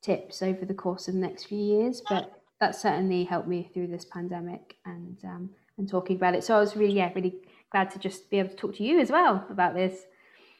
tips 0.00 0.42
over 0.42 0.64
the 0.64 0.74
course 0.74 1.06
of 1.06 1.14
the 1.14 1.20
next 1.20 1.44
few 1.44 1.58
years. 1.58 2.02
But 2.08 2.32
that 2.60 2.74
certainly 2.74 3.24
helped 3.24 3.46
me 3.46 3.70
through 3.72 3.88
this 3.88 4.06
pandemic 4.06 4.76
and 4.86 5.18
um, 5.24 5.50
and 5.78 5.88
talking 5.88 6.16
about 6.16 6.34
it. 6.34 6.44
So 6.44 6.56
I 6.56 6.60
was 6.60 6.76
really 6.76 6.94
yeah 6.94 7.12
really 7.14 7.34
glad 7.70 7.90
to 7.90 7.98
just 7.98 8.30
be 8.30 8.38
able 8.38 8.50
to 8.50 8.56
talk 8.56 8.74
to 8.76 8.84
you 8.84 8.98
as 9.00 9.10
well 9.10 9.44
about 9.50 9.74
this. 9.74 10.06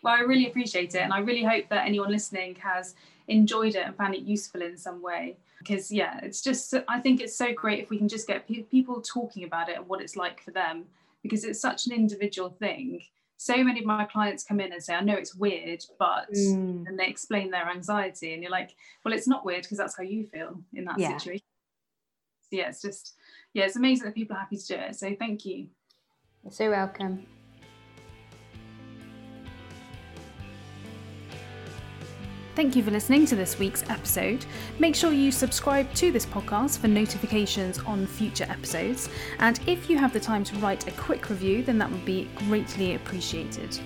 Well, 0.03 0.15
I 0.15 0.21
really 0.21 0.47
appreciate 0.47 0.95
it, 0.95 0.99
and 1.01 1.13
I 1.13 1.19
really 1.19 1.43
hope 1.43 1.69
that 1.71 1.87
anyone 1.87 2.11
listening 2.11 2.55
has 2.57 2.95
enjoyed 3.29 3.75
it 3.75 3.85
and 3.87 3.97
found 3.97 4.15
it 4.15 4.23
useful 4.23 4.63
in 4.63 4.77
some 4.77 5.03
way. 5.03 5.37
because 5.61 5.91
yeah 5.91 6.21
it's 6.23 6.43
just 6.43 6.75
i 6.87 7.01
think 7.01 7.21
it's 7.21 7.35
so 7.37 7.49
great 7.61 7.79
if 7.83 7.89
we 7.91 7.97
can 7.99 8.09
just 8.09 8.27
get 8.29 8.47
pe- 8.47 8.63
people 8.75 9.01
talking 9.01 9.43
about 9.45 9.69
it 9.71 9.77
and 9.79 9.87
what 9.89 10.01
it's 10.05 10.15
like 10.15 10.39
for 10.45 10.53
them 10.53 10.85
because 11.23 11.43
it's 11.49 11.59
such 11.69 11.87
an 11.87 11.93
individual 11.93 12.51
thing 12.65 13.01
so 13.39 13.57
many 13.65 13.81
of 13.81 13.87
my 13.87 14.05
clients 14.05 14.45
come 14.45 14.61
in 14.61 14.71
and 14.75 14.83
say 14.87 14.95
i 14.95 15.01
know 15.01 15.15
it's 15.23 15.35
weird 15.35 15.83
but 15.99 16.29
Mm. 16.31 16.87
and 16.87 16.95
they 16.99 17.07
explain 17.15 17.51
their 17.51 17.69
anxiety 17.77 18.29
and 18.35 18.43
you're 18.43 18.53
like 18.61 18.71
well 19.03 19.15
it's 19.15 19.27
not 19.35 19.45
weird 19.47 19.63
because 19.63 19.79
that's 19.79 19.97
how 19.97 20.05
you 20.05 20.25
feel 20.35 20.51
in 20.75 20.85
that 20.85 20.99
Yeah. 20.99 21.17
situation 21.17 21.46
yeah 22.51 22.69
it's 22.69 22.83
just 22.83 23.15
yeah 23.55 23.65
it's 23.65 23.77
amazing 23.77 24.07
that 24.07 24.15
people 24.15 24.37
are 24.37 24.41
happy 24.41 24.57
to 24.57 24.67
do 24.67 24.75
it 24.75 24.97
so 24.97 25.15
thank 25.19 25.45
you 25.45 25.69
You're 26.43 26.53
so 26.53 26.71
welcome. 26.71 27.27
Thank 32.57 32.75
you 32.75 32.83
for 32.83 32.91
listening 32.91 33.27
to 33.27 33.37
this 33.37 33.59
week's 33.59 33.83
episode. 33.91 34.47
Make 34.79 34.95
sure 34.95 35.13
you 35.13 35.31
subscribe 35.31 35.93
to 35.93 36.11
this 36.11 36.25
podcast 36.25 36.79
for 36.79 36.89
notifications 36.89 37.79
on 37.81 38.07
future 38.07 38.47
episodes. 38.49 39.11
And 39.41 39.61
if 39.67 39.91
you 39.91 39.99
have 39.99 40.15
the 40.15 40.21
time 40.21 40.43
to 40.45 40.57
write 40.57 40.89
a 40.89 40.93
quick 40.93 41.29
review, 41.29 41.63
then 41.63 41.77
that 41.77 41.93
would 41.93 42.07
be 42.07 42.31
greatly 42.49 42.95
appreciated. 42.95 43.79